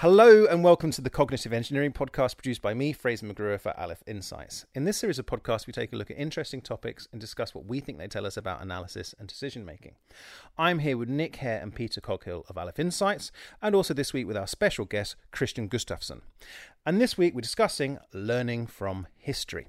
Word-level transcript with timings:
Hello 0.00 0.44
and 0.44 0.62
welcome 0.62 0.90
to 0.90 1.00
the 1.00 1.08
Cognitive 1.08 1.54
Engineering 1.54 1.90
Podcast 1.90 2.36
produced 2.36 2.60
by 2.60 2.74
me, 2.74 2.92
Fraser 2.92 3.24
McGruer 3.24 3.58
for 3.58 3.74
Aleph 3.80 4.02
Insights. 4.06 4.66
In 4.74 4.84
this 4.84 4.98
series 4.98 5.18
of 5.18 5.24
podcasts, 5.24 5.66
we 5.66 5.72
take 5.72 5.90
a 5.90 5.96
look 5.96 6.10
at 6.10 6.18
interesting 6.18 6.60
topics 6.60 7.08
and 7.12 7.18
discuss 7.18 7.54
what 7.54 7.64
we 7.64 7.80
think 7.80 7.96
they 7.96 8.06
tell 8.06 8.26
us 8.26 8.36
about 8.36 8.60
analysis 8.60 9.14
and 9.18 9.26
decision 9.26 9.64
making. 9.64 9.94
I'm 10.58 10.80
here 10.80 10.98
with 10.98 11.08
Nick 11.08 11.36
Hare 11.36 11.62
and 11.62 11.74
Peter 11.74 12.02
Coghill 12.02 12.44
of 12.46 12.58
Aleph 12.58 12.78
Insights, 12.78 13.32
and 13.62 13.74
also 13.74 13.94
this 13.94 14.12
week 14.12 14.26
with 14.26 14.36
our 14.36 14.46
special 14.46 14.84
guest, 14.84 15.16
Kristian 15.32 15.66
Gustafson. 15.66 16.20
And 16.84 17.00
this 17.00 17.16
week 17.16 17.34
we're 17.34 17.40
discussing 17.40 17.98
learning 18.12 18.66
from 18.66 19.06
history. 19.16 19.68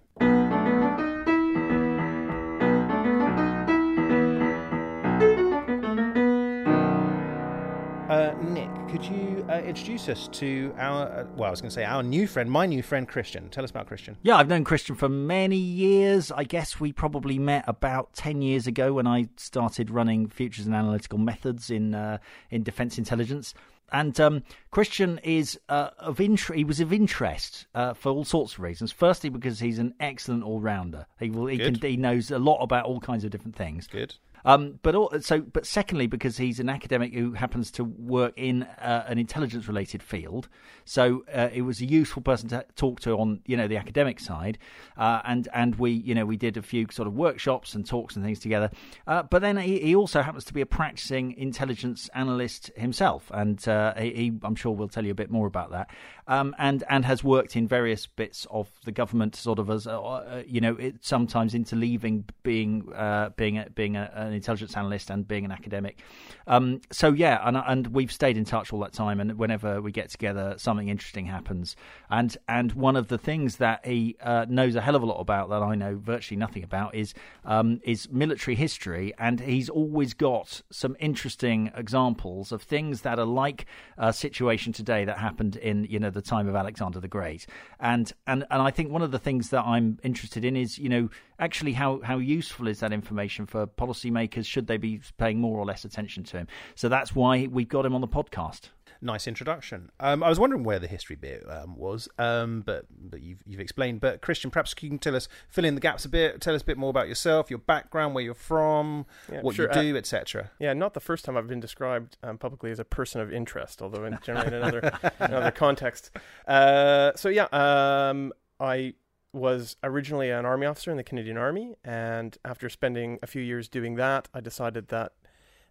Could 8.98 9.16
you 9.16 9.46
uh, 9.48 9.60
introduce 9.60 10.10
us 10.10 10.28
to 10.30 10.74
our, 10.76 11.06
uh, 11.06 11.26
well, 11.36 11.50
I 11.50 11.52
was 11.52 11.62
going 11.62 11.70
to 11.70 11.76
say 11.76 11.84
our 11.84 12.02
new 12.02 12.26
friend, 12.26 12.50
my 12.50 12.66
new 12.66 12.82
friend 12.82 13.08
Kristian. 13.08 13.48
Tell 13.52 13.64
us 13.64 13.70
about 13.70 13.88
Kristian. 13.88 14.16
Yeah, 14.24 14.38
I've 14.38 14.48
known 14.48 14.66
Kristian 14.66 14.98
for 14.98 15.08
many 15.08 15.56
years. 15.56 16.32
I 16.32 16.46
guess 16.46 16.80
we 16.80 16.92
probably 16.92 17.38
met 17.38 17.64
about 17.68 18.16
10 18.16 18.42
years 18.42 18.66
ago 18.66 18.94
when 18.94 19.06
I 19.06 19.30
started 19.36 19.92
running 19.92 20.30
futures 20.30 20.66
and 20.66 20.74
analytical 20.74 21.20
methods 21.20 21.70
in, 21.70 21.94
uh, 21.94 22.18
in 22.50 22.64
defense 22.64 22.98
intelligence. 22.98 23.54
And 23.92 24.20
um, 24.20 24.44
Kristian 24.74 25.20
is 25.24 25.60
uh, 25.70 25.92
of 26.00 26.20
interest. 26.20 26.58
He 26.58 26.64
was 26.64 26.80
of 26.80 26.92
interest 26.92 27.68
uh, 27.76 27.94
for 27.94 28.12
all 28.12 28.26
sorts 28.26 28.54
of 28.54 28.62
reasons. 28.62 28.92
Firstly, 28.92 29.30
because 29.30 29.60
he's 29.60 29.78
an 29.78 29.94
excellent 30.00 30.44
all 30.44 30.60
rounder. 30.60 31.06
He 31.20 31.30
will. 31.30 31.46
He, 31.46 31.60
can, 31.60 31.76
he 31.76 31.98
knows 31.98 32.32
a 32.32 32.40
lot 32.40 32.64
about 32.64 32.86
all 32.86 33.00
kinds 33.00 33.24
of 33.24 33.30
different 33.30 33.56
things. 33.56 33.86
Good. 33.86 34.16
Um, 34.46 34.80
but 34.82 34.96
all, 34.96 35.12
so, 35.22 35.42
but 35.42 35.66
secondly, 35.66 36.08
because 36.08 36.38
he's 36.38 36.60
an 36.60 36.70
academic 36.70 37.14
who 37.14 37.34
happens 37.34 37.72
to 37.72 37.84
work 37.84 38.34
in 38.36 38.64
uh, 38.64 39.06
an 39.08 39.18
intelligence-related 39.18 40.02
field, 40.02 40.48
so 40.86 41.26
uh, 41.34 41.50
it 41.54 41.64
was 41.64 41.82
a 41.82 41.86
useful 41.86 42.22
person 42.22 42.50
to 42.50 42.66
talk 42.76 43.00
to 43.02 43.18
on 43.18 43.42
you 43.46 43.58
know 43.58 43.68
the 43.68 43.78
academic 43.78 44.20
side, 44.20 44.58
uh, 44.98 45.22
and 45.26 45.48
and 45.54 45.76
we 45.76 45.92
you 45.92 46.16
know 46.16 46.26
we 46.26 46.38
did 46.38 46.58
a 46.58 46.62
few 46.62 46.88
sort 46.92 47.08
of 47.08 47.14
workshops 47.14 47.76
and 47.76 47.86
talks 47.86 48.16
and 48.16 48.24
things 48.24 48.40
together. 48.40 48.70
Uh, 49.06 49.24
but 49.24 49.42
then 49.42 49.58
he, 49.58 49.80
he, 49.80 49.96
also 49.96 50.22
happens 50.22 50.46
to 50.46 50.54
be 50.54 50.62
a 50.62 50.66
practicing 50.66 51.34
intelligence 51.38 52.10
analyst 52.14 52.72
himself, 52.76 53.30
and 53.34 53.68
uh, 53.68 53.94
he, 53.96 54.32
I'm 54.44 54.56
sure 54.56 54.72
will 54.74 54.88
tell 54.88 55.06
you 55.06 55.12
a 55.12 55.16
bit 55.16 55.32
more 55.32 55.48
about 55.48 55.72
that. 55.72 55.90
Um, 56.28 56.56
and 56.58 56.84
and 56.90 57.06
has 57.06 57.24
worked 57.24 57.56
in 57.56 57.68
various 57.68 58.06
bits 58.06 58.46
of 58.52 58.70
the 58.86 58.92
government, 58.92 59.36
sort 59.36 59.60
of 59.60 59.70
as 59.70 59.88
uh, 59.88 60.44
you 60.46 60.62
know, 60.62 60.76
it, 60.76 60.96
sometimes 61.02 61.54
interleaving 61.54 62.24
being 62.44 62.94
being 63.36 63.58
a, 63.58 63.70
being 63.74 63.96
a, 63.96 64.12
an 64.28 64.34
intelligence 64.34 64.76
analyst 64.76 65.10
and 65.10 65.28
being 65.28 65.46
an 65.46 65.52
academic. 65.52 66.00
Um, 66.46 66.82
so 66.92 67.12
yeah, 67.12 67.42
and 67.44 67.58
and 67.58 67.88
we've 67.88 68.12
stayed 68.12 68.38
in 68.38 68.46
touch 68.46 68.72
all 68.74 68.80
that 68.82 68.94
time. 68.94 69.20
And 69.20 69.38
whenever 69.38 69.82
we 69.82 69.92
get 69.92 70.10
together, 70.10 70.56
something 70.58 70.90
interesting 70.90 71.26
happens. 71.26 71.76
And 72.10 72.38
and 72.48 72.74
one 72.74 72.96
of 72.96 73.08
the 73.08 73.18
things 73.18 73.58
that 73.58 73.86
he 73.86 74.16
uh, 74.22 74.46
knows 74.50 74.76
a 74.76 74.82
hell 74.82 74.96
of 74.96 75.04
a 75.04 75.06
lot 75.06 75.20
about 75.20 75.50
that 75.50 75.62
I 75.62 75.76
know 75.76 75.98
virtually 75.98 76.38
nothing 76.38 76.64
about 76.64 76.96
is 76.96 77.14
um, 77.46 77.80
is 77.84 78.10
military 78.12 78.56
history. 78.56 79.14
And 79.18 79.40
he's 79.40 79.70
always 79.70 80.14
got 80.14 80.62
some 80.72 80.96
interesting 81.00 81.72
examples 81.76 82.52
of 82.52 82.62
things 82.62 83.02
that 83.02 83.20
are 83.20 83.26
like 83.26 83.66
a 83.98 84.14
situation 84.14 84.74
today 84.74 85.06
that 85.06 85.18
happened 85.18 85.56
in 85.56 85.86
you 85.86 86.00
know 86.00 86.10
the 86.10 86.22
time 86.22 86.48
of 86.48 86.56
Alexander 86.56 87.00
the 87.00 87.08
Great. 87.08 87.46
And 87.80 88.12
and 88.26 88.46
and 88.52 88.62
I 88.62 88.72
think 88.72 88.92
one 88.92 89.02
of 89.02 89.12
the 89.12 89.20
things 89.20 89.50
that 89.50 89.64
I'm 89.66 90.00
interested 90.04 90.44
in 90.46 90.56
is 90.56 90.78
you 90.78 90.90
know 90.90 91.10
actually 91.40 91.74
how 91.74 92.02
how 92.02 92.18
useful 92.18 92.68
is 92.68 92.80
that 92.80 92.92
information 92.92 93.46
for 93.46 93.68
policymakers 93.68 94.46
should 94.46 94.68
they 94.68 94.78
be 94.78 95.02
paying 95.18 95.40
more 95.40 95.58
or 95.58 95.66
less 95.66 95.86
attention 95.86 96.24
to 96.26 96.38
him? 96.38 96.48
So 96.76 96.90
that's 96.90 97.16
why 97.16 97.48
we've 97.48 97.68
got 97.68 97.86
him 97.86 97.96
on 97.96 98.02
the 98.02 98.08
podcast. 98.08 98.70
Nice 99.00 99.28
introduction. 99.28 99.92
Um, 100.00 100.24
I 100.24 100.30
was 100.30 100.40
wondering 100.40 100.64
where 100.64 100.80
the 100.80 100.88
history 100.88 101.16
bit 101.16 101.44
um, 101.48 101.76
was, 101.76 102.10
um, 102.18 102.62
but 102.66 102.86
but 102.90 103.22
you've 103.22 103.44
you've 103.46 103.60
explained. 103.60 104.00
But 104.02 104.22
Kristian, 104.22 104.52
perhaps 104.52 104.74
you 104.82 104.90
can 104.90 104.98
tell 104.98 105.16
us, 105.16 105.28
fill 105.50 105.66
in 105.66 105.76
the 105.76 105.82
gaps 105.82 106.06
a 106.06 106.10
bit. 106.10 106.42
Tell 106.42 106.56
us 106.56 106.64
a 106.64 106.66
bit 106.66 106.78
more 106.78 106.90
about 106.90 107.08
yourself, 107.08 107.52
your 107.52 107.60
background, 107.60 108.16
where 108.16 108.24
you're 108.24 108.34
from, 108.34 109.06
yeah, 109.32 109.42
what 109.42 109.56
sure. 109.56 109.68
you 109.68 109.82
do, 109.82 109.96
uh, 109.96 110.00
etc. 110.00 110.50
Yeah, 110.60 110.74
not 110.74 110.96
the 110.96 111.00
first 111.00 111.26
time 111.26 111.38
I've 111.38 111.48
been 111.48 111.60
described 111.60 112.18
um, 112.24 112.40
publicly 112.40 112.72
as 112.72 112.80
a 112.80 112.86
person 112.86 113.22
of 113.22 113.32
interest, 113.32 113.84
although 113.84 114.04
in 114.06 114.18
generally 114.24 114.48
in 114.48 114.54
another 114.56 115.00
another 115.20 115.52
context. 115.52 116.10
Uh, 116.48 117.12
so 117.16 117.30
yeah, 117.30 117.48
um, 117.52 118.34
I 118.60 118.96
was 119.34 119.76
originally 119.84 120.32
an 120.32 120.46
army 120.46 120.66
officer 120.66 120.92
in 120.92 120.98
the 120.98 121.04
Canadian 121.04 121.38
Army, 121.38 121.76
and 121.84 122.38
after 122.46 122.70
spending 122.70 123.20
a 123.22 123.28
few 123.28 123.42
years 123.42 123.68
doing 123.68 123.96
that, 123.96 124.30
I 124.34 124.40
decided 124.40 124.88
that 124.90 125.14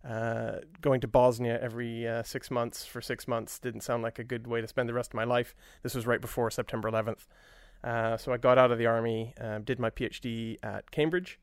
uh, 0.09 0.61
going 0.81 1.01
to 1.01 1.09
Bosnia 1.09 1.59
every 1.61 2.07
uh, 2.07 2.23
six 2.23 2.51
months 2.51 2.85
for 2.85 3.01
six 3.01 3.27
months 3.27 3.59
didn't 3.59 3.81
sound 3.81 4.03
like 4.03 4.19
a 4.19 4.25
good 4.25 4.47
way 4.47 4.61
to 4.61 4.69
spend 4.69 4.89
the 4.89 4.95
rest 4.95 5.11
of 5.11 5.15
my 5.15 5.25
life. 5.25 5.55
This 5.83 5.95
was 5.95 6.07
right 6.07 6.21
before 6.21 6.51
September 6.51 6.91
11th. 6.91 7.27
Uh, 7.83 8.17
so 8.17 8.33
I 8.33 8.37
got 8.37 8.59
out 8.59 8.71
of 8.71 8.79
the 8.79 8.87
army, 8.87 9.35
um, 9.41 9.63
did 9.65 9.79
my 9.79 9.91
PhD 9.91 10.57
at 10.63 10.91
Cambridge, 10.91 11.41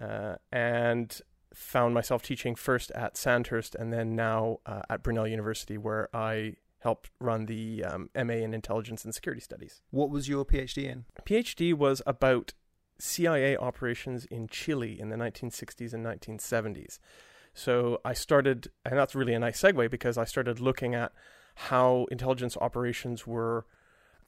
uh, 0.00 0.36
and 0.52 1.20
found 1.54 1.94
myself 1.94 2.22
teaching 2.22 2.54
first 2.54 2.90
at 2.92 3.16
Sandhurst 3.16 3.74
and 3.74 3.92
then 3.92 4.14
now 4.14 4.58
uh, 4.66 4.82
at 4.90 5.02
Brunel 5.02 5.26
University, 5.28 5.78
where 5.78 6.08
I 6.14 6.56
helped 6.84 7.10
run 7.18 7.46
the 7.46 7.82
um, 7.82 8.10
MA 8.14 8.34
in 8.34 8.52
Intelligence 8.54 9.04
and 9.04 9.14
Security 9.14 9.40
Studies. 9.40 9.80
What 9.90 10.10
was 10.10 10.28
your 10.28 10.44
PhD 10.44 10.84
in? 10.84 11.06
PhD 11.26 11.72
was 11.72 12.02
about 12.06 12.52
CIA 12.98 13.56
operations 13.56 14.26
in 14.26 14.48
Chile 14.48 15.00
in 15.00 15.08
the 15.08 15.16
1960s 15.16 15.94
and 15.94 16.04
1970s. 16.04 16.98
So 17.54 18.00
I 18.04 18.12
started, 18.12 18.68
and 18.84 18.98
that's 18.98 19.14
really 19.14 19.32
a 19.32 19.38
nice 19.38 19.60
segue 19.60 19.90
because 19.90 20.18
I 20.18 20.24
started 20.24 20.60
looking 20.60 20.94
at 20.94 21.12
how 21.54 22.06
intelligence 22.10 22.56
operations 22.60 23.26
were 23.26 23.64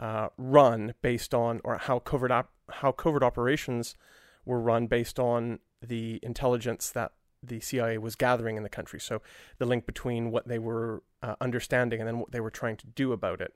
uh, 0.00 0.28
run 0.38 0.94
based 1.02 1.34
on, 1.34 1.60
or 1.62 1.76
how 1.76 1.98
covert 1.98 2.30
op- 2.30 2.52
how 2.70 2.90
covert 2.90 3.22
operations 3.22 3.96
were 4.44 4.60
run 4.60 4.86
based 4.86 5.18
on 5.18 5.58
the 5.82 6.20
intelligence 6.22 6.90
that 6.90 7.12
the 7.42 7.60
CIA 7.60 7.98
was 7.98 8.14
gathering 8.14 8.56
in 8.56 8.62
the 8.62 8.68
country. 8.68 8.98
So 8.98 9.20
the 9.58 9.66
link 9.66 9.86
between 9.86 10.30
what 10.30 10.48
they 10.48 10.58
were 10.58 11.02
uh, 11.26 11.34
understanding 11.40 12.00
and 12.00 12.06
then 12.06 12.18
what 12.18 12.30
they 12.30 12.40
were 12.40 12.50
trying 12.50 12.76
to 12.76 12.86
do 12.86 13.12
about 13.12 13.40
it. 13.40 13.54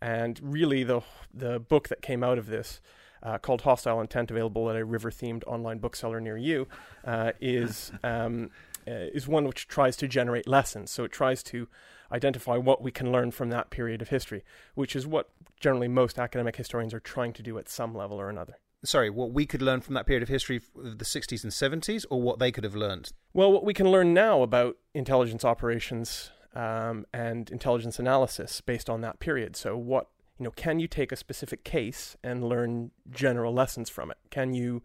And 0.00 0.40
really, 0.42 0.82
the 0.82 1.02
the 1.32 1.60
book 1.60 1.88
that 1.88 2.02
came 2.02 2.24
out 2.24 2.38
of 2.38 2.46
this, 2.46 2.80
uh, 3.22 3.38
called 3.38 3.60
Hostile 3.60 4.00
Intent, 4.00 4.30
available 4.30 4.68
at 4.70 4.76
a 4.76 4.84
river-themed 4.84 5.44
online 5.46 5.78
bookseller 5.78 6.20
near 6.20 6.36
you, 6.36 6.66
uh, 7.04 7.32
is 7.40 7.92
um, 8.02 8.50
uh, 8.88 9.12
is 9.14 9.28
one 9.28 9.44
which 9.44 9.68
tries 9.68 9.96
to 9.98 10.08
generate 10.08 10.48
lessons. 10.48 10.90
So 10.90 11.04
it 11.04 11.12
tries 11.12 11.42
to 11.44 11.68
identify 12.10 12.56
what 12.56 12.82
we 12.82 12.90
can 12.90 13.12
learn 13.12 13.30
from 13.30 13.50
that 13.50 13.70
period 13.70 14.02
of 14.02 14.08
history, 14.08 14.42
which 14.74 14.96
is 14.96 15.06
what 15.06 15.30
generally 15.60 15.88
most 15.88 16.18
academic 16.18 16.56
historians 16.56 16.92
are 16.92 17.00
trying 17.00 17.32
to 17.34 17.42
do 17.42 17.58
at 17.58 17.68
some 17.68 17.94
level 17.94 18.20
or 18.20 18.28
another 18.28 18.56
sorry, 18.84 19.08
what 19.08 19.30
we 19.30 19.46
could 19.46 19.62
learn 19.62 19.80
from 19.80 19.94
that 19.94 20.06
period 20.06 20.24
of 20.24 20.28
history 20.28 20.56
of 20.56 20.98
the 20.98 21.04
60s 21.04 21.44
and 21.44 21.52
70s, 21.52 22.04
or 22.10 22.20
what 22.20 22.40
they 22.40 22.50
could 22.50 22.64
have 22.64 22.74
learned? 22.74 23.12
Well, 23.32 23.52
what 23.52 23.64
we 23.64 23.74
can 23.74 23.88
learn 23.88 24.12
now 24.12 24.42
about 24.42 24.76
intelligence 24.92 25.44
operations 25.44 26.32
um, 26.54 27.06
and 27.12 27.50
intelligence 27.50 27.98
analysis 27.98 28.60
based 28.60 28.90
on 28.90 29.00
that 29.00 29.20
period. 29.20 29.56
So, 29.56 29.76
what 29.76 30.08
you 30.38 30.44
know, 30.44 30.50
can 30.50 30.80
you 30.80 30.88
take 30.88 31.12
a 31.12 31.16
specific 31.16 31.64
case 31.64 32.16
and 32.22 32.42
learn 32.42 32.90
general 33.10 33.52
lessons 33.52 33.88
from 33.88 34.10
it? 34.10 34.18
Can 34.30 34.54
you 34.54 34.82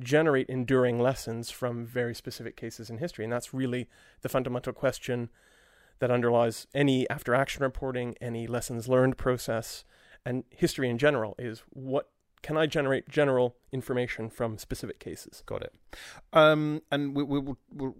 generate 0.00 0.48
enduring 0.48 0.98
lessons 0.98 1.50
from 1.50 1.86
very 1.86 2.14
specific 2.14 2.56
cases 2.56 2.90
in 2.90 2.98
history? 2.98 3.24
And 3.24 3.32
that's 3.32 3.52
really 3.52 3.88
the 4.22 4.28
fundamental 4.28 4.72
question 4.72 5.30
that 5.98 6.10
underlies 6.10 6.66
any 6.74 7.08
after 7.10 7.34
action 7.34 7.62
reporting, 7.62 8.14
any 8.20 8.46
lessons 8.46 8.88
learned 8.88 9.16
process, 9.16 9.84
and 10.24 10.44
history 10.50 10.88
in 10.88 10.98
general 10.98 11.34
is 11.38 11.62
what 11.70 12.10
can 12.44 12.58
I 12.58 12.66
generate 12.66 13.08
general 13.08 13.56
information 13.72 14.28
from 14.28 14.58
specific 14.58 15.00
cases? 15.00 15.42
Got 15.46 15.62
it. 15.62 15.72
Um, 16.34 16.82
and 16.92 17.16
we, 17.16 17.22
we, 17.22 17.38
we'll, 17.38 17.56
we'll, 17.72 17.94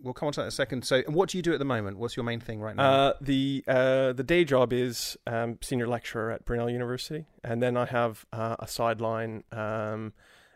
we'll 0.00 0.14
come 0.14 0.28
on 0.28 0.32
to 0.34 0.40
that 0.40 0.44
in 0.44 0.48
a 0.48 0.52
second. 0.52 0.84
So, 0.84 1.02
what 1.08 1.28
do 1.28 1.36
you 1.38 1.42
do 1.42 1.52
at 1.52 1.58
the 1.58 1.64
moment? 1.64 1.98
What's 1.98 2.16
your 2.16 2.22
main 2.22 2.38
thing 2.38 2.60
right 2.60 2.76
now? 2.76 2.88
Uh, 2.88 3.12
the 3.20 3.64
uh, 3.66 4.12
the 4.12 4.22
day 4.22 4.44
job 4.44 4.72
is 4.72 5.16
um, 5.26 5.58
senior 5.60 5.88
lecturer 5.88 6.30
at 6.30 6.44
Brunel 6.44 6.70
University, 6.70 7.26
and 7.42 7.60
then 7.60 7.76
I 7.76 7.84
have 7.86 8.24
uh, 8.32 8.54
a 8.60 8.68
sideline 8.68 9.42
um, 9.50 10.12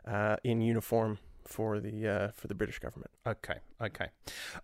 uh, 0.06 0.36
in 0.44 0.60
uniform 0.60 1.18
for 1.46 1.80
the 1.80 2.08
uh, 2.08 2.28
for 2.32 2.48
the 2.48 2.54
British 2.54 2.78
government. 2.78 3.10
Okay, 3.26 3.58
okay. 3.80 4.08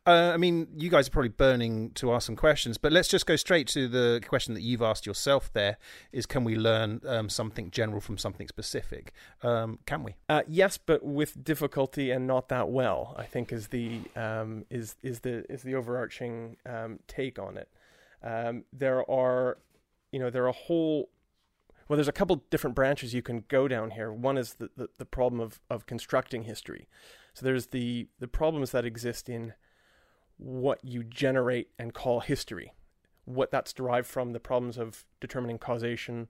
Uh, 0.07 0.33
I 0.35 0.37
mean, 0.37 0.69
you 0.77 0.91
guys 0.91 1.09
are 1.09 1.11
probably 1.11 1.31
burning 1.31 1.91
to 1.93 2.13
ask 2.13 2.27
some 2.27 2.37
questions, 2.37 2.79
but 2.79 2.93
let's 2.93 3.09
just 3.09 3.27
go 3.27 3.37
straight 3.37 3.67
to 3.69 3.89
the 3.89 4.21
question 4.27 4.55
that 4.55 4.63
you've 4.63 4.83
asked 4.83 5.07
yourself. 5.07 5.53
There 5.53 5.77
is, 6.13 6.27
can 6.27 6.45
we 6.45 6.57
learn 6.57 7.01
um, 7.07 7.29
something 7.29 7.71
general 7.71 8.01
from 8.01 8.19
something 8.19 8.49
specific? 8.49 9.13
Um, 9.43 9.79
can 9.87 10.03
we? 10.03 10.17
Uh, 10.29 10.43
yes, 10.47 10.79
but 10.79 11.05
with 11.05 11.43
difficulty 11.45 12.11
and 12.11 12.27
not 12.27 12.49
that 12.49 12.69
well. 12.69 13.15
I 13.17 13.25
think 13.25 13.53
is 13.53 13.69
the 13.69 14.01
um, 14.17 14.65
is 14.71 14.97
is 15.03 15.21
the 15.21 15.51
is 15.53 15.63
the 15.63 15.75
overarching 15.75 16.57
um, 16.67 16.99
take 17.07 17.39
on 17.39 17.57
it. 17.57 17.69
Um, 18.23 18.65
there 18.73 19.09
are, 19.11 19.59
you 20.13 20.19
know, 20.19 20.31
there 20.31 20.45
are 20.45 20.49
a 20.49 20.53
whole 20.53 21.09
well, 21.91 21.97
there's 21.97 22.07
a 22.07 22.13
couple 22.13 22.45
different 22.51 22.77
branches 22.77 23.15
you 23.15 23.21
can 23.21 23.43
go 23.49 23.67
down 23.67 23.91
here. 23.91 24.13
One 24.13 24.39
is 24.39 24.55
the, 24.55 24.71
the, 24.77 24.91
the, 24.99 25.05
problem 25.05 25.41
of, 25.41 25.59
of 25.69 25.87
constructing 25.87 26.45
history. 26.45 26.87
So 27.35 27.45
there's 27.45 27.67
the, 27.67 28.07
the 28.21 28.29
problems 28.29 28.71
that 28.71 28.85
exist 28.85 29.29
in 29.29 29.55
what 30.37 30.79
you 30.85 31.03
generate 31.03 31.71
and 31.81 31.93
call 31.93 32.21
history. 32.21 32.75
what 33.25 33.51
that's 33.51 33.73
derived 33.73 34.07
from, 34.07 34.31
the 34.31 34.39
problems 34.39 34.79
of 34.79 35.05
determining 35.21 35.59
causation, 35.59 36.29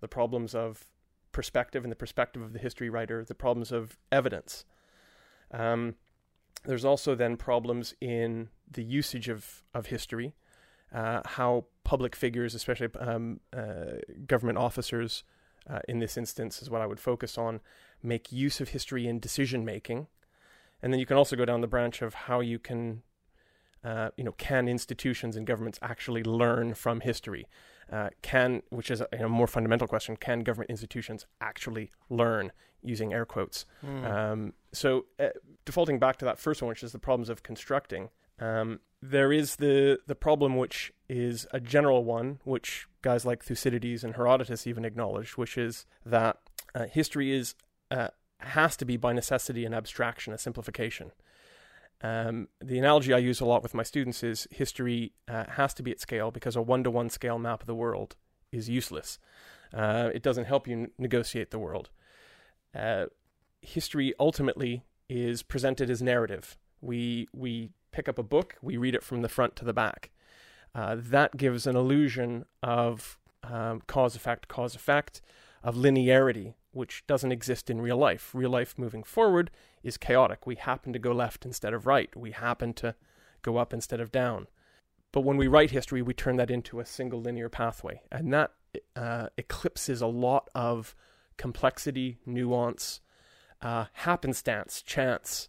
the 0.00 0.06
problems 0.06 0.54
of 0.54 0.84
perspective 1.32 1.82
and 1.82 1.90
the 1.90 1.96
perspective 1.96 2.40
of 2.40 2.52
the 2.52 2.60
history 2.60 2.88
writer, 2.88 3.24
the 3.24 3.34
problems 3.34 3.72
of 3.72 3.98
evidence. 4.12 4.64
Um, 5.50 5.96
there's 6.62 6.84
also 6.84 7.16
then 7.16 7.36
problems 7.36 7.96
in 8.00 8.50
the 8.70 8.84
usage 8.84 9.28
of, 9.28 9.64
of 9.74 9.86
history, 9.86 10.36
uh, 10.92 11.22
how 11.24 11.64
public 11.84 12.16
figures, 12.16 12.54
especially 12.54 12.88
um, 12.98 13.40
uh, 13.56 13.98
government 14.26 14.58
officers, 14.58 15.24
uh, 15.68 15.80
in 15.88 15.98
this 15.98 16.16
instance, 16.16 16.62
is 16.62 16.70
what 16.70 16.80
I 16.80 16.86
would 16.86 17.00
focus 17.00 17.38
on, 17.38 17.60
make 18.02 18.32
use 18.32 18.60
of 18.60 18.70
history 18.70 19.06
in 19.06 19.20
decision 19.20 19.64
making. 19.64 20.06
And 20.82 20.92
then 20.92 21.00
you 21.00 21.06
can 21.06 21.16
also 21.16 21.36
go 21.36 21.44
down 21.44 21.60
the 21.60 21.66
branch 21.66 22.02
of 22.02 22.14
how 22.14 22.40
you 22.40 22.58
can, 22.58 23.02
uh, 23.84 24.10
you 24.16 24.24
know, 24.24 24.32
can 24.32 24.68
institutions 24.68 25.36
and 25.36 25.46
governments 25.46 25.78
actually 25.82 26.22
learn 26.22 26.74
from 26.74 27.00
history? 27.00 27.46
Uh, 27.92 28.08
can, 28.22 28.62
which 28.70 28.90
is 28.90 29.00
a, 29.00 29.08
a, 29.12 29.28
more 29.28 29.48
fundamental 29.48 29.88
question, 29.88 30.16
can 30.16 30.40
government 30.40 30.70
institutions 30.70 31.26
actually 31.40 31.90
learn 32.08 32.52
using 32.82 33.12
air 33.12 33.24
quotes? 33.24 33.66
Mm. 33.84 34.10
Um, 34.10 34.52
so, 34.72 35.06
uh, 35.18 35.30
defaulting 35.64 35.98
back 35.98 36.16
to 36.18 36.24
that 36.24 36.38
first 36.38 36.62
one, 36.62 36.68
which 36.68 36.84
is 36.84 36.92
the 36.92 37.00
problems 37.00 37.28
of 37.28 37.42
constructing, 37.42 38.10
um, 38.40 38.80
there 39.02 39.32
is 39.32 39.56
the 39.56 39.98
the 40.06 40.14
problem 40.14 40.56
which 40.56 40.92
is 41.08 41.46
a 41.52 41.60
general 41.60 42.04
one, 42.04 42.40
which 42.44 42.86
guys 43.02 43.24
like 43.24 43.44
Thucydides 43.44 44.04
and 44.04 44.16
Herodotus 44.16 44.66
even 44.66 44.84
acknowledged, 44.84 45.36
which 45.36 45.56
is 45.56 45.86
that 46.04 46.38
uh, 46.74 46.86
history 46.86 47.32
is 47.32 47.54
uh, 47.90 48.08
has 48.38 48.76
to 48.78 48.84
be 48.84 48.96
by 48.96 49.12
necessity 49.12 49.64
an 49.64 49.74
abstraction, 49.74 50.32
a 50.32 50.38
simplification. 50.38 51.12
Um, 52.02 52.48
the 52.62 52.78
analogy 52.78 53.12
I 53.12 53.18
use 53.18 53.40
a 53.40 53.44
lot 53.44 53.62
with 53.62 53.74
my 53.74 53.82
students 53.82 54.22
is 54.22 54.48
history 54.50 55.12
uh, 55.28 55.44
has 55.50 55.74
to 55.74 55.82
be 55.82 55.90
at 55.90 56.00
scale 56.00 56.30
because 56.30 56.56
a 56.56 56.62
one 56.62 56.82
to 56.84 56.90
one 56.90 57.10
scale 57.10 57.38
map 57.38 57.60
of 57.60 57.66
the 57.66 57.74
world 57.74 58.16
is 58.52 58.68
useless. 58.68 59.18
Uh, 59.72 60.10
it 60.14 60.22
doesn't 60.22 60.46
help 60.46 60.66
you 60.66 60.74
n- 60.74 60.90
negotiate 60.98 61.50
the 61.50 61.58
world. 61.58 61.90
Uh, 62.74 63.06
history 63.60 64.14
ultimately 64.18 64.82
is 65.08 65.42
presented 65.42 65.90
as 65.90 66.00
narrative. 66.00 66.56
We 66.80 67.28
we 67.34 67.70
pick 67.92 68.08
up 68.08 68.18
a 68.18 68.22
book, 68.22 68.56
we 68.62 68.76
read 68.76 68.94
it 68.94 69.02
from 69.02 69.22
the 69.22 69.28
front 69.28 69.56
to 69.56 69.64
the 69.64 69.72
back. 69.72 70.10
Uh, 70.74 70.96
that 70.98 71.36
gives 71.36 71.66
an 71.66 71.76
illusion 71.76 72.44
of 72.62 73.18
um, 73.42 73.82
cause 73.86 74.14
effect, 74.14 74.48
cause 74.48 74.74
effect, 74.74 75.20
of 75.62 75.76
linearity, 75.76 76.54
which 76.72 77.04
doesn't 77.06 77.32
exist 77.32 77.68
in 77.68 77.80
real 77.80 77.96
life. 77.96 78.30
Real 78.34 78.50
life 78.50 78.78
moving 78.78 79.02
forward 79.02 79.50
is 79.82 79.96
chaotic. 79.96 80.46
We 80.46 80.56
happen 80.56 80.92
to 80.92 80.98
go 80.98 81.12
left 81.12 81.44
instead 81.44 81.74
of 81.74 81.86
right. 81.86 82.14
We 82.16 82.30
happen 82.30 82.72
to 82.74 82.94
go 83.42 83.56
up 83.56 83.72
instead 83.72 84.00
of 84.00 84.12
down. 84.12 84.46
But 85.12 85.22
when 85.22 85.36
we 85.36 85.48
write 85.48 85.72
history, 85.72 86.02
we 86.02 86.14
turn 86.14 86.36
that 86.36 86.50
into 86.50 86.78
a 86.78 86.86
single 86.86 87.20
linear 87.20 87.48
pathway. 87.48 88.02
And 88.12 88.32
that 88.32 88.52
uh, 88.94 89.28
eclipses 89.36 90.00
a 90.00 90.06
lot 90.06 90.48
of 90.54 90.94
complexity, 91.36 92.18
nuance, 92.24 93.00
uh, 93.60 93.86
happenstance, 93.92 94.82
chance, 94.82 95.48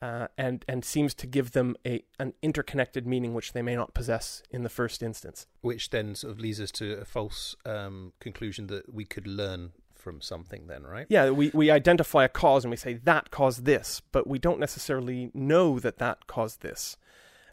uh, 0.00 0.28
and 0.36 0.64
and 0.68 0.84
seems 0.84 1.14
to 1.14 1.26
give 1.26 1.52
them 1.52 1.76
a 1.86 2.04
an 2.18 2.34
interconnected 2.42 3.06
meaning 3.06 3.34
which 3.34 3.52
they 3.52 3.62
may 3.62 3.74
not 3.74 3.94
possess 3.94 4.42
in 4.50 4.62
the 4.62 4.68
first 4.68 5.02
instance. 5.02 5.46
Which 5.60 5.90
then 5.90 6.14
sort 6.14 6.32
of 6.32 6.40
leads 6.40 6.60
us 6.60 6.70
to 6.72 6.94
a 7.00 7.04
false 7.04 7.56
um, 7.66 8.12
conclusion 8.20 8.68
that 8.68 8.92
we 8.92 9.04
could 9.04 9.26
learn 9.26 9.72
from 9.94 10.20
something. 10.20 10.66
Then, 10.68 10.84
right? 10.84 11.06
Yeah, 11.08 11.30
we 11.30 11.50
we 11.52 11.70
identify 11.70 12.24
a 12.24 12.28
cause 12.28 12.64
and 12.64 12.70
we 12.70 12.76
say 12.76 12.94
that 12.94 13.30
caused 13.30 13.64
this, 13.64 14.00
but 14.12 14.26
we 14.26 14.38
don't 14.38 14.60
necessarily 14.60 15.30
know 15.34 15.78
that 15.80 15.98
that 15.98 16.26
caused 16.26 16.62
this. 16.62 16.96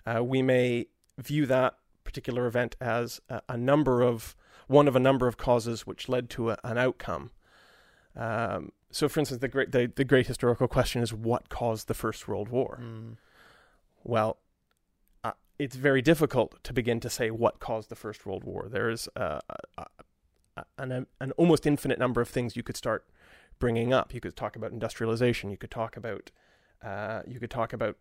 Uh, 0.06 0.24
we 0.24 0.42
may 0.42 0.88
view 1.18 1.46
that 1.48 1.76
particular 2.04 2.46
event 2.46 2.76
as 2.80 3.20
a, 3.30 3.42
a, 3.50 3.58
number 3.58 4.02
of 4.02 4.36
one 4.68 4.88
of 4.88 4.96
a 4.96 5.00
number 5.00 5.28
of 5.28 5.38
causes 5.38 5.88
which 5.88 6.08
led 6.08 6.30
to 6.30 6.52
a, 6.52 6.58
an 6.64 6.78
outcome. 6.78 7.32
Um, 8.16 8.72
so, 8.92 9.10
for 9.10 9.20
instance, 9.20 9.42
the 9.42 9.48
great 9.48 9.72
the, 9.72 9.92
the 9.94 10.06
great 10.06 10.28
historical 10.28 10.68
question 10.68 11.02
is 11.02 11.14
what 11.14 11.50
caused 11.50 11.88
the 11.88 11.94
First 11.94 12.28
World 12.28 12.50
War. 12.50 12.80
Mm. 12.82 13.18
Well, 14.04 14.38
uh, 15.24 15.34
it's 15.60 15.76
very 15.76 16.02
difficult 16.02 16.64
to 16.64 16.74
begin 16.74 17.00
to 17.02 17.10
say 17.10 17.30
what 17.30 17.60
caused 17.60 17.90
the 17.90 17.96
First 17.96 18.26
World 18.26 18.44
War. 18.44 18.68
There 18.70 18.90
is 18.90 19.10
uh, 19.16 19.40
an 20.78 21.08
an 21.20 21.32
almost 21.34 21.66
infinite 21.66 22.00
number 22.00 22.22
of 22.22 22.30
things 22.30 22.56
you 22.56 22.64
could 22.64 22.78
start 22.78 23.06
bringing 23.60 23.94
up. 23.94 24.14
You 24.14 24.22
could 24.22 24.36
talk 24.36 24.56
about 24.56 24.72
industrialization. 24.72 25.50
You 25.50 25.58
could 25.58 25.72
talk 25.72 25.98
about 25.98 26.32
uh, 26.82 27.22
you 27.28 27.40
could 27.40 27.52
talk 27.52 27.74
about 27.74 27.98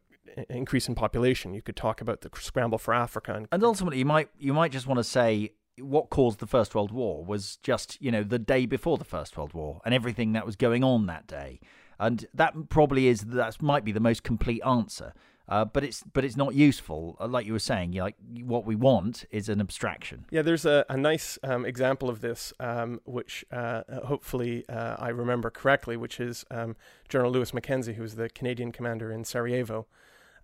increase 0.49 0.89
in 0.89 0.95
population. 0.95 1.55
You 1.55 1.63
could 1.63 1.77
talk 1.77 2.01
about 2.01 2.21
the 2.21 2.31
scramble 2.39 2.79
for 2.79 2.95
Africa, 2.95 3.35
and, 3.35 3.49
and 3.51 3.65
ultimately, 3.65 3.99
you 3.99 4.05
might 4.05 4.29
you 4.39 4.53
might 4.53 4.73
just 4.73 4.87
want 4.87 4.99
to 4.99 5.05
say 5.05 5.53
what 5.79 6.11
caused 6.11 6.39
the 6.39 6.47
First 6.47 6.75
World 6.75 6.93
War 6.93 7.25
was 7.25 7.57
just, 7.63 8.01
you 8.01 8.11
know, 8.11 8.23
the 8.23 8.39
day 8.39 8.67
before 8.67 8.99
the 8.99 9.05
First 9.05 9.37
World 9.37 9.55
War 9.55 9.81
and 9.85 9.95
everything 9.95 10.33
that 10.33 10.47
was 10.47 10.57
going 10.57 10.85
on 10.85 11.07
that 11.07 11.27
day. 11.27 11.61
And 11.99 12.27
that 12.35 12.69
probably 12.69 13.07
is, 13.09 13.21
that 13.21 13.63
might 13.63 13.85
be 13.85 13.93
the 13.93 14.01
most 14.01 14.23
complete 14.23 14.63
answer. 14.65 15.13
Uh, 15.47 15.65
but 15.65 15.85
it's 15.85 16.03
but 16.15 16.25
it's 16.25 16.37
not 16.37 16.55
useful, 16.55 17.19
uh, 17.21 17.27
like 17.27 17.45
you 17.45 17.53
were 17.53 17.59
saying. 17.59 17.93
Like 17.93 18.17
what 18.45 18.65
we 18.65 18.75
want 18.75 19.27
is 19.31 19.51
an 19.51 19.61
abstraction. 19.61 20.25
Yeah, 20.31 20.41
there's 20.41 20.65
a, 20.65 20.87
a 20.89 20.97
nice 20.97 21.39
um, 21.43 21.67
example 21.67 22.09
of 22.09 22.23
this, 22.23 22.55
um, 22.61 23.01
which 23.05 23.45
uh, 23.53 23.83
hopefully 24.07 24.65
uh, 24.71 24.97
I 24.99 25.11
remember 25.11 25.51
correctly, 25.51 25.99
which 25.99 26.19
is 26.19 26.47
um, 26.51 26.77
General 27.11 27.31
Lewis 27.31 27.53
Mackenzie, 27.53 27.93
who 27.93 28.03
was 28.03 28.17
the 28.17 28.31
Canadian 28.31 28.73
commander 28.73 29.13
in 29.13 29.23
Sarajevo, 29.23 29.87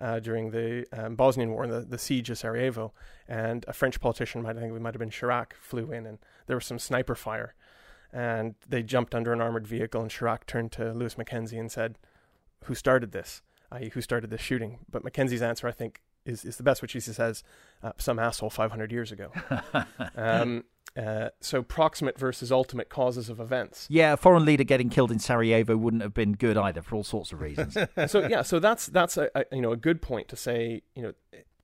uh, 0.01 0.21
during 0.21 0.51
the 0.51 0.87
um, 0.93 1.15
Bosnian 1.15 1.51
War 1.51 1.65
and 1.65 1.73
the, 1.73 1.81
the 1.81 1.99
siege 1.99 2.29
of 2.31 2.39
Sarajevo. 2.39 2.93
And 3.31 3.65
a 3.69 3.73
French 3.73 4.01
politician, 4.01 4.45
I 4.45 4.53
think 4.53 4.75
it 4.75 4.81
might 4.81 4.93
have 4.93 4.99
been 4.99 5.09
Chirac, 5.09 5.53
flew 5.53 5.93
in 5.93 6.05
and 6.05 6.19
there 6.49 6.57
was 6.57 6.67
some 6.67 6.81
sniper 6.81 7.15
fire. 7.15 7.55
And 8.13 8.57
they 8.69 8.83
jumped 8.83 9.15
under 9.15 9.33
an 9.33 9.41
armored 9.41 9.69
vehicle, 9.69 10.03
and 10.03 10.11
Chirac 10.11 10.47
turned 10.47 10.73
to 10.73 10.93
Lewis 10.93 11.17
Mackenzie 11.17 11.57
and 11.59 11.71
said, 11.71 11.97
Who 12.65 12.75
started 12.75 13.13
this? 13.13 13.43
I.e., 13.71 13.91
who 13.91 14.01
started 14.01 14.31
this 14.31 14.41
shooting? 14.41 14.81
But 14.91 15.05
Mackenzie's 15.05 15.43
answer, 15.43 15.69
I 15.69 15.71
think, 15.71 16.01
is, 16.27 16.45
is 16.45 16.57
the 16.57 16.65
best, 16.65 16.83
which 16.83 16.93
he 16.93 16.99
says, 16.99 17.45
uh, 17.85 17.93
Some 17.99 18.19
asshole 18.19 18.51
500 18.51 18.91
years 18.91 19.13
ago. 19.13 19.31
um, 20.17 20.65
uh, 20.97 21.29
so 21.41 21.63
proximate 21.63 22.19
versus 22.19 22.51
ultimate 22.51 22.89
causes 22.89 23.29
of 23.29 23.39
events. 23.39 23.87
Yeah, 23.89 24.15
a 24.15 24.17
foreign 24.17 24.45
leader 24.45 24.65
getting 24.65 24.91
killed 24.91 25.13
in 25.13 25.21
Sarajevo 25.21 25.77
wouldn't 25.77 26.03
have 26.03 26.15
been 26.15 26.33
good 26.33 26.57
either 26.57 26.83
for 26.83 26.97
all 26.97 27.05
sorts 27.05 27.31
of 27.31 27.41
reasons. 27.41 27.77
so 28.09 28.27
yeah, 28.27 28.43
so 28.43 28.59
that's 28.59 28.87
that's 28.87 29.17
a, 29.17 29.31
a, 29.37 29.45
you 29.53 29.63
know 29.63 29.71
a 29.71 29.77
good 29.77 30.03
point 30.03 30.27
to 30.29 30.37
say 30.37 30.83
you 30.97 31.03
know 31.05 31.13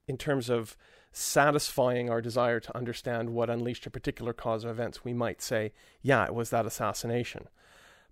in 0.06 0.16
terms 0.16 0.48
of 0.48 0.76
satisfying 1.18 2.10
our 2.10 2.20
desire 2.20 2.60
to 2.60 2.76
understand 2.76 3.30
what 3.30 3.48
unleashed 3.48 3.86
a 3.86 3.90
particular 3.90 4.34
cause 4.34 4.64
of 4.64 4.70
events, 4.70 5.02
we 5.02 5.14
might 5.14 5.40
say, 5.40 5.72
yeah, 6.02 6.26
it 6.26 6.34
was 6.34 6.50
that 6.50 6.66
assassination. 6.66 7.48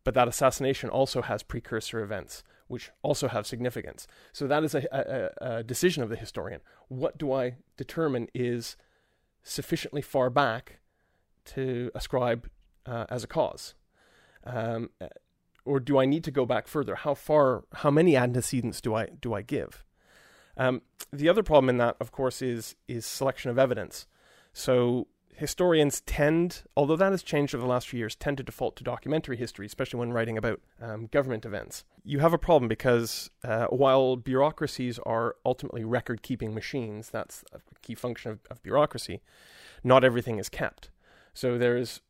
But 0.05 0.15
that 0.15 0.27
assassination 0.27 0.89
also 0.89 1.21
has 1.21 1.43
precursor 1.43 2.03
events, 2.03 2.43
which 2.67 2.91
also 3.03 3.29
have 3.29 3.47
significance. 3.47 4.07
So 4.33 4.47
that 4.47 4.65
is 4.65 4.75
a, 4.75 4.85
a, 4.91 5.59
a 5.59 5.63
decision 5.63 6.03
of 6.03 6.09
the 6.09 6.17
historian. 6.17 6.63
What 6.89 7.19
do 7.19 7.31
I 7.31 7.57
determine 7.77 8.29
is 8.35 8.77
sufficiently 9.43 10.01
far 10.01 10.31
back 10.31 10.79
to 11.47 11.91
ascribe 11.95 12.49
uh, 12.87 13.05
as 13.11 13.23
a 13.23 13.27
cause? 13.29 13.75
Um, 14.45 14.89
or 15.67 15.79
do 15.79 15.99
I 15.99 16.07
need 16.07 16.25
to 16.25 16.31
go 16.31 16.47
back 16.47 16.67
further? 16.67 16.95
How 16.95 17.13
far, 17.13 17.65
how 17.75 17.91
many 17.91 18.17
antecedents 18.17 18.81
do 18.81 18.95
I 18.95 19.09
do 19.21 19.35
I 19.35 19.43
give? 19.43 19.85
Um, 20.57 20.83
the 21.13 21.29
other 21.29 21.43
problem 21.43 21.69
in 21.69 21.79
that, 21.79 21.97
of 22.01 22.13
course, 22.13 22.43
is 22.43 22.77
is 22.89 23.07
selection 23.07 23.51
of 23.51 23.59
evidence. 23.59 24.07
So 24.53 25.09
historians 25.35 26.01
tend, 26.03 26.63
although 26.77 26.97
that 26.97 27.11
has 27.11 27.23
changed 27.23 27.55
over 27.55 27.63
the 27.63 27.69
last 27.69 27.89
few 27.89 27.99
years, 27.99 28.15
tend 28.15 28.37
to 28.37 28.43
default 28.43 28.77
to 28.77 28.85
documentary 28.85 29.37
history, 29.37 29.67
especially 29.67 29.99
when 29.99 30.13
writing 30.13 30.39
about 30.39 30.61
um, 30.81 31.07
government 31.07 31.45
events. 31.45 31.85
You 32.05 32.21
have 32.21 32.33
a 32.33 32.39
problem 32.39 32.69
because 32.69 33.31
uh, 33.43 33.67
while 33.67 34.17
bureaucracies 34.17 34.99
are 35.01 35.37
ultimately 35.45 35.85
record 35.85 36.23
keeping 36.23 36.55
machines, 36.55 37.11
that's 37.11 37.45
a 37.53 37.59
key 37.83 37.95
function 37.95 38.31
of, 38.31 38.41
of 38.51 38.63
bureaucracy, 38.63 39.23
not 39.83 40.05
everything 40.05 40.39
is 40.39 40.49
kept. 40.49 40.91
So 41.35 41.59
there's 41.59 42.01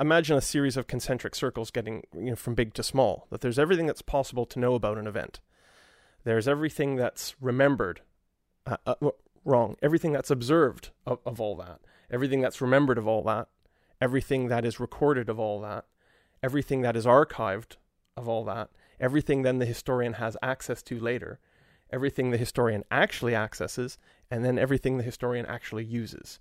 imagine 0.00 0.36
a 0.36 0.40
series 0.40 0.76
of 0.76 0.86
concentric 0.86 1.34
circles 1.34 1.70
getting 1.70 2.02
you 2.14 2.30
know 2.30 2.36
from 2.36 2.54
big 2.54 2.74
to 2.74 2.82
small. 2.82 3.26
That 3.30 3.40
there's 3.40 3.58
everything 3.58 3.86
that's 3.86 4.02
possible 4.02 4.46
to 4.46 4.58
know 4.58 4.74
about 4.74 4.98
an 4.98 5.06
event. 5.06 5.40
There's 6.24 6.48
everything 6.48 6.96
that's 6.96 7.34
remembered. 7.40 8.00
Uh, 8.66 8.76
uh, 8.86 9.10
wrong. 9.44 9.76
Everything 9.82 10.12
that's 10.12 10.30
observed 10.30 10.90
of, 11.06 11.18
of 11.26 11.40
all 11.40 11.56
that. 11.56 11.80
Everything 12.10 12.40
that's 12.40 12.60
remembered 12.60 12.98
of 12.98 13.06
all 13.06 13.22
that. 13.24 13.48
Everything 14.00 14.48
that 14.48 14.64
is 14.64 14.80
recorded 14.80 15.28
of 15.28 15.38
all 15.38 15.60
that. 15.60 15.84
Everything 16.42 16.82
that 16.82 16.96
is 16.96 17.06
archived 17.06 17.76
of 18.16 18.28
all 18.28 18.44
that. 18.44 18.70
Everything 19.00 19.42
then 19.42 19.58
the 19.58 19.66
historian 19.66 20.14
has 20.14 20.36
access 20.42 20.82
to 20.84 20.98
later. 20.98 21.38
Everything 21.92 22.30
the 22.30 22.38
historian 22.38 22.84
actually 22.90 23.34
accesses, 23.34 23.98
and 24.30 24.44
then 24.44 24.58
everything 24.58 24.96
the 24.96 25.02
historian 25.02 25.46
actually 25.46 25.84
uses. 25.84 26.40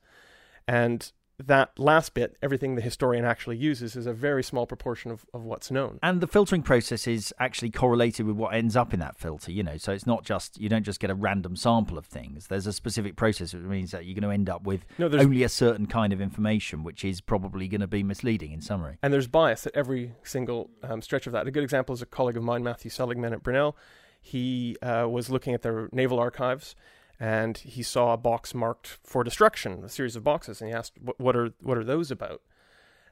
And 0.67 1.11
that 1.47 1.77
last 1.77 2.13
bit, 2.13 2.38
everything 2.41 2.75
the 2.75 2.81
historian 2.81 3.25
actually 3.25 3.57
uses, 3.57 3.95
is 3.95 4.05
a 4.05 4.13
very 4.13 4.43
small 4.43 4.65
proportion 4.65 5.12
of, 5.12 5.25
of 5.33 5.43
what's 5.43 5.71
known. 5.71 6.00
And 6.01 6.21
the 6.21 6.27
filtering 6.27 6.63
process 6.63 7.07
is 7.07 7.33
actually 7.39 7.71
correlated 7.71 8.25
with 8.25 8.35
what 8.35 8.53
ends 8.53 8.75
up 8.75 8.93
in 8.93 9.00
that 9.00 9.17
filter, 9.17 9.51
you 9.51 9.63
know. 9.63 9.77
So 9.77 9.91
it's 9.91 10.05
not 10.05 10.23
just, 10.23 10.59
you 10.59 10.69
don't 10.69 10.83
just 10.83 11.00
get 11.00 11.09
a 11.09 11.15
random 11.15 11.55
sample 11.55 11.97
of 11.97 12.05
things. 12.05 12.47
There's 12.47 12.67
a 12.67 12.73
specific 12.73 13.15
process, 13.15 13.53
which 13.53 13.63
means 13.63 13.91
that 13.91 14.05
you're 14.05 14.15
going 14.15 14.29
to 14.29 14.33
end 14.33 14.50
up 14.50 14.63
with 14.63 14.85
No, 14.97 15.07
only 15.07 15.43
a 15.43 15.50
certain 15.50 15.85
kind 15.85 16.13
of 16.13 16.21
information, 16.21 16.83
which 16.83 17.03
is 17.03 17.21
probably 17.21 17.67
going 17.67 17.81
to 17.81 17.88
be 17.88 18.03
misleading 18.03 18.51
in 18.51 18.62
summary. 18.62 18.97
And 19.01 19.13
there's 19.13 19.27
bias 19.27 19.65
at 19.67 19.75
every 19.75 20.13
single 20.23 20.69
um, 20.83 21.01
stretch 21.01 21.27
of 21.27 21.33
that. 21.33 21.47
A 21.47 21.51
good 21.51 21.63
example 21.63 21.93
is 21.93 22.01
a 22.01 22.05
colleague 22.05 22.38
of 22.38 22.43
mine, 22.43 22.63
Matthew 22.63 22.91
Seligmann 22.91 23.33
at 23.33 23.43
Brunel. 23.43 23.75
He 24.21 24.77
uh, 24.81 25.07
was 25.09 25.29
looking 25.29 25.53
at 25.53 25.63
the 25.63 25.89
naval 25.91 26.17
archives 26.19 26.75
and 27.20 27.58
he 27.58 27.84
saw 27.84 28.13
a 28.13 28.17
box 28.17 28.53
marked 28.53 29.00
for 29.03 29.24
destruction, 29.24 29.84
a 29.84 29.89
series 29.89 30.15
of 30.15 30.24
boxes, 30.24 30.62
and 30.62 30.70
he 30.70 30.75
asked, 30.75 30.93
"What, 31.17 31.36
are 31.36 31.51
what 31.62 31.77
are 31.77 31.84
those 31.84 32.12
about?" 32.12 32.41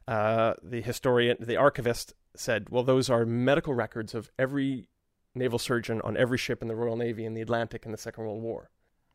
Uh, 0.07 0.55
the 0.63 0.81
historian, 0.81 1.37
the 1.39 1.57
archivist, 1.57 2.13
said, 2.35 2.69
"Well, 2.69 2.83
those 2.83 3.09
are 3.09 3.25
medical 3.25 3.73
records 3.73 4.13
of 4.15 4.31
every 4.39 4.87
naval 5.35 5.59
surgeon 5.59 6.01
on 6.01 6.17
every 6.17 6.37
ship 6.37 6.61
in 6.61 6.67
the 6.67 6.75
Royal 6.75 6.95
Navy 6.97 7.25
in 7.25 7.33
the 7.33 7.41
Atlantic 7.41 7.85
in 7.85 7.91
the 7.91 7.97
Second 7.97 8.23
World 8.25 8.41
War." 8.41 8.69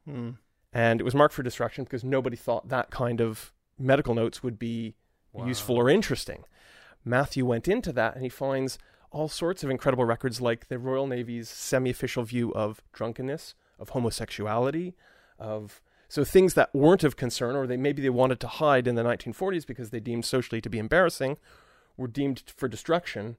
Hmm. 0.05 0.31
And 0.73 1.00
it 1.00 1.05
was 1.05 1.14
marked 1.14 1.35
for 1.35 1.43
destruction 1.43 1.85
because 1.85 2.05
nobody 2.05 2.37
thought 2.37 2.69
that 2.69 2.90
kind 2.90 3.21
of 3.21 3.52
medical 3.78 4.14
notes 4.14 4.43
would 4.43 4.59
be 4.59 4.95
Wow. 5.33 5.47
useful 5.47 5.76
or 5.76 5.90
interesting. 5.90 6.45
Matthew 7.05 7.45
went 7.45 7.69
into 7.69 7.93
that 7.93 8.14
and 8.14 8.23
he 8.23 8.28
finds 8.28 8.78
all 9.11 9.28
sorts 9.28 9.62
of 9.62 9.71
incredible 9.71 10.05
records 10.05 10.40
like 10.40 10.69
the 10.69 10.78
Royal 10.78 11.07
Navy's 11.07 11.49
semi 11.49 11.90
official 11.90 12.23
view 12.25 12.52
of 12.55 12.83
drunkenness, 12.93 13.55
of 13.78 13.90
homosexuality, 13.90 14.95
of 15.38 15.80
so 16.09 16.25
things 16.25 16.54
that 16.54 16.75
weren't 16.75 17.04
of 17.04 17.16
concern 17.16 17.56
or 17.56 17.66
they 17.66 17.76
maybe 17.76 18.00
they 18.00 18.11
wanted 18.11 18.40
to 18.40 18.49
hide 18.49 18.87
in 18.87 18.95
the 18.95 19.02
1940s 19.02 19.66
because 19.66 19.90
they 19.90 20.00
deemed 20.00 20.25
socially 20.25 20.61
to 20.61 20.71
be 20.71 20.78
embarrassing 20.78 21.37
were 21.97 22.09
deemed 22.09 22.42
for 22.47 22.68
destruction. 22.68 23.37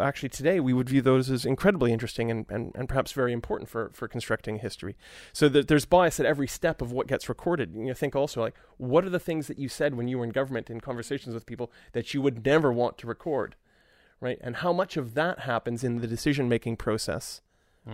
Actually, 0.00 0.30
today 0.30 0.60
we 0.60 0.72
would 0.72 0.88
view 0.88 1.02
those 1.02 1.30
as 1.30 1.44
incredibly 1.44 1.92
interesting 1.92 2.30
and, 2.30 2.46
and, 2.48 2.72
and 2.74 2.88
perhaps 2.88 3.12
very 3.12 3.34
important 3.34 3.68
for, 3.68 3.90
for 3.92 4.08
constructing 4.08 4.60
history. 4.60 4.96
So 5.32 5.48
that 5.50 5.68
there's 5.68 5.84
bias 5.84 6.18
at 6.18 6.24
every 6.24 6.46
step 6.46 6.80
of 6.80 6.90
what 6.90 7.06
gets 7.06 7.28
recorded. 7.28 7.74
And 7.74 7.86
You 7.86 7.92
think 7.92 8.16
also 8.16 8.40
like, 8.40 8.54
what 8.78 9.04
are 9.04 9.10
the 9.10 9.20
things 9.20 9.46
that 9.48 9.58
you 9.58 9.68
said 9.68 9.94
when 9.94 10.08
you 10.08 10.18
were 10.18 10.24
in 10.24 10.30
government 10.30 10.70
in 10.70 10.80
conversations 10.80 11.34
with 11.34 11.44
people 11.44 11.70
that 11.92 12.14
you 12.14 12.22
would 12.22 12.46
never 12.46 12.72
want 12.72 12.96
to 12.98 13.06
record, 13.06 13.56
right? 14.20 14.38
And 14.40 14.56
how 14.56 14.72
much 14.72 14.96
of 14.96 15.12
that 15.14 15.40
happens 15.40 15.84
in 15.84 16.00
the 16.00 16.06
decision 16.06 16.48
making 16.48 16.76
process, 16.76 17.42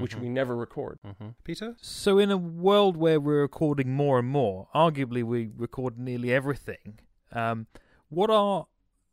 which 0.01 0.17
we 0.17 0.29
never 0.29 0.57
record. 0.57 0.99
hmm 1.03 1.29
Peter? 1.45 1.77
So, 1.81 2.19
in 2.19 2.31
a 2.31 2.37
world 2.37 2.97
where 2.97 3.21
we're 3.21 3.43
recording 3.43 3.93
more 3.93 4.19
and 4.19 4.29
more, 4.29 4.69
arguably 4.75 5.23
we 5.23 5.51
record 5.57 5.99
nearly 5.99 6.33
everything. 6.33 7.01
Um, 7.33 7.67
what 8.09 8.31
are 8.31 8.67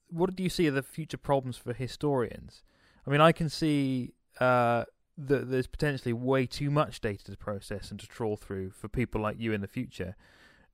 what 0.10 0.36
do 0.36 0.44
you 0.44 0.50
see 0.50 0.68
are 0.68 0.72
the 0.72 0.84
future 0.84 1.18
problems 1.18 1.58
for 1.58 1.74
historians? 1.74 2.64
I 3.08 3.10
mean, 3.10 3.22
I 3.22 3.32
can 3.32 3.50
see 3.50 4.14
uh, 4.40 4.86
that 5.18 5.50
there's 5.50 5.68
potentially 5.68 6.14
way 6.14 6.46
too 6.46 6.70
much 6.70 7.02
data 7.02 7.32
to 7.32 7.38
process 7.38 7.92
and 7.92 8.00
to 8.00 8.08
trawl 8.08 8.38
through 8.38 8.72
for 8.72 8.88
people 8.88 9.22
like 9.22 9.40
you 9.40 9.54
in 9.54 9.62
the 9.62 9.68
future. 9.68 10.16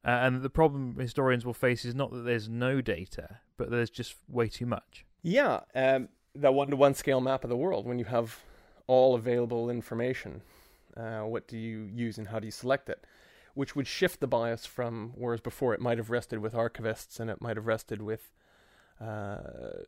Uh, 0.06 0.10
and 0.10 0.42
the 0.42 0.50
problem 0.50 0.96
historians 1.00 1.46
will 1.46 1.54
face 1.54 1.84
is 1.84 1.94
not 1.96 2.12
that 2.12 2.24
there's 2.26 2.48
no 2.48 2.82
data, 2.82 3.40
but 3.58 3.70
there's 3.70 3.90
just 3.90 4.16
way 4.28 4.48
too 4.48 4.66
much. 4.66 5.06
Yeah, 5.22 5.62
um, 5.76 6.10
that 6.36 6.54
one 6.54 6.70
to 6.70 6.76
one 6.76 6.94
scale 6.94 7.20
map 7.20 7.44
of 7.44 7.50
the 7.50 7.58
world, 7.58 7.86
when 7.86 8.00
you 8.00 8.06
have 8.06 8.40
all 8.88 9.15
available 9.15 9.70
information, 9.70 10.41
uh, 10.96 11.22
what 11.22 11.48
do 11.48 11.58
you 11.58 11.89
use 11.94 12.17
and 12.17 12.27
how 12.27 12.39
do 12.39 12.48
you 12.48 12.51
select 12.51 12.89
it? 12.89 13.06
Which 13.53 13.75
would 13.75 13.88
shift 13.88 14.20
the 14.20 14.27
bias 14.27 14.65
from 14.65 15.13
whereas 15.15 15.41
before 15.41 15.74
it 15.74 15.79
might 15.79 15.98
have 15.98 16.10
rested 16.10 16.39
with 16.39 16.53
archivists 16.53 17.20
and 17.20 17.29
it 17.29 17.41
might 17.41 17.58
have 17.58 17.67
rested 17.67 18.01
with 18.01 18.32
uh, 19.01 19.38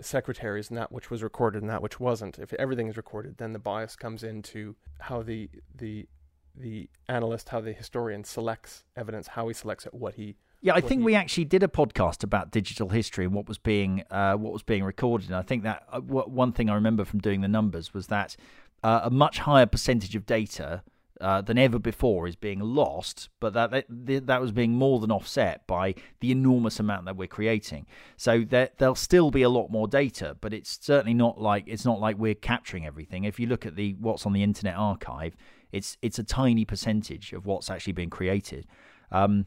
secretaries 0.01 0.69
and 0.69 0.77
that 0.77 0.91
which 0.91 1.09
was 1.09 1.23
recorded 1.23 1.61
and 1.61 1.69
that 1.69 1.81
which 1.81 1.99
wasn't. 1.99 2.37
If 2.37 2.53
everything 2.53 2.87
is 2.87 2.97
recorded, 2.97 3.37
then 3.37 3.53
the 3.53 3.59
bias 3.59 3.95
comes 3.95 4.23
into 4.23 4.75
how 4.99 5.23
the 5.23 5.49
the 5.75 6.07
the 6.55 6.89
analyst, 7.07 7.49
how 7.49 7.61
the 7.61 7.73
historian 7.73 8.23
selects 8.23 8.83
evidence, 8.95 9.29
how 9.29 9.47
he 9.47 9.53
selects 9.53 9.85
it, 9.85 9.93
what 9.93 10.15
he 10.15 10.35
Yeah, 10.61 10.73
I 10.73 10.81
think 10.81 11.05
we 11.05 11.15
actually 11.15 11.45
did 11.45 11.63
a 11.63 11.67
podcast 11.67 12.23
about 12.23 12.51
digital 12.51 12.89
history 12.89 13.25
and 13.25 13.33
what 13.33 13.47
was 13.47 13.57
being 13.57 14.03
uh, 14.11 14.33
what 14.33 14.53
was 14.53 14.63
being 14.63 14.83
recorded. 14.83 15.27
And 15.29 15.37
I 15.37 15.41
think 15.41 15.63
that 15.63 15.83
uh, 15.91 16.01
w- 16.01 16.25
one 16.27 16.51
thing 16.51 16.69
I 16.69 16.75
remember 16.75 17.05
from 17.05 17.19
doing 17.19 17.41
the 17.41 17.47
numbers 17.47 17.93
was 17.93 18.07
that 18.07 18.35
uh, 18.83 19.01
a 19.03 19.09
much 19.09 19.39
higher 19.39 19.65
percentage 19.65 20.15
of 20.15 20.25
data 20.25 20.83
uh, 21.21 21.41
than 21.41 21.57
ever 21.57 21.77
before 21.77 22.27
is 22.27 22.35
being 22.35 22.61
lost, 22.61 23.29
but 23.41 23.53
that, 23.53 23.71
that 23.71 24.27
that 24.27 24.41
was 24.41 24.53
being 24.53 24.73
more 24.73 24.99
than 25.01 25.11
offset 25.11 25.67
by 25.67 25.93
the 26.21 26.31
enormous 26.31 26.79
amount 26.79 27.05
that 27.05 27.17
we're 27.17 27.27
creating. 27.27 27.85
So 28.15 28.41
there 28.41 28.69
there'll 28.77 28.95
still 28.95 29.29
be 29.29 29.41
a 29.41 29.49
lot 29.49 29.69
more 29.69 29.87
data, 29.87 30.37
but 30.39 30.53
it's 30.53 30.79
certainly 30.81 31.13
not 31.13 31.41
like 31.41 31.65
it's 31.67 31.83
not 31.83 31.99
like 31.99 32.17
we're 32.17 32.35
capturing 32.35 32.85
everything. 32.85 33.25
If 33.25 33.37
you 33.37 33.47
look 33.47 33.65
at 33.65 33.75
the 33.75 33.97
what's 33.99 34.25
on 34.25 34.31
the 34.31 34.43
Internet 34.43 34.75
Archive, 34.77 35.35
it's 35.73 35.97
it's 36.01 36.19
a 36.19 36.23
tiny 36.23 36.63
percentage 36.63 37.33
of 37.33 37.45
what's 37.45 37.69
actually 37.69 37.93
being 37.93 38.09
created. 38.09 38.65
Um, 39.11 39.45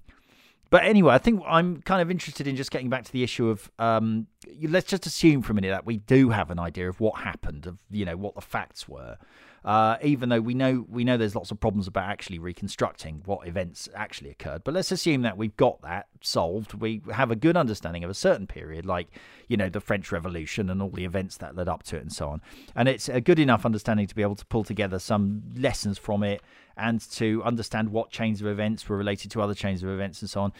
but 0.72 0.84
anyway, 0.84 1.12
I 1.12 1.18
think 1.18 1.42
I'm 1.46 1.82
kind 1.82 2.00
of 2.00 2.10
interested 2.10 2.48
in 2.48 2.56
just 2.56 2.70
getting 2.70 2.88
back 2.88 3.04
to 3.04 3.12
the 3.12 3.22
issue 3.22 3.50
of 3.50 3.70
um, 3.78 4.26
let's 4.66 4.88
just 4.88 5.04
assume 5.04 5.42
for 5.42 5.52
a 5.52 5.54
minute 5.54 5.68
that 5.68 5.84
we 5.84 5.98
do 5.98 6.30
have 6.30 6.50
an 6.50 6.58
idea 6.58 6.88
of 6.88 6.98
what 6.98 7.20
happened, 7.20 7.66
of 7.66 7.78
you 7.90 8.06
know 8.06 8.16
what 8.16 8.34
the 8.34 8.40
facts 8.40 8.88
were. 8.88 9.18
Uh, 9.64 9.96
even 10.02 10.28
though 10.28 10.40
we 10.40 10.54
know 10.54 10.84
we 10.88 11.04
know 11.04 11.16
there's 11.16 11.36
lots 11.36 11.52
of 11.52 11.60
problems 11.60 11.86
about 11.86 12.08
actually 12.08 12.38
reconstructing 12.38 13.22
what 13.24 13.46
events 13.46 13.88
actually 13.94 14.30
occurred, 14.30 14.64
but 14.64 14.74
let's 14.74 14.90
assume 14.90 15.22
that 15.22 15.36
we've 15.36 15.56
got 15.56 15.80
that 15.82 16.08
solved. 16.20 16.74
We 16.74 17.00
have 17.12 17.30
a 17.30 17.36
good 17.36 17.56
understanding 17.56 18.02
of 18.02 18.10
a 18.10 18.14
certain 18.14 18.48
period, 18.48 18.84
like 18.84 19.08
you 19.46 19.56
know 19.56 19.68
the 19.68 19.80
French 19.80 20.10
Revolution 20.10 20.68
and 20.68 20.82
all 20.82 20.90
the 20.90 21.04
events 21.04 21.36
that 21.36 21.54
led 21.54 21.68
up 21.68 21.84
to 21.84 21.96
it, 21.96 22.02
and 22.02 22.12
so 22.12 22.28
on. 22.28 22.40
And 22.74 22.88
it's 22.88 23.08
a 23.08 23.20
good 23.20 23.38
enough 23.38 23.64
understanding 23.64 24.08
to 24.08 24.14
be 24.14 24.22
able 24.22 24.36
to 24.36 24.46
pull 24.46 24.64
together 24.64 24.98
some 24.98 25.42
lessons 25.56 25.96
from 25.96 26.24
it 26.24 26.42
and 26.76 27.00
to 27.12 27.42
understand 27.44 27.90
what 27.90 28.10
chains 28.10 28.40
of 28.40 28.46
events 28.48 28.88
were 28.88 28.96
related 28.96 29.30
to 29.30 29.42
other 29.42 29.54
chains 29.54 29.82
of 29.82 29.90
events 29.90 30.22
and 30.22 30.30
so 30.30 30.40
on. 30.40 30.52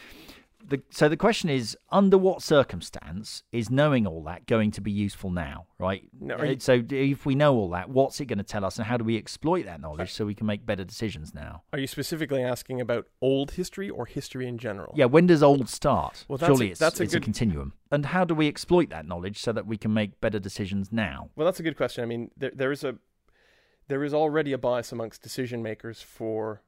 The, 0.65 0.81
so 0.89 1.09
the 1.09 1.17
question 1.17 1.49
is, 1.49 1.77
under 1.91 2.17
what 2.17 2.41
circumstance 2.41 3.43
is 3.51 3.69
knowing 3.69 4.07
all 4.07 4.23
that 4.23 4.45
going 4.47 4.71
to 4.71 4.81
be 4.81 4.91
useful 4.91 5.29
now, 5.29 5.67
right? 5.77 6.07
No, 6.19 6.41
you- 6.41 6.53
Uh, 6.53 6.59
so 6.59 6.81
if 6.89 7.25
we 7.25 7.35
know 7.35 7.55
all 7.55 7.69
that, 7.71 7.89
what's 7.89 8.19
it 8.21 8.25
going 8.25 8.37
to 8.37 8.43
tell 8.43 8.63
us, 8.65 8.77
and 8.77 8.87
how 8.87 8.97
do 8.97 9.03
we 9.03 9.17
exploit 9.17 9.65
that 9.65 9.81
knowledge 9.81 10.11
so 10.13 10.25
we 10.25 10.33
can 10.35 10.47
make 10.47 10.65
better 10.65 10.83
decisions 10.85 11.33
now? 11.33 11.63
Are 11.73 11.79
you 11.79 11.87
specifically 11.87 12.41
asking 12.41 12.79
about 12.81 13.07
old 13.21 13.51
history 13.51 13.89
or 13.89 14.05
history 14.05 14.47
in 14.47 14.57
general? 14.57 14.93
Yeah, 14.95 15.05
when 15.05 15.27
does 15.27 15.43
old 15.43 15.67
start? 15.69 16.25
Well, 16.27 16.37
that's 16.37 16.49
a- 16.49 16.53
Surely 16.55 16.71
it's, 16.71 16.79
that's 16.79 16.99
a 16.99 17.03
it's 17.03 17.13
a 17.13 17.19
continuum. 17.19 17.73
And 17.91 18.07
how 18.07 18.23
do 18.25 18.33
we 18.33 18.47
exploit 18.47 18.89
that 18.89 19.05
knowledge 19.05 19.39
so 19.39 19.51
that 19.51 19.67
we 19.67 19.77
can 19.77 19.93
make 19.93 20.19
better 20.21 20.39
decisions 20.39 20.91
now? 20.91 21.29
Well, 21.35 21.45
that's 21.45 21.59
a 21.59 21.63
good 21.63 21.77
question. 21.77 22.03
I 22.03 22.07
mean, 22.07 22.31
there, 22.37 22.51
there 22.55 22.71
is 22.71 22.83
a 22.83 22.95
there 23.89 24.03
is 24.05 24.13
already 24.13 24.53
a 24.53 24.57
bias 24.57 24.93
amongst 24.93 25.21
decision 25.21 25.61
makers 25.61 26.01
for 26.01 26.61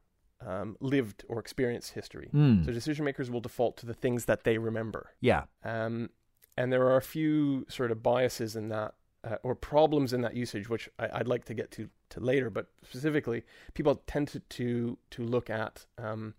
um, 0.46 0.76
lived 0.80 1.24
or 1.28 1.38
experienced 1.40 1.92
history. 1.92 2.28
Hmm. 2.30 2.62
So 2.64 2.72
decision 2.72 3.04
makers 3.04 3.30
will 3.30 3.40
default 3.40 3.76
to 3.78 3.86
the 3.86 3.94
things 3.94 4.24
that 4.26 4.44
they 4.44 4.56
remember, 4.58 5.02
Yeah. 5.20 5.44
um, 5.64 6.10
and 6.56 6.72
there 6.72 6.84
are 6.84 6.96
a 6.96 7.02
few 7.02 7.66
sort 7.68 7.90
of 7.90 8.02
biases 8.02 8.56
in 8.56 8.68
that. 8.68 8.94
Uh, 9.24 9.38
or 9.42 9.56
problems 9.56 10.12
in 10.12 10.20
that 10.20 10.36
usage, 10.36 10.68
which 10.68 10.88
I, 11.00 11.08
I'd 11.14 11.26
like 11.26 11.44
to 11.46 11.54
get 11.54 11.72
to, 11.72 11.88
to 12.10 12.20
later, 12.20 12.48
but 12.48 12.68
specifically, 12.88 13.42
people 13.74 14.00
tend 14.06 14.28
to 14.28 14.38
to, 14.38 14.98
to 15.10 15.22
look 15.24 15.50
at 15.50 15.84
um, 15.98 16.34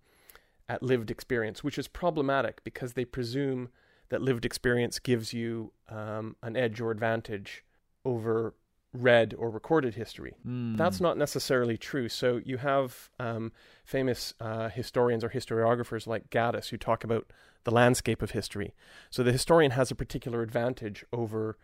at 0.69 0.81
lived 0.81 1.11
experience, 1.11 1.65
which 1.65 1.77
is 1.77 1.89
problematic 1.89 2.63
because 2.63 2.93
they 2.93 3.03
presume 3.03 3.67
that 4.07 4.21
lived 4.21 4.45
experience 4.45 4.99
gives 4.99 5.33
you 5.33 5.73
um, 5.89 6.37
an 6.41 6.55
edge 6.55 6.79
or 6.79 6.91
advantage 6.91 7.65
over 8.05 8.53
read 8.93 9.35
or 9.37 9.49
recorded 9.49 9.95
history. 9.95 10.35
Hmm. 10.43 10.75
That's 10.75 10.99
not 10.99 11.17
necessarily 11.17 11.77
true. 11.77 12.09
So 12.09 12.41
you 12.43 12.57
have 12.57 13.09
um, 13.19 13.51
famous 13.83 14.33
uh, 14.39 14.69
historians 14.69 15.23
or 15.23 15.29
historiographers 15.29 16.07
like 16.07 16.29
Gaddis 16.29 16.69
who 16.69 16.77
talk 16.77 17.03
about 17.03 17.31
the 17.63 17.71
landscape 17.71 18.21
of 18.21 18.31
history. 18.31 18.73
So 19.09 19.23
the 19.23 19.31
historian 19.31 19.71
has 19.71 19.91
a 19.91 19.95
particular 19.95 20.41
advantage 20.41 21.05
over 21.11 21.57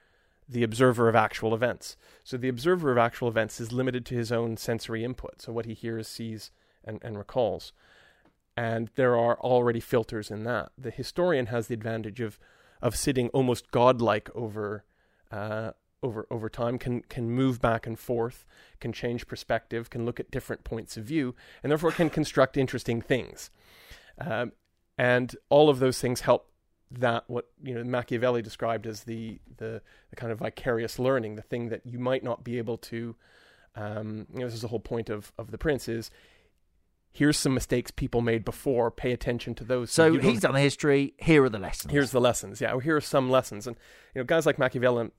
the 0.47 0.63
observer 0.63 1.07
of 1.07 1.15
actual 1.15 1.53
events. 1.53 1.95
So 2.23 2.35
the 2.37 2.49
observer 2.49 2.91
of 2.91 2.97
actual 2.97 3.29
events 3.29 3.61
is 3.61 3.71
limited 3.71 4.05
to 4.07 4.15
his 4.15 4.31
own 4.31 4.57
sensory 4.57 5.03
input, 5.03 5.41
so 5.41 5.53
what 5.53 5.65
he 5.65 5.73
hears, 5.73 6.07
sees, 6.07 6.51
and, 6.83 6.99
and 7.01 7.17
recalls. 7.17 7.71
And 8.57 8.89
there 8.95 9.17
are 9.17 9.39
already 9.39 9.79
filters 9.79 10.29
in 10.29 10.43
that. 10.43 10.71
The 10.77 10.91
historian 10.91 11.47
has 11.47 11.67
the 11.67 11.73
advantage 11.73 12.19
of 12.19 12.37
of 12.81 12.97
sitting 12.97 13.29
almost 13.29 13.71
godlike 13.71 14.29
over 14.35 14.83
uh, 15.31 15.71
over 16.03 16.27
over 16.29 16.49
time, 16.49 16.77
can 16.77 17.01
can 17.03 17.31
move 17.31 17.59
back 17.61 17.87
and 17.87 17.97
forth, 17.97 18.45
can 18.79 18.91
change 18.93 19.25
perspective, 19.27 19.89
can 19.89 20.05
look 20.05 20.19
at 20.19 20.29
different 20.29 20.63
points 20.63 20.97
of 20.97 21.05
view, 21.05 21.33
and 21.63 21.71
therefore 21.71 21.91
can 21.91 22.09
construct 22.09 22.57
interesting 22.57 23.01
things. 23.01 23.49
Um, 24.19 24.51
and 24.97 25.35
all 25.49 25.69
of 25.69 25.79
those 25.79 25.99
things 25.99 26.21
help 26.21 26.49
that 26.91 27.23
what 27.27 27.49
you 27.63 27.73
know 27.73 27.83
Machiavelli 27.83 28.43
described 28.43 28.85
as 28.85 29.03
the, 29.05 29.39
the 29.57 29.81
the 30.11 30.15
kind 30.15 30.31
of 30.31 30.37
vicarious 30.39 30.99
learning, 30.99 31.35
the 31.35 31.41
thing 31.41 31.69
that 31.69 31.85
you 31.85 31.97
might 31.97 32.23
not 32.23 32.43
be 32.43 32.57
able 32.59 32.77
to. 32.77 33.15
Um, 33.75 34.27
you 34.31 34.41
know, 34.41 34.45
this 34.45 34.53
is 34.53 34.61
the 34.61 34.67
whole 34.67 34.79
point 34.79 35.09
of 35.09 35.31
of 35.39 35.49
the 35.49 35.57
prince 35.57 35.87
is 35.87 36.11
here's 37.11 37.37
some 37.37 37.53
mistakes 37.53 37.91
people 37.91 38.21
made 38.21 38.43
before. 38.43 38.91
Pay 38.91 39.11
attention 39.11 39.53
to 39.55 39.63
those. 39.63 39.91
So 39.91 40.11
don't- 40.13 40.23
he's 40.23 40.41
done 40.41 40.53
the 40.53 40.59
history. 40.59 41.13
Here 41.17 41.43
are 41.43 41.49
the 41.49 41.59
lessons. 41.59 41.91
Here's 41.91 42.11
the 42.11 42.21
lessons. 42.21 42.59
Yeah, 42.61 42.71
well, 42.71 42.79
here 42.79 42.95
are 42.95 43.01
some 43.01 43.29
lessons. 43.31 43.65
And 43.67 43.77
you 44.13 44.21
know, 44.21 44.25
guys 44.25 44.45
like 44.45 44.59
Machiavelli, 44.59 45.09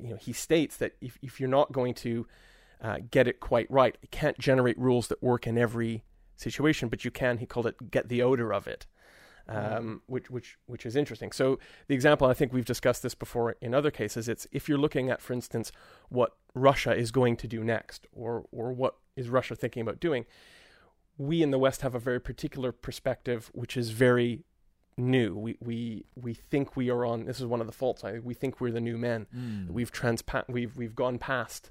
you 0.00 0.10
know, 0.10 0.16
he 0.16 0.32
states 0.32 0.76
that 0.78 0.92
if 1.00 1.18
if 1.22 1.40
you're 1.40 1.48
not 1.48 1.72
going 1.72 1.94
to 1.94 2.26
uh, 2.80 2.98
get 3.10 3.26
it 3.28 3.40
quite 3.40 3.70
right, 3.70 3.96
you 4.02 4.08
can't 4.10 4.38
generate 4.38 4.78
rules 4.78 5.08
that 5.08 5.22
work 5.22 5.46
in 5.46 5.58
every 5.58 6.04
situation, 6.36 6.88
but 6.88 7.04
you 7.04 7.10
can. 7.10 7.38
He 7.38 7.46
called 7.46 7.66
it 7.66 7.90
get 7.90 8.08
the 8.08 8.22
odor 8.22 8.52
of 8.52 8.66
it. 8.66 8.86
Um, 9.48 10.02
which 10.06 10.30
which 10.30 10.56
which 10.66 10.86
is 10.86 10.94
interesting. 10.94 11.32
So 11.32 11.58
the 11.88 11.94
example, 11.94 12.28
I 12.28 12.32
think 12.32 12.52
we've 12.52 12.64
discussed 12.64 13.02
this 13.02 13.14
before 13.14 13.56
in 13.60 13.74
other 13.74 13.90
cases. 13.90 14.28
It's 14.28 14.46
if 14.52 14.68
you're 14.68 14.78
looking 14.78 15.10
at, 15.10 15.20
for 15.20 15.32
instance, 15.32 15.72
what 16.08 16.36
Russia 16.54 16.94
is 16.94 17.10
going 17.10 17.36
to 17.38 17.48
do 17.48 17.64
next, 17.64 18.06
or 18.12 18.44
or 18.52 18.72
what 18.72 18.94
is 19.16 19.28
Russia 19.28 19.56
thinking 19.56 19.82
about 19.82 19.98
doing. 19.98 20.26
We 21.18 21.42
in 21.42 21.50
the 21.50 21.58
West 21.58 21.82
have 21.82 21.94
a 21.94 21.98
very 21.98 22.20
particular 22.20 22.72
perspective, 22.72 23.50
which 23.52 23.76
is 23.76 23.90
very 23.90 24.44
new. 24.96 25.36
We 25.36 25.56
we 25.60 26.04
we 26.14 26.34
think 26.34 26.76
we 26.76 26.90
are 26.90 27.04
on. 27.04 27.24
This 27.24 27.40
is 27.40 27.46
one 27.46 27.60
of 27.60 27.66
the 27.66 27.72
faults. 27.72 28.04
I 28.04 28.18
we 28.18 28.34
think 28.34 28.60
we're 28.60 28.70
the 28.70 28.80
new 28.80 28.98
men. 28.98 29.26
Mm. 29.34 29.70
We've 29.70 29.92
transpa- 29.92 30.48
We've 30.48 30.76
we've 30.76 30.94
gone 30.94 31.18
past 31.18 31.70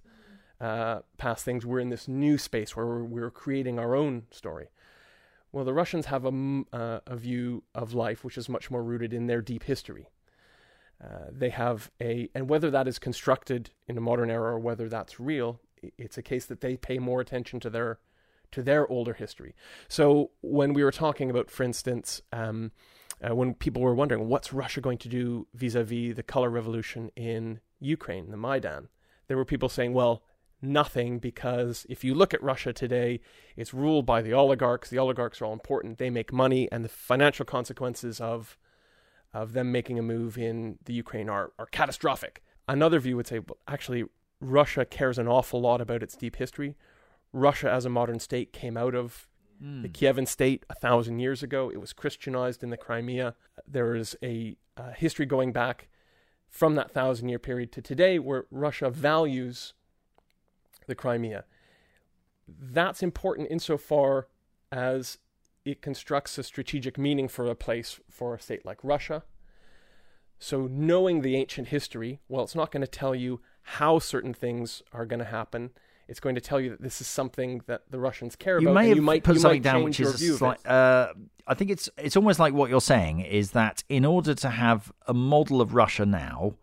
uh, 0.60 1.00
past 1.18 1.46
things. 1.46 1.66
We're 1.66 1.80
in 1.80 1.90
this 1.90 2.08
new 2.08 2.38
space 2.38 2.76
where 2.76 2.86
we're, 2.86 3.04
we're 3.04 3.32
creating 3.32 3.80
our 3.80 3.96
own 3.96 4.24
story. 4.32 4.70
Well, 5.52 5.66
the 5.66 5.74
Russians 5.74 6.06
have 6.08 6.26
a 6.26 6.64
uh, 6.74 7.00
a 7.06 7.16
view 7.16 7.64
of 7.76 7.94
life 7.94 8.24
which 8.24 8.38
is 8.38 8.48
much 8.48 8.72
more 8.72 8.84
rooted 8.84 9.14
in 9.14 9.28
their 9.28 9.42
deep 9.42 9.64
history. 9.64 10.08
Uh, 11.04 11.26
they 11.32 11.50
have 11.50 11.90
a, 12.00 12.30
and 12.36 12.48
whether 12.48 12.70
that 12.70 12.88
is 12.88 13.00
constructed 13.00 13.72
in 13.88 13.98
a 13.98 14.02
modern 14.02 14.30
era 14.30 14.54
or 14.54 14.60
whether 14.60 14.88
that's 14.88 15.20
real, 15.20 15.60
it's 15.98 16.16
a 16.16 16.22
case 16.22 16.46
that 16.46 16.62
they 16.62 16.78
pay 16.78 17.00
more 17.00 17.20
attention 17.20 17.60
to 17.60 17.70
their 17.72 17.98
to 18.52 18.62
their 18.62 18.88
older 18.88 19.14
history. 19.14 19.56
So 19.88 20.32
when 20.42 20.74
we 20.74 20.84
were 20.84 20.92
talking 20.92 21.30
about, 21.30 21.50
for 21.50 21.64
instance, 21.64 22.22
um, 22.32 22.72
uh, 23.28 23.36
when 23.36 23.54
people 23.54 23.82
were 23.82 23.96
wondering 23.96 24.28
what's 24.28 24.54
Russia 24.54 24.82
going 24.82 24.98
to 25.00 25.10
do 25.10 25.48
vis-a-vis 25.54 26.16
the 26.16 26.24
color 26.24 26.50
revolution 26.50 27.12
in 27.16 27.60
Ukraine, 27.80 28.32
the 28.32 28.38
Maidan, 28.38 28.90
there 29.28 29.38
were 29.38 29.46
people 29.46 29.70
saying, 29.70 29.94
well, 29.94 30.24
nothing, 30.62 31.20
because 31.20 31.86
if 31.90 32.04
you 32.04 32.14
look 32.14 32.34
at 32.34 32.44
Russia 32.44 32.74
today, 32.74 33.20
it's 33.56 33.74
ruled 33.74 34.06
by 34.06 34.22
the 34.22 34.34
oligarchs. 34.34 34.90
The 34.90 35.00
oligarchs 35.00 35.42
are 35.42 35.46
all 35.46 35.54
important. 35.54 35.98
They 35.98 36.10
make 36.10 36.34
money, 36.34 36.72
and 36.72 36.84
the 36.84 36.90
financial 36.90 37.46
consequences 37.46 38.20
of 38.20 38.58
of 39.34 39.54
them 39.54 39.72
making 39.72 39.98
a 39.98 40.02
move 40.02 40.38
in 40.38 40.78
the 40.84 40.94
Ukraine 40.94 41.30
are, 41.30 41.54
are 41.58 41.66
catastrophic. 41.68 42.44
Another 42.68 43.00
view 43.00 43.16
would 43.16 43.28
say, 43.28 43.40
well, 43.40 43.58
actually, 43.66 44.04
Russia 44.42 44.84
cares 44.84 45.18
an 45.18 45.28
awful 45.28 45.62
lot 45.62 45.80
about 45.80 46.04
its 46.04 46.18
deep 46.18 46.36
history. 46.36 46.76
Russia, 47.32 47.72
as 47.72 47.86
a 47.86 47.90
modern 47.90 48.20
state, 48.20 48.52
came 48.52 48.76
out 48.76 48.94
of 48.94 49.30
the 49.62 49.90
Mm. 49.90 49.92
Kievan 49.92 50.28
state 50.28 50.66
a 50.70 50.76
thousand 50.76 51.20
years 51.20 51.44
ago. 51.44 51.70
It 51.70 51.80
was 51.80 51.94
Christianized 51.94 52.64
in 52.64 52.72
the 52.72 52.78
Crimea. 52.78 53.36
There 53.68 53.96
is 53.96 54.18
a 54.24 54.58
uh, 54.76 54.92
history 54.92 55.28
going 55.28 55.52
back 55.52 55.88
from 56.50 56.74
that 56.76 56.92
thousand 56.92 57.30
year 57.30 57.40
period 57.40 57.72
to 57.74 57.82
today 57.82 58.18
where 58.18 58.46
Russia 58.50 58.90
values 58.90 59.74
the 60.88 60.96
Crimea. 60.96 61.46
That's 62.48 63.04
important 63.04 63.52
insofar 63.52 64.28
as 64.72 65.20
it 65.64 65.82
constructs 65.82 66.38
a 66.40 66.44
strategic 66.44 66.98
meaning 66.98 67.28
for 67.28 67.46
a 67.46 67.56
place 67.56 68.00
for 68.10 68.34
a 68.34 68.42
state 68.42 68.66
like 68.66 68.80
Russia. 68.84 69.24
So, 70.40 70.66
knowing 70.66 71.22
the 71.22 71.36
ancient 71.36 71.68
history, 71.68 72.20
well, 72.28 72.44
it's 72.44 72.56
not 72.56 72.72
going 72.72 72.82
to 72.82 72.88
tell 72.88 73.14
you 73.14 73.42
how 73.62 74.00
certain 74.00 74.34
things 74.34 74.82
are 74.92 75.06
going 75.06 75.20
to 75.20 75.26
happen. 75.26 75.70
It's 76.08 76.20
going 76.20 76.36
to 76.36 76.42
tell 76.42 76.60
you 76.60 76.72
that 76.72 76.82
this 76.82 77.02
is 77.02 77.08
something 77.08 77.62
that 77.68 77.84
the 77.90 78.00
Russians 78.00 78.36
care 78.36 78.60
you 78.60 78.68
about. 78.68 78.82
may 78.82 78.90
have 78.90 78.98
you 78.98 79.02
might, 79.02 79.24
put 79.24 79.36
you 79.36 79.42
something 79.42 79.62
might 79.62 79.64
down 79.64 79.84
which 79.84 80.00
is 80.00 80.22
a 80.22 80.38
slight. 80.38 80.66
Uh, 80.66 81.14
I 81.48 81.54
think 81.54 81.72
it's 81.72 81.90
it's 81.98 82.16
almost 82.16 82.40
like 82.40 82.54
what 82.54 82.70
you're 82.70 82.82
saying 82.82 83.22
is 83.22 83.52
that 83.52 83.84
in 83.90 84.06
order 84.06 84.34
to 84.36 84.50
have 84.50 84.92
a 85.08 85.14
model 85.14 85.62
of 85.62 85.74
Russia 85.74 86.06
now, 86.06 86.56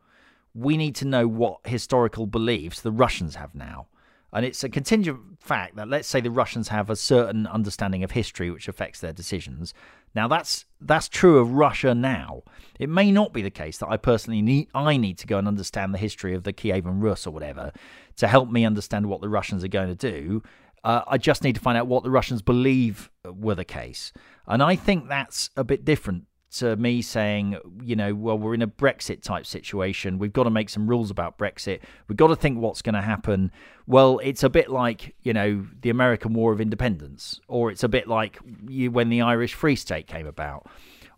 we 0.55 0.77
need 0.77 0.95
to 0.97 1.05
know 1.05 1.27
what 1.27 1.61
historical 1.67 2.27
beliefs 2.27 2.81
the 2.81 2.93
Russians 2.93 3.37
have 3.37 3.55
now. 3.55 3.87
And 4.33 4.45
it's 4.45 4.63
a 4.63 4.69
contingent 4.69 5.41
fact 5.41 5.77
that 5.77 5.89
let's 5.89 6.09
say 6.09 6.21
the 6.21 6.31
Russians 6.31 6.69
have 6.69 6.91
a 6.91 6.97
certain 6.97 7.47
understanding 7.47 8.05
of 8.05 8.11
history 8.11 8.51
which 8.51 8.69
affects 8.69 9.01
their 9.01 9.13
decisions. 9.13 9.73
Now 10.15 10.29
that's 10.29 10.67
that's 10.81 11.09
true 11.09 11.39
of 11.39 11.53
Russia 11.53 11.95
now. 11.95 12.43
It 12.79 12.89
may 12.89 13.11
not 13.11 13.33
be 13.33 13.43
the 13.43 13.51
case 13.51 13.79
that 13.79 13.89
I 13.89 13.97
personally 13.97 14.43
need 14.43 14.69
I 14.75 14.97
need 14.97 15.19
to 15.19 15.27
go 15.27 15.39
and 15.39 15.49
understand 15.49 15.95
the 15.95 15.99
history 15.99 16.35
of 16.35 16.45
the 16.45 16.53
Kievan 16.53 17.03
Rus 17.03 17.27
or 17.27 17.31
whatever 17.31 17.73
to 18.17 18.29
help 18.29 18.51
me 18.51 18.65
understand 18.65 19.07
what 19.07 19.21
the 19.21 19.29
Russians 19.29 19.65
are 19.65 19.69
going 19.69 19.89
to 19.89 19.95
do. 19.95 20.43
Uh, 20.85 21.03
I 21.09 21.19
just 21.19 21.43
need 21.43 21.55
to 21.57 21.61
find 21.61 21.77
out 21.77 21.89
what 21.89 22.05
the 22.05 22.11
Russians 22.11 22.41
believe 22.41 23.11
were 23.25 23.55
the 23.55 23.65
case. 23.65 24.13
And 24.47 24.63
I 24.63 24.77
think 24.77 25.09
that's 25.09 25.51
a 25.57 25.65
bit 25.65 25.85
different 25.85 26.28
to 26.51 26.77
me 26.77 27.03
saying, 27.03 27.59
you 27.83 27.95
know, 27.95 28.15
well, 28.15 28.39
we're 28.39 28.55
in 28.55 28.63
a 28.63 28.69
Brexit 28.69 29.23
type 29.23 29.45
situation. 29.45 30.19
We've 30.19 30.33
got 30.33 30.45
to 30.45 30.51
make 30.51 30.71
some 30.71 30.87
rules 30.87 31.11
about 31.11 31.39
Brexit. 31.39 31.81
We've 32.09 32.17
got 32.17 32.29
to 32.29 32.37
think 32.37 32.59
what's 32.59 32.81
going 32.81 32.95
to 32.95 33.03
happen. 33.03 33.53
Well, 33.87 34.19
it's 34.23 34.43
a 34.43 34.49
bit 34.49 34.71
like, 34.71 35.15
you 35.23 35.33
know, 35.33 35.67
the 35.83 35.91
American 35.91 36.33
War 36.33 36.53
of 36.53 36.61
Independence, 36.61 37.41
or 37.49 37.71
it's 37.71 37.85
a 37.85 37.89
bit 37.89 38.09
like 38.09 38.39
you, 38.67 38.91
when 38.91 39.11
the 39.11 39.21
Irish 39.21 39.55
Free 39.55 39.77
State 39.77 40.07
came 40.07 40.27
about. 40.27 40.67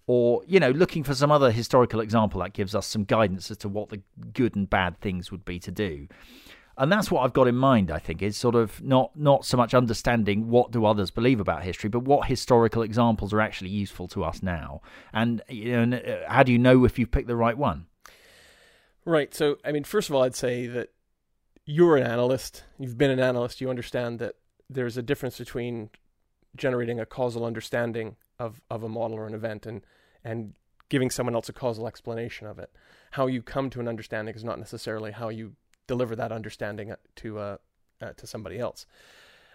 Or, 0.07 0.43
you 0.47 0.59
know, 0.59 0.71
looking 0.71 1.05
for 1.05 1.15
some 1.15 1.31
other 1.31 1.53
historical 1.53 2.01
example 2.01 2.41
that 2.41 2.53
gives 2.53 2.75
us 2.75 2.87
some 2.87 3.05
guidance 3.05 3.51
as 3.53 3.59
to 3.59 3.69
what 3.69 3.91
the 3.91 4.03
good 4.33 4.57
and 4.57 4.69
bad 4.69 5.01
things 5.01 5.31
would 5.31 5.45
be 5.45 5.61
to 5.61 5.71
do 5.71 6.09
and 6.77 6.91
that's 6.91 7.11
what 7.11 7.23
I've 7.23 7.33
got 7.33 7.49
in 7.49 7.57
mind. 7.57 7.91
I 7.91 7.99
think 7.99 8.23
is 8.23 8.37
sort 8.37 8.55
of 8.55 8.83
not 8.83 9.17
not 9.17 9.45
so 9.45 9.57
much 9.57 9.75
understanding 9.75 10.49
what 10.49 10.71
do 10.71 10.85
others 10.85 11.11
believe 11.11 11.41
about 11.41 11.63
history, 11.63 11.91
but 11.91 12.01
what 12.01 12.27
historical 12.27 12.83
examples 12.83 13.33
are 13.33 13.41
actually 13.41 13.71
useful 13.71 14.09
to 14.09 14.25
us 14.25 14.43
now, 14.43 14.81
and 15.13 15.43
you 15.49 15.73
know, 15.73 15.83
and, 15.83 15.95
uh, 15.95 16.29
how 16.29 16.43
do 16.43 16.53
you 16.53 16.59
know 16.59 16.85
if 16.85 16.99
you've 16.99 17.11
picked 17.11 17.29
the 17.29 17.37
right 17.37 17.57
one? 17.57 17.87
Right. 19.05 19.35
So, 19.35 19.57
I 19.65 19.73
mean, 19.73 19.85
first 19.85 20.09
of 20.09 20.15
all, 20.15 20.23
I'd 20.23 20.35
say 20.35 20.67
that 20.67 20.91
you're 21.65 21.97
an 21.97 22.03
analyst. 22.03 22.65
You've 22.79 22.99
been 22.99 23.11
an 23.11 23.21
analyst. 23.21 23.61
You 23.61 23.71
understand 23.71 24.19
that 24.19 24.35
there's 24.69 24.97
a 24.97 25.03
difference 25.03 25.39
between 25.39 25.91
generating 26.57 27.01
a 27.01 27.07
causal 27.07 27.45
understanding 27.45 28.17
of, 28.39 28.61
of 28.71 28.83
a 28.83 28.89
model 28.89 29.17
or 29.17 29.27
an 29.27 29.35
event 29.35 29.67
and, 29.67 29.83
and 30.25 30.55
giving 30.89 31.11
someone 31.11 31.35
else 31.35 31.49
a 31.49 31.53
causal 31.53 31.87
explanation 31.87 32.47
of 32.47 32.59
it. 32.59 32.71
How 33.13 33.27
you 33.27 33.43
come 33.43 33.71
to 33.71 33.81
an 33.81 33.89
understanding 33.89 34.35
is 34.35 34.45
not 34.45 34.59
necessarily 34.59 35.13
how 35.13 35.29
you 35.29 35.55
deliver 35.91 36.15
that 36.17 36.31
understanding 36.33 36.95
to 37.17 37.39
uh, 37.39 37.57
uh, 38.01 38.13
to 38.17 38.27
somebody 38.27 38.59
else. 38.59 38.87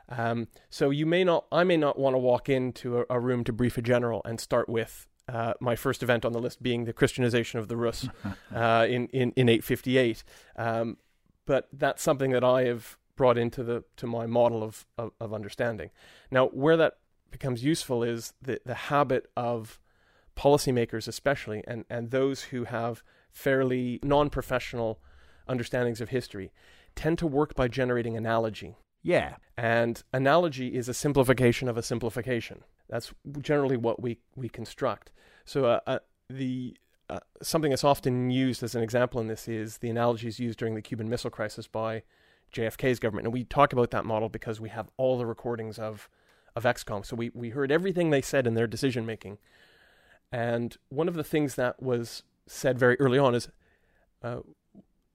Um, 0.09 0.47
so 0.69 0.91
you 0.91 1.05
may 1.05 1.23
not, 1.23 1.45
I 1.51 1.63
may 1.63 1.77
not 1.77 1.97
want 1.97 2.13
to 2.13 2.19
walk 2.19 2.47
into 2.47 2.99
a, 2.99 3.05
a 3.09 3.19
room 3.19 3.43
to 3.45 3.53
brief 3.53 3.77
a 3.77 3.81
general 3.81 4.21
and 4.23 4.39
start 4.39 4.69
with 4.69 5.07
uh, 5.27 5.53
my 5.59 5.75
first 5.75 6.03
event 6.03 6.23
on 6.25 6.31
the 6.31 6.39
list 6.39 6.61
being 6.61 6.85
the 6.85 6.93
Christianization 6.93 7.57
of 7.59 7.67
the 7.67 7.75
Rus 7.75 8.07
uh, 8.55 8.85
in, 8.87 9.07
in 9.07 9.31
in 9.35 9.49
858. 9.49 10.23
Um, 10.57 10.97
but 11.47 11.67
that's 11.73 12.03
something 12.03 12.31
that 12.31 12.43
I 12.43 12.65
have 12.65 12.97
brought 13.15 13.37
into 13.37 13.63
the 13.63 13.83
to 13.97 14.05
my 14.05 14.25
model 14.27 14.61
of, 14.61 14.85
of, 14.97 15.11
of 15.19 15.33
understanding. 15.33 15.89
Now, 16.29 16.47
where 16.47 16.77
that 16.77 16.97
becomes 17.31 17.63
useful 17.63 18.03
is 18.03 18.33
the 18.41 18.59
the 18.65 18.79
habit 18.91 19.27
of 19.35 19.79
policymakers, 20.35 21.07
especially, 21.07 21.63
and 21.65 21.85
and 21.89 22.11
those 22.11 22.43
who 22.51 22.65
have 22.65 23.01
fairly 23.31 23.99
non-professional 24.03 24.99
understandings 25.47 26.01
of 26.01 26.09
history, 26.09 26.51
tend 26.95 27.17
to 27.19 27.27
work 27.27 27.55
by 27.55 27.67
generating 27.67 28.15
analogy. 28.15 28.75
Yeah, 29.01 29.35
And 29.55 30.01
analogy 30.11 30.75
is 30.75 30.89
a 30.89 30.93
simplification 30.93 31.67
of 31.67 31.77
a 31.77 31.83
simplification. 31.83 32.63
That's 32.89 33.13
generally 33.39 33.77
what 33.77 34.01
we, 34.01 34.17
we 34.35 34.49
construct. 34.49 35.11
So 35.45 35.65
uh, 35.65 35.79
uh, 35.85 35.99
the 36.29 36.75
uh, 37.07 37.19
something 37.41 37.69
that's 37.69 37.83
often 37.83 38.31
used 38.31 38.63
as 38.63 38.73
an 38.73 38.81
example 38.81 39.21
in 39.21 39.27
this 39.27 39.47
is 39.47 39.77
the 39.77 39.91
analogies 39.91 40.39
used 40.39 40.57
during 40.57 40.73
the 40.73 40.81
Cuban 40.81 41.07
Missile 41.07 41.29
Crisis 41.29 41.67
by 41.67 42.01
JFK's 42.51 42.99
government. 42.99 43.27
And 43.27 43.33
we 43.33 43.43
talk 43.43 43.73
about 43.73 43.91
that 43.91 44.05
model 44.05 44.27
because 44.27 44.59
we 44.59 44.69
have 44.69 44.89
all 44.97 45.19
the 45.19 45.25
recordings 45.25 45.77
of 45.77 46.09
of 46.55 46.63
ExComm. 46.63 47.05
So 47.05 47.15
we, 47.15 47.31
we 47.33 47.49
heard 47.49 47.71
everything 47.71 48.09
they 48.09 48.21
said 48.21 48.47
in 48.47 48.53
their 48.53 48.67
decision 48.67 49.05
making. 49.05 49.37
And 50.31 50.75
one 50.89 51.07
of 51.07 51.15
the 51.15 51.23
things 51.23 51.55
that 51.55 51.81
was 51.81 52.23
said 52.47 52.79
very 52.79 52.99
early 52.99 53.17
on 53.17 53.35
is, 53.35 53.49
uh, 54.23 54.39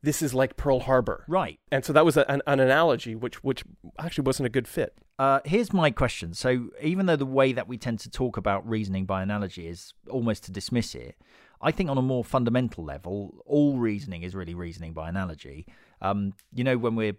"This 0.03 0.23
is 0.23 0.35
like 0.35 0.57
Pearl 0.57 0.81
Harbor." 0.81 1.25
right. 1.29 1.59
And 1.71 1.85
so 1.85 1.93
that 1.93 2.05
was 2.05 2.17
a, 2.17 2.31
an, 2.31 2.43
an 2.47 2.61
analogy, 2.61 3.15
which 3.15 3.43
which 3.45 3.65
actually 3.99 4.25
wasn't 4.25 4.47
a 4.47 4.51
good 4.51 4.69
fit. 4.69 4.97
Uh, 5.21 5.41
here's 5.45 5.71
my 5.71 5.91
question. 5.91 6.33
So, 6.33 6.71
even 6.81 7.05
though 7.05 7.17
the 7.17 7.27
way 7.27 7.53
that 7.53 7.69
we 7.69 7.77
tend 7.77 8.01
to 8.01 8.11
talk 8.11 8.39
about 8.39 8.67
reasoning 8.67 9.05
by 9.05 9.23
analogy 9.23 9.69
is 9.69 9.93
almost 10.09 10.45
to 10.45 10.51
dismiss 10.51 10.95
it, 10.95 11.15
I 11.61 11.73
think 11.73 11.91
on 11.91 11.99
a 11.99 12.03
more 12.03 12.25
fundamental 12.25 12.85
level, 12.85 13.43
all 13.45 13.77
reasoning 13.77 14.23
is 14.23 14.35
really 14.35 14.55
reasoning 14.55 14.95
by 14.95 15.11
analogy. 15.11 15.67
Um, 16.01 16.33
you 16.55 16.65
know, 16.65 16.79
when 16.79 16.97
we're 16.97 17.19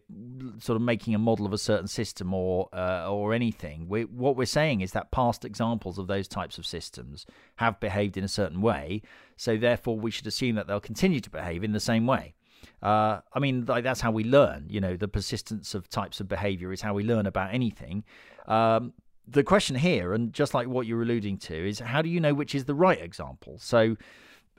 sort 0.58 0.78
of 0.78 0.82
making 0.82 1.14
a 1.14 1.20
model 1.20 1.46
of 1.46 1.54
a 1.54 1.60
certain 1.60 1.88
system 1.88 2.34
or 2.34 2.70
uh, 2.74 3.08
or 3.08 3.36
anything, 3.36 3.88
we, 3.88 4.06
what 4.06 4.36
we're 4.36 4.46
saying 4.46 4.82
is 4.82 4.94
that 4.94 5.12
past 5.12 5.46
examples 5.46 6.00
of 6.00 6.08
those 6.08 6.28
types 6.28 6.58
of 6.58 6.66
systems 6.66 7.28
have 7.58 7.80
behaved 7.80 8.18
in 8.18 8.24
a 8.24 8.28
certain 8.28 8.62
way. 8.62 9.04
So, 9.38 9.58
therefore, 9.58 10.00
we 10.00 10.10
should 10.10 10.26
assume 10.26 10.56
that 10.56 10.66
they'll 10.66 10.80
continue 10.80 11.20
to 11.20 11.30
behave 11.30 11.64
in 11.64 11.74
the 11.74 11.80
same 11.80 12.08
way. 12.08 12.34
Uh, 12.82 13.20
I 13.34 13.40
mean, 13.40 13.66
like, 13.66 13.84
that's 13.84 14.02
how 14.02 14.12
we 14.12 14.24
learn. 14.24 14.66
You 14.70 14.82
know, 14.82 14.96
the 14.96 15.08
persistence 15.08 15.74
of 15.74 15.90
types 15.90 16.20
of 16.20 16.28
behavior 16.28 16.72
is 16.72 16.82
how 16.82 16.94
we 16.94 17.04
learn 17.04 17.26
about 17.26 17.54
anything. 17.54 18.04
Um, 18.48 18.94
the 19.28 19.44
question 19.44 19.76
here, 19.76 20.14
and 20.14 20.34
just 20.34 20.54
like 20.54 20.68
what 20.68 20.88
you're 20.88 21.02
alluding 21.02 21.38
to, 21.38 21.70
is 21.70 21.80
how 21.80 22.02
do 22.02 22.10
you 22.10 22.20
know 22.20 22.34
which 22.34 22.56
is 22.56 22.66
the 22.66 22.76
right 22.76 23.02
example? 23.02 23.58
So, 23.60 23.96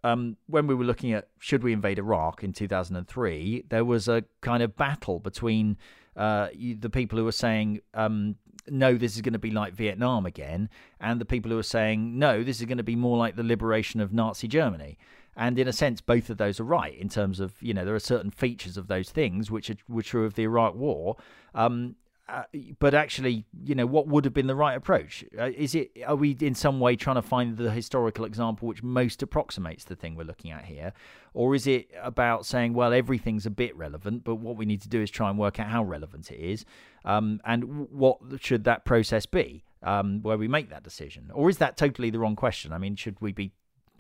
um, 0.04 0.36
when 0.46 0.66
we 0.66 0.74
were 0.74 0.84
looking 0.84 1.12
at 1.12 1.28
should 1.38 1.62
we 1.62 1.72
invade 1.72 1.98
Iraq 1.98 2.42
in 2.42 2.52
2003, 2.52 3.64
there 3.68 3.84
was 3.84 4.08
a 4.08 4.24
kind 4.40 4.62
of 4.62 4.76
battle 4.76 5.20
between 5.20 5.76
uh, 6.16 6.48
the 6.78 6.90
people 6.90 7.18
who 7.18 7.24
were 7.24 7.32
saying 7.32 7.80
um, 7.94 8.36
no, 8.68 8.96
this 8.96 9.16
is 9.16 9.22
going 9.22 9.32
to 9.32 9.38
be 9.38 9.50
like 9.50 9.74
Vietnam 9.74 10.26
again, 10.26 10.68
and 11.00 11.20
the 11.20 11.24
people 11.24 11.50
who 11.50 11.58
are 11.58 11.64
saying 11.64 12.18
no, 12.18 12.42
this 12.42 12.60
is 12.60 12.66
going 12.66 12.78
to 12.78 12.84
be 12.84 12.96
more 12.96 13.16
like 13.16 13.36
the 13.36 13.42
liberation 13.42 14.00
of 14.00 14.12
Nazi 14.12 14.48
Germany. 14.48 14.98
And 15.36 15.58
in 15.58 15.66
a 15.66 15.72
sense, 15.72 16.00
both 16.00 16.28
of 16.30 16.36
those 16.36 16.60
are 16.60 16.64
right 16.64 16.96
in 16.96 17.08
terms 17.08 17.40
of 17.40 17.54
you 17.62 17.72
know 17.74 17.84
there 17.84 17.94
are 17.94 18.00
certain 18.00 18.30
features 18.30 18.76
of 18.76 18.88
those 18.88 19.10
things 19.10 19.50
which 19.50 19.70
are, 19.70 19.76
were 19.88 20.02
true 20.02 20.24
of 20.24 20.34
the 20.34 20.42
Iraq 20.42 20.74
War. 20.74 21.16
Um, 21.54 21.96
uh, 22.28 22.44
but 22.78 22.94
actually, 22.94 23.44
you 23.64 23.74
know, 23.74 23.84
what 23.84 24.06
would 24.06 24.24
have 24.24 24.32
been 24.32 24.46
the 24.46 24.54
right 24.54 24.74
approach? 24.74 25.24
Uh, 25.38 25.50
is 25.54 25.74
it 25.74 25.90
are 26.06 26.14
we 26.16 26.36
in 26.40 26.54
some 26.54 26.80
way 26.80 26.96
trying 26.96 27.16
to 27.16 27.22
find 27.22 27.56
the 27.56 27.70
historical 27.70 28.24
example 28.24 28.68
which 28.68 28.82
most 28.82 29.22
approximates 29.22 29.84
the 29.84 29.96
thing 29.96 30.14
we're 30.14 30.22
looking 30.24 30.50
at 30.50 30.64
here, 30.64 30.92
or 31.34 31.54
is 31.54 31.66
it 31.66 31.90
about 32.00 32.46
saying, 32.46 32.74
well, 32.74 32.92
everything's 32.92 33.44
a 33.44 33.50
bit 33.50 33.76
relevant, 33.76 34.24
but 34.24 34.36
what 34.36 34.56
we 34.56 34.64
need 34.64 34.80
to 34.80 34.88
do 34.88 35.02
is 35.02 35.10
try 35.10 35.28
and 35.28 35.38
work 35.38 35.58
out 35.58 35.66
how 35.66 35.82
relevant 35.82 36.30
it 36.30 36.38
is, 36.38 36.64
um, 37.04 37.40
and 37.44 37.90
what 37.90 38.18
should 38.38 38.64
that 38.64 38.84
process 38.84 39.26
be 39.26 39.64
um, 39.82 40.22
where 40.22 40.38
we 40.38 40.46
make 40.46 40.70
that 40.70 40.84
decision, 40.84 41.30
or 41.34 41.50
is 41.50 41.58
that 41.58 41.76
totally 41.76 42.08
the 42.08 42.20
wrong 42.20 42.36
question? 42.36 42.72
I 42.72 42.78
mean, 42.78 42.94
should 42.94 43.20
we 43.20 43.32
be 43.32 43.52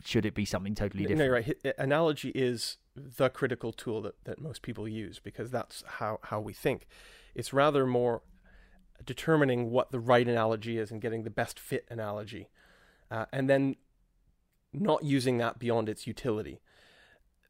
should 0.04 0.26
it 0.26 0.34
be 0.34 0.44
something 0.44 0.74
totally 0.74 1.04
different? 1.04 1.18
No, 1.18 1.24
you're 1.24 1.34
right. 1.34 1.74
Analogy 1.78 2.30
is 2.34 2.78
the 2.94 3.28
critical 3.28 3.72
tool 3.72 4.02
that, 4.02 4.24
that 4.24 4.40
most 4.40 4.62
people 4.62 4.88
use 4.88 5.18
because 5.18 5.50
that's 5.50 5.84
how, 5.86 6.18
how 6.24 6.40
we 6.40 6.52
think. 6.52 6.86
It's 7.34 7.52
rather 7.52 7.86
more 7.86 8.22
determining 9.04 9.70
what 9.70 9.90
the 9.90 10.00
right 10.00 10.26
analogy 10.26 10.78
is 10.78 10.90
and 10.90 11.00
getting 11.00 11.24
the 11.24 11.30
best 11.30 11.58
fit 11.58 11.86
analogy, 11.90 12.48
uh, 13.10 13.26
and 13.32 13.48
then 13.48 13.76
not 14.72 15.04
using 15.04 15.38
that 15.38 15.58
beyond 15.58 15.88
its 15.88 16.06
utility. 16.06 16.60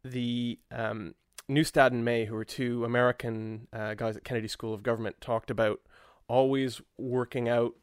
The 0.04 0.58
um, 0.70 1.14
Neustadt 1.48 1.92
and 1.92 2.04
May, 2.04 2.24
who 2.24 2.34
were 2.34 2.44
two 2.44 2.84
American 2.84 3.68
uh, 3.72 3.94
guys 3.94 4.16
at 4.16 4.24
Kennedy 4.24 4.48
School 4.48 4.74
of 4.74 4.82
Government, 4.82 5.20
talked 5.20 5.50
about 5.50 5.80
always 6.28 6.80
working 6.98 7.48
out. 7.48 7.74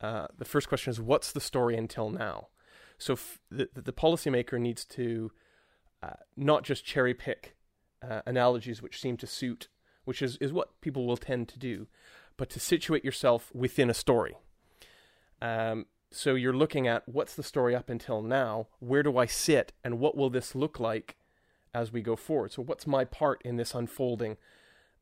Uh, 0.00 0.26
the 0.36 0.44
first 0.44 0.68
question 0.68 0.90
is, 0.90 1.00
what's 1.00 1.32
the 1.32 1.40
story 1.40 1.76
until 1.76 2.10
now? 2.10 2.48
So 2.98 3.14
f- 3.14 3.40
the, 3.50 3.68
the 3.74 3.92
policymaker 3.92 4.58
needs 4.58 4.84
to 4.86 5.30
uh, 6.02 6.20
not 6.36 6.62
just 6.64 6.84
cherry 6.84 7.14
pick 7.14 7.56
uh, 8.02 8.22
analogies 8.26 8.82
which 8.82 9.00
seem 9.00 9.16
to 9.18 9.26
suit 9.26 9.68
which 10.06 10.22
is, 10.22 10.38
is 10.38 10.52
what 10.52 10.80
people 10.80 11.04
will 11.06 11.18
tend 11.18 11.48
to 11.48 11.58
do, 11.58 11.88
but 12.38 12.48
to 12.48 12.60
situate 12.60 13.04
yourself 13.04 13.50
within 13.54 13.90
a 13.90 13.94
story. 13.94 14.36
Um, 15.42 15.86
so 16.10 16.34
you're 16.34 16.56
looking 16.56 16.86
at 16.86 17.06
what's 17.06 17.34
the 17.34 17.42
story 17.42 17.74
up 17.74 17.90
until 17.90 18.22
now, 18.22 18.68
where 18.78 19.02
do 19.02 19.18
I 19.18 19.26
sit, 19.26 19.72
and 19.84 19.98
what 19.98 20.16
will 20.16 20.30
this 20.30 20.54
look 20.54 20.80
like 20.80 21.16
as 21.74 21.92
we 21.92 22.00
go 22.00 22.16
forward? 22.16 22.52
So 22.52 22.62
what's 22.62 22.86
my 22.86 23.04
part 23.04 23.42
in 23.44 23.56
this 23.56 23.74
unfolding, 23.74 24.38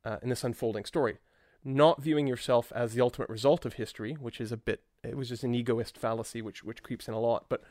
uh, 0.05 0.17
in 0.23 0.31
this 0.31 0.43
unfolding 0.43 0.87
story? 0.87 1.19
Not 1.63 2.03
viewing 2.03 2.27
yourself 2.27 2.73
as 2.75 2.95
the 2.95 3.03
ultimate 3.03 3.29
result 3.29 3.65
of 3.67 3.75
history, 3.75 4.15
which 4.15 4.41
is 4.41 4.53
a 4.53 4.57
bit, 4.57 4.83
it 5.03 5.17
was 5.17 5.29
just 5.29 5.45
an 5.45 5.55
egoist 5.55 5.99
fallacy, 5.99 6.41
which 6.41 6.65
which 6.65 6.83
creeps 6.83 7.09
in 7.09 7.15
a 7.15 7.21
lot, 7.21 7.47
but 7.49 7.63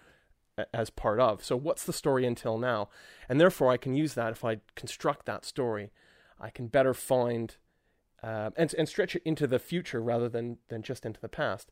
as 0.73 0.89
part 0.89 1.19
of. 1.19 1.43
So 1.43 1.55
what's 1.55 1.83
the 1.83 1.93
story 1.93 2.25
until 2.25 2.57
now? 2.57 2.89
And 3.27 3.39
therefore, 3.39 3.71
I 3.71 3.77
can 3.77 3.93
use 3.93 4.13
that 4.13 4.31
if 4.31 4.45
I 4.45 4.59
construct 4.75 5.25
that 5.25 5.45
story 5.45 5.91
I 6.43 6.49
can 6.49 6.67
better 6.67 6.93
find 6.93 7.55
uh, 8.21 8.51
and 8.55 8.73
and 8.77 8.87
stretch 8.87 9.15
it 9.15 9.23
into 9.25 9.47
the 9.47 9.59
future 9.59 10.01
rather 10.01 10.29
than 10.29 10.57
than 10.67 10.83
just 10.83 11.05
into 11.05 11.21
the 11.21 11.29
past. 11.29 11.71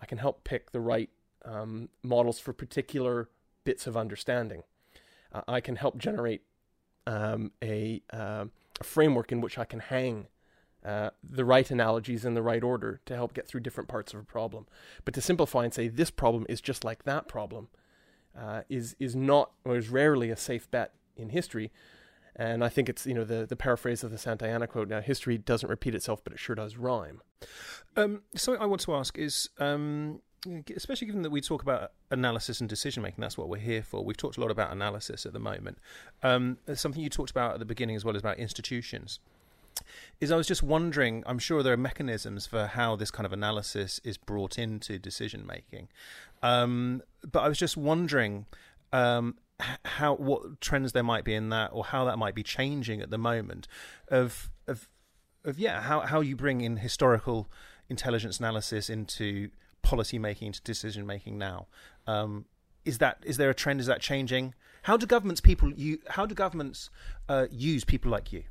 I 0.00 0.06
can 0.06 0.18
help 0.18 0.44
pick 0.44 0.72
the 0.72 0.80
right 0.80 1.10
um, 1.44 1.88
models 2.02 2.38
for 2.38 2.52
particular 2.52 3.30
bits 3.64 3.86
of 3.86 3.96
understanding. 3.96 4.62
Uh, 5.32 5.42
I 5.48 5.60
can 5.60 5.76
help 5.76 5.98
generate 5.98 6.42
um, 7.06 7.52
a, 7.62 8.02
uh, 8.12 8.46
a, 8.80 8.84
framework 8.84 9.32
in 9.32 9.40
which 9.40 9.58
I 9.58 9.64
can 9.64 9.80
hang 9.80 10.28
uh, 10.84 11.10
the 11.22 11.44
right 11.44 11.70
analogies 11.70 12.24
in 12.24 12.34
the 12.34 12.42
right 12.42 12.62
order 12.62 13.00
to 13.06 13.14
help 13.14 13.34
get 13.34 13.46
through 13.46 13.60
different 13.60 13.88
parts 13.88 14.14
of 14.14 14.20
a 14.20 14.24
problem. 14.24 14.66
But 15.04 15.14
to 15.14 15.20
simplify 15.20 15.64
and 15.64 15.74
say 15.74 15.88
this 15.88 16.10
problem 16.10 16.46
is 16.48 16.60
just 16.60 16.84
like 16.84 17.04
that 17.04 17.28
problem 17.28 17.68
uh, 18.38 18.62
is 18.68 18.96
is 18.98 19.14
not 19.14 19.52
or 19.64 19.76
is 19.76 19.88
rarely 19.88 20.30
a 20.30 20.36
safe 20.36 20.70
bet 20.70 20.92
in 21.16 21.30
history 21.30 21.70
and 22.36 22.64
I 22.64 22.68
think 22.68 22.88
it's 22.88 23.06
you 23.06 23.14
know 23.14 23.24
the 23.24 23.46
the 23.46 23.56
paraphrase 23.56 24.02
of 24.02 24.10
the 24.10 24.16
Santayana 24.16 24.66
quote. 24.66 24.88
Now, 24.88 25.00
history 25.00 25.38
doesn't 25.38 25.68
repeat 25.68 25.94
itself, 25.94 26.22
but 26.24 26.32
it 26.32 26.38
sure 26.38 26.56
does 26.56 26.76
rhyme. 26.76 27.20
Um, 27.96 28.22
something 28.34 28.62
I 28.62 28.66
want 28.66 28.80
to 28.82 28.94
ask 28.94 29.18
is, 29.18 29.50
um, 29.58 30.22
especially 30.74 31.06
given 31.06 31.22
that 31.22 31.30
we 31.30 31.40
talk 31.40 31.62
about 31.62 31.92
analysis 32.10 32.60
and 32.60 32.68
decision 32.68 33.02
making, 33.02 33.20
that's 33.20 33.36
what 33.36 33.48
we're 33.48 33.58
here 33.58 33.82
for. 33.82 34.04
We've 34.04 34.16
talked 34.16 34.38
a 34.38 34.40
lot 34.40 34.50
about 34.50 34.72
analysis 34.72 35.26
at 35.26 35.32
the 35.32 35.38
moment. 35.38 35.78
Um, 36.22 36.58
something 36.74 37.02
you 37.02 37.10
talked 37.10 37.30
about 37.30 37.54
at 37.54 37.58
the 37.58 37.66
beginning 37.66 37.96
as 37.96 38.04
well 38.04 38.14
as 38.14 38.20
about 38.20 38.38
institutions. 38.38 39.18
Is 40.20 40.30
I 40.30 40.36
was 40.36 40.46
just 40.46 40.62
wondering. 40.62 41.22
I'm 41.26 41.38
sure 41.38 41.62
there 41.62 41.72
are 41.72 41.78
mechanisms 41.78 42.46
for 42.46 42.66
how 42.66 42.96
this 42.96 43.10
kind 43.10 43.26
of 43.26 43.32
analysis 43.32 44.00
is 44.04 44.18
brought 44.18 44.58
into 44.58 44.98
decision 44.98 45.46
making, 45.46 45.88
um, 46.42 47.02
but 47.30 47.40
I 47.40 47.48
was 47.48 47.58
just 47.58 47.76
wondering 47.76 48.46
um, 48.92 49.36
how 49.84 50.14
what 50.14 50.60
trends 50.60 50.92
there 50.92 51.02
might 51.02 51.24
be 51.24 51.34
in 51.34 51.50
that, 51.50 51.70
or 51.72 51.84
how 51.84 52.04
that 52.06 52.18
might 52.18 52.34
be 52.34 52.42
changing 52.42 53.00
at 53.00 53.10
the 53.10 53.18
moment, 53.18 53.68
of 54.08 54.50
of 54.66 54.88
of 55.44 55.58
yeah, 55.58 55.82
how 55.82 56.00
how 56.00 56.20
you 56.20 56.36
bring 56.36 56.60
in 56.60 56.78
historical 56.78 57.48
intelligence 57.88 58.38
analysis 58.38 58.88
into 58.88 59.50
policy 59.82 60.18
making, 60.18 60.48
into 60.48 60.62
decision 60.62 61.06
making 61.06 61.38
now. 61.38 61.66
Um, 62.06 62.46
is 62.84 62.98
that 62.98 63.18
is 63.24 63.36
there 63.36 63.50
a 63.50 63.54
trend? 63.54 63.80
Is 63.80 63.86
that 63.86 64.00
changing? 64.00 64.54
How 64.82 64.96
do 64.96 65.06
governments 65.06 65.40
people 65.40 65.72
you 65.72 65.98
how 66.08 66.26
do 66.26 66.34
governments 66.34 66.90
uh, 67.28 67.46
use 67.50 67.84
people 67.84 68.10
like 68.10 68.32
you? 68.32 68.44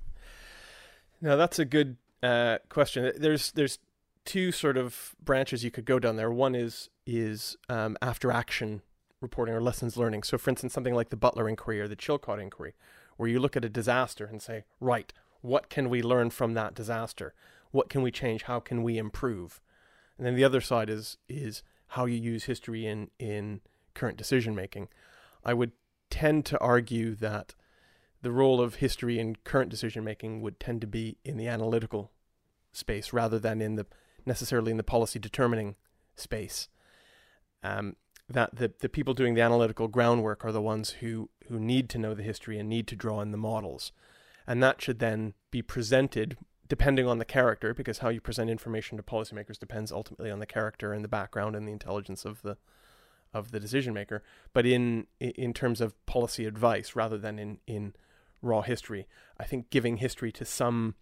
Now 1.21 1.35
that's 1.35 1.59
a 1.59 1.65
good 1.65 1.97
uh, 2.21 2.59
question. 2.69 3.11
There's 3.17 3.51
there's 3.51 3.79
two 4.25 4.51
sort 4.51 4.77
of 4.77 5.15
branches 5.23 5.63
you 5.63 5.71
could 5.71 5.85
go 5.85 5.97
down 5.97 6.15
there. 6.15 6.31
One 6.31 6.53
is 6.53 6.89
is 7.17 7.57
um, 7.67 7.97
after 8.01 8.31
action 8.31 8.81
reporting 9.21 9.53
or 9.53 9.61
lessons 9.61 9.97
learning. 9.97 10.23
So, 10.23 10.37
for 10.37 10.49
instance, 10.49 10.73
something 10.73 10.95
like 10.95 11.09
the 11.09 11.17
Butler 11.17 11.49
inquiry 11.49 11.81
or 11.81 11.87
the 11.87 11.95
Chilcot 11.95 12.41
inquiry, 12.41 12.73
where 13.17 13.29
you 13.29 13.39
look 13.39 13.57
at 13.57 13.65
a 13.65 13.69
disaster 13.69 14.25
and 14.25 14.41
say, 14.41 14.63
right, 14.79 15.11
what 15.41 15.69
can 15.69 15.89
we 15.89 16.01
learn 16.01 16.29
from 16.29 16.53
that 16.53 16.73
disaster? 16.73 17.33
What 17.71 17.89
can 17.89 18.01
we 18.01 18.11
change? 18.11 18.43
How 18.43 18.59
can 18.59 18.83
we 18.83 18.97
improve? 18.97 19.61
And 20.17 20.25
then 20.25 20.35
the 20.35 20.43
other 20.43 20.61
side 20.61 20.89
is 20.89 21.17
is 21.27 21.63
how 21.93 22.05
you 22.05 22.17
use 22.17 22.45
history 22.45 22.85
in 22.85 23.09
in 23.19 23.61
current 23.93 24.17
decision 24.17 24.55
making. 24.55 24.89
I 25.43 25.53
would 25.53 25.71
tend 26.09 26.45
to 26.47 26.59
argue 26.59 27.15
that 27.15 27.55
the 28.21 28.31
role 28.31 28.59
of 28.59 28.75
history 28.75 29.19
in 29.19 29.37
current 29.43 29.69
decision 29.69 30.03
making 30.03 30.41
would 30.41 30.59
tend 30.59 30.81
to 30.81 30.87
be 30.87 31.17
in 31.23 31.37
the 31.37 31.47
analytical 31.47 32.11
space 32.71 33.13
rather 33.13 33.39
than 33.39 33.61
in 33.61 33.75
the 33.75 33.85
necessarily 34.25 34.71
in 34.71 34.77
the 34.77 34.83
policy 34.83 35.19
determining 35.19 35.75
space. 36.15 36.67
Um, 37.63 37.95
that 38.29 38.55
the, 38.55 38.71
the 38.79 38.89
people 38.89 39.13
doing 39.13 39.33
the 39.33 39.41
analytical 39.41 39.87
groundwork 39.87 40.45
are 40.45 40.51
the 40.51 40.61
ones 40.61 40.91
who, 40.91 41.29
who 41.47 41.59
need 41.59 41.89
to 41.89 41.97
know 41.97 42.13
the 42.13 42.23
history 42.23 42.59
and 42.59 42.69
need 42.69 42.87
to 42.87 42.95
draw 42.95 43.21
in 43.21 43.31
the 43.31 43.37
models. 43.37 43.91
And 44.45 44.61
that 44.61 44.81
should 44.81 44.99
then 44.99 45.33
be 45.51 45.61
presented 45.61 46.37
depending 46.67 47.07
on 47.07 47.17
the 47.17 47.25
character, 47.25 47.73
because 47.73 47.97
how 47.97 48.09
you 48.09 48.21
present 48.21 48.49
information 48.49 48.95
to 48.95 49.03
policymakers 49.03 49.57
depends 49.57 49.91
ultimately 49.91 50.29
on 50.29 50.37
the 50.37 50.45
character 50.45 50.93
and 50.93 51.03
the 51.03 51.09
background 51.09 51.55
and 51.55 51.67
the 51.67 51.71
intelligence 51.71 52.25
of 52.25 52.43
the 52.43 52.57
of 53.33 53.51
the 53.51 53.59
decision 53.59 53.93
maker. 53.93 54.23
But 54.53 54.67
in 54.67 55.07
in 55.19 55.53
terms 55.53 55.81
of 55.81 56.03
policy 56.05 56.45
advice 56.45 56.95
rather 56.95 57.17
than 57.17 57.39
in, 57.39 57.57
in 57.65 57.95
raw 58.43 58.61
history, 58.61 59.07
I 59.39 59.45
think 59.45 59.71
giving 59.71 59.97
history 59.97 60.31
to 60.33 60.45
some 60.45 60.93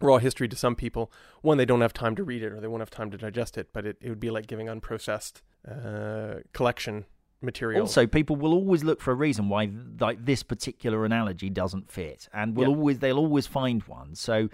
raw 0.00 0.18
history 0.18 0.48
to 0.48 0.56
some 0.56 0.76
people, 0.76 1.12
one, 1.42 1.58
they 1.58 1.64
don't 1.64 1.80
have 1.80 1.92
time 1.92 2.14
to 2.16 2.24
read 2.24 2.42
it 2.42 2.52
or 2.52 2.60
they 2.60 2.68
won't 2.68 2.80
have 2.80 2.90
time 2.90 3.10
to 3.10 3.18
digest 3.18 3.58
it, 3.58 3.68
but 3.72 3.84
it, 3.84 3.96
it 4.00 4.08
would 4.08 4.20
be 4.20 4.30
like 4.30 4.46
giving 4.46 4.68
unprocessed 4.68 5.42
uh, 5.70 6.40
collection 6.52 7.04
material. 7.42 7.82
Also, 7.82 8.06
people 8.06 8.36
will 8.36 8.52
always 8.52 8.84
look 8.84 9.00
for 9.00 9.12
a 9.12 9.14
reason 9.14 9.48
why 9.48 9.70
like 10.00 10.24
this 10.24 10.42
particular 10.42 11.04
analogy 11.04 11.50
doesn't 11.50 11.90
fit, 11.90 12.28
and 12.32 12.56
will 12.56 12.68
always 12.68 12.98
they'll 12.98 13.18
always 13.18 13.46
find 13.46 13.82
one. 13.84 14.14
So. 14.14 14.48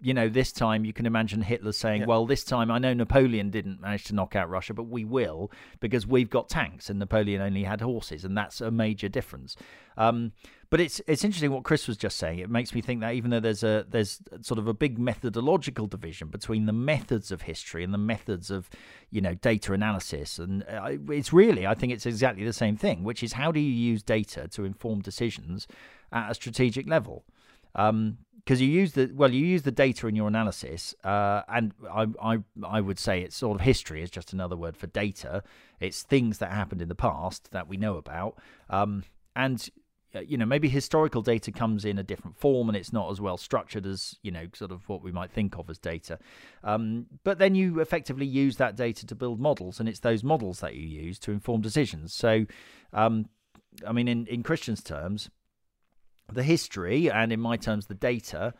You 0.00 0.12
know, 0.12 0.28
this 0.28 0.52
time 0.52 0.84
you 0.84 0.92
can 0.92 1.06
imagine 1.06 1.40
Hitler 1.42 1.72
saying, 1.72 2.06
"Well, 2.06 2.26
this 2.26 2.44
time 2.44 2.70
I 2.70 2.78
know 2.78 2.92
Napoleon 2.92 3.50
didn't 3.50 3.80
manage 3.80 4.04
to 4.04 4.14
knock 4.14 4.36
out 4.36 4.50
Russia, 4.50 4.74
but 4.74 4.84
we 4.84 5.04
will 5.04 5.50
because 5.80 6.06
we've 6.06 6.28
got 6.28 6.48
tanks, 6.48 6.90
and 6.90 6.98
Napoleon 6.98 7.40
only 7.40 7.64
had 7.64 7.80
horses, 7.80 8.24
and 8.24 8.36
that's 8.36 8.60
a 8.60 8.70
major 8.70 9.08
difference." 9.08 9.56
Um, 9.96 10.32
but 10.68 10.80
it's 10.80 11.00
it's 11.06 11.24
interesting 11.24 11.52
what 11.52 11.62
Chris 11.62 11.86
was 11.86 11.96
just 11.96 12.16
saying. 12.16 12.40
It 12.40 12.50
makes 12.50 12.74
me 12.74 12.80
think 12.80 13.00
that 13.00 13.14
even 13.14 13.30
though 13.30 13.40
there's 13.40 13.62
a 13.62 13.86
there's 13.88 14.20
sort 14.42 14.58
of 14.58 14.66
a 14.66 14.74
big 14.74 14.98
methodological 14.98 15.86
division 15.86 16.28
between 16.28 16.66
the 16.66 16.72
methods 16.72 17.30
of 17.30 17.42
history 17.42 17.84
and 17.84 17.94
the 17.94 17.98
methods 17.98 18.50
of 18.50 18.68
you 19.10 19.20
know 19.20 19.34
data 19.34 19.72
analysis, 19.72 20.38
and 20.38 20.64
uh, 20.64 20.96
it's 21.08 21.32
really 21.32 21.66
I 21.66 21.74
think 21.74 21.92
it's 21.92 22.06
exactly 22.06 22.44
the 22.44 22.52
same 22.52 22.76
thing, 22.76 23.04
which 23.04 23.22
is 23.22 23.34
how 23.34 23.52
do 23.52 23.60
you 23.60 23.72
use 23.72 24.02
data 24.02 24.48
to 24.48 24.64
inform 24.64 25.00
decisions 25.00 25.68
at 26.12 26.30
a 26.30 26.34
strategic 26.34 26.88
level. 26.88 27.24
Um, 27.74 28.18
because 28.46 28.62
you 28.62 28.68
use 28.68 28.92
the 28.92 29.10
well, 29.12 29.32
you 29.32 29.44
use 29.44 29.62
the 29.62 29.72
data 29.72 30.06
in 30.06 30.14
your 30.14 30.28
analysis, 30.28 30.94
uh, 31.02 31.42
and 31.48 31.74
I, 31.92 32.06
I 32.22 32.38
I 32.64 32.80
would 32.80 32.98
say 32.98 33.22
it's 33.22 33.36
sort 33.36 33.56
of 33.56 33.60
history 33.62 34.02
is 34.02 34.10
just 34.10 34.32
another 34.32 34.56
word 34.56 34.76
for 34.76 34.86
data. 34.86 35.42
It's 35.80 36.02
things 36.02 36.38
that 36.38 36.52
happened 36.52 36.80
in 36.80 36.88
the 36.88 36.94
past 36.94 37.50
that 37.50 37.66
we 37.66 37.76
know 37.76 37.96
about, 37.96 38.38
um, 38.70 39.02
and 39.34 39.68
uh, 40.14 40.20
you 40.20 40.38
know 40.38 40.46
maybe 40.46 40.68
historical 40.68 41.22
data 41.22 41.50
comes 41.50 41.84
in 41.84 41.98
a 41.98 42.04
different 42.04 42.36
form 42.36 42.68
and 42.68 42.76
it's 42.76 42.92
not 42.92 43.10
as 43.10 43.20
well 43.20 43.36
structured 43.36 43.84
as 43.84 44.16
you 44.22 44.30
know 44.30 44.46
sort 44.54 44.70
of 44.70 44.88
what 44.88 45.02
we 45.02 45.10
might 45.10 45.32
think 45.32 45.58
of 45.58 45.68
as 45.68 45.78
data. 45.78 46.16
Um, 46.62 47.06
but 47.24 47.40
then 47.40 47.56
you 47.56 47.80
effectively 47.80 48.26
use 48.26 48.58
that 48.58 48.76
data 48.76 49.04
to 49.06 49.14
build 49.16 49.40
models, 49.40 49.80
and 49.80 49.88
it's 49.88 50.00
those 50.00 50.22
models 50.22 50.60
that 50.60 50.76
you 50.76 50.86
use 50.86 51.18
to 51.20 51.32
inform 51.32 51.62
decisions. 51.62 52.14
So, 52.14 52.46
um, 52.92 53.28
I 53.84 53.90
mean, 53.90 54.06
in 54.06 54.24
in 54.28 54.44
Kristian's 54.44 54.84
terms 54.84 55.30
the 56.32 56.42
history 56.42 57.10
and 57.10 57.32
in 57.32 57.40
my 57.40 57.56
terms 57.56 57.86
the 57.86 57.94
data 57.94 58.54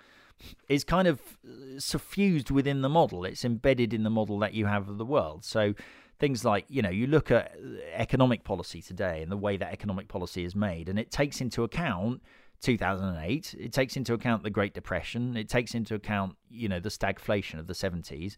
is 0.69 0.85
kind 0.85 1.09
of 1.09 1.21
uh, 1.45 1.79
suffused 1.79 2.51
within 2.51 2.83
the 2.83 2.89
model. 2.89 3.25
It's 3.25 3.45
embedded 3.45 3.95
in 3.95 4.03
the 4.03 4.11
model 4.11 4.39
that 4.41 4.55
you 4.55 4.67
have 4.67 4.89
of 4.89 4.99
the 4.99 5.05
world. 5.05 5.45
So 5.45 5.75
things 6.19 6.45
like 6.45 6.65
you 6.69 6.83
know 6.83 6.91
you 6.91 7.07
look 7.07 7.31
at 7.31 7.53
uh, 7.53 7.81
economic 7.93 8.45
policy 8.45 8.81
today 8.81 9.23
and 9.23 9.31
the 9.31 9.37
way 9.37 9.57
that 9.57 9.73
economic 9.73 10.09
policy 10.09 10.45
is 10.45 10.55
made 10.55 10.89
and 10.89 10.99
it 10.99 11.11
takes 11.11 11.41
into 11.41 11.63
account 11.63 12.23
2008 12.63 13.55
it 13.59 13.71
takes 13.71 13.99
into 13.99 14.15
account 14.15 14.43
the 14.43 14.49
great 14.49 14.73
depression 14.73 15.37
it 15.37 15.47
takes 15.47 15.75
into 15.75 15.95
account 15.95 16.35
you 16.49 16.71
know 16.71 16.81
the 16.81 16.89
stagflation 16.89 17.59
of 17.59 17.67
the 17.67 17.75
70s 17.75 18.37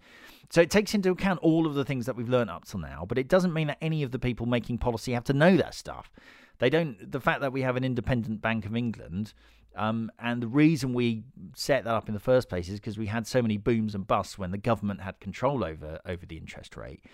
so 0.50 0.60
it 0.60 0.70
takes 0.70 0.92
into 0.92 1.10
account 1.10 1.38
all 1.40 1.68
of 1.68 1.74
the 1.74 1.84
things 1.84 2.04
that 2.06 2.16
we've 2.16 2.28
learned 2.28 2.50
up 2.50 2.64
till 2.64 2.80
now 2.80 3.04
but 3.08 3.16
it 3.16 3.28
doesn't 3.28 3.52
mean 3.52 3.68
that 3.68 3.78
any 3.80 4.02
of 4.02 4.10
the 4.10 4.18
people 4.18 4.44
making 4.44 4.76
policy 4.76 5.12
have 5.12 5.22
to 5.22 5.32
know 5.32 5.56
that 5.56 5.72
stuff 5.72 6.10
they 6.58 6.70
don't. 6.70 7.10
The 7.10 7.20
fact 7.20 7.40
that 7.40 7.52
we 7.52 7.62
have 7.62 7.76
an 7.76 7.84
independent 7.84 8.40
Bank 8.40 8.66
of 8.66 8.74
England, 8.76 9.32
um, 9.76 10.10
and 10.18 10.42
the 10.42 10.48
reason 10.48 10.92
we 10.92 11.22
set 11.54 11.84
that 11.84 11.94
up 11.94 12.08
in 12.08 12.14
the 12.14 12.20
first 12.20 12.48
place 12.48 12.68
is 12.68 12.80
because 12.80 12.98
we 12.98 13.06
had 13.06 13.26
so 13.26 13.40
many 13.42 13.56
booms 13.56 13.94
and 13.94 14.06
busts 14.06 14.38
when 14.38 14.50
the 14.50 14.58
government 14.58 15.00
had 15.00 15.20
control 15.20 15.64
over 15.64 16.00
over 16.04 16.26
the 16.26 16.36
interest 16.36 16.76
rate. 16.76 17.04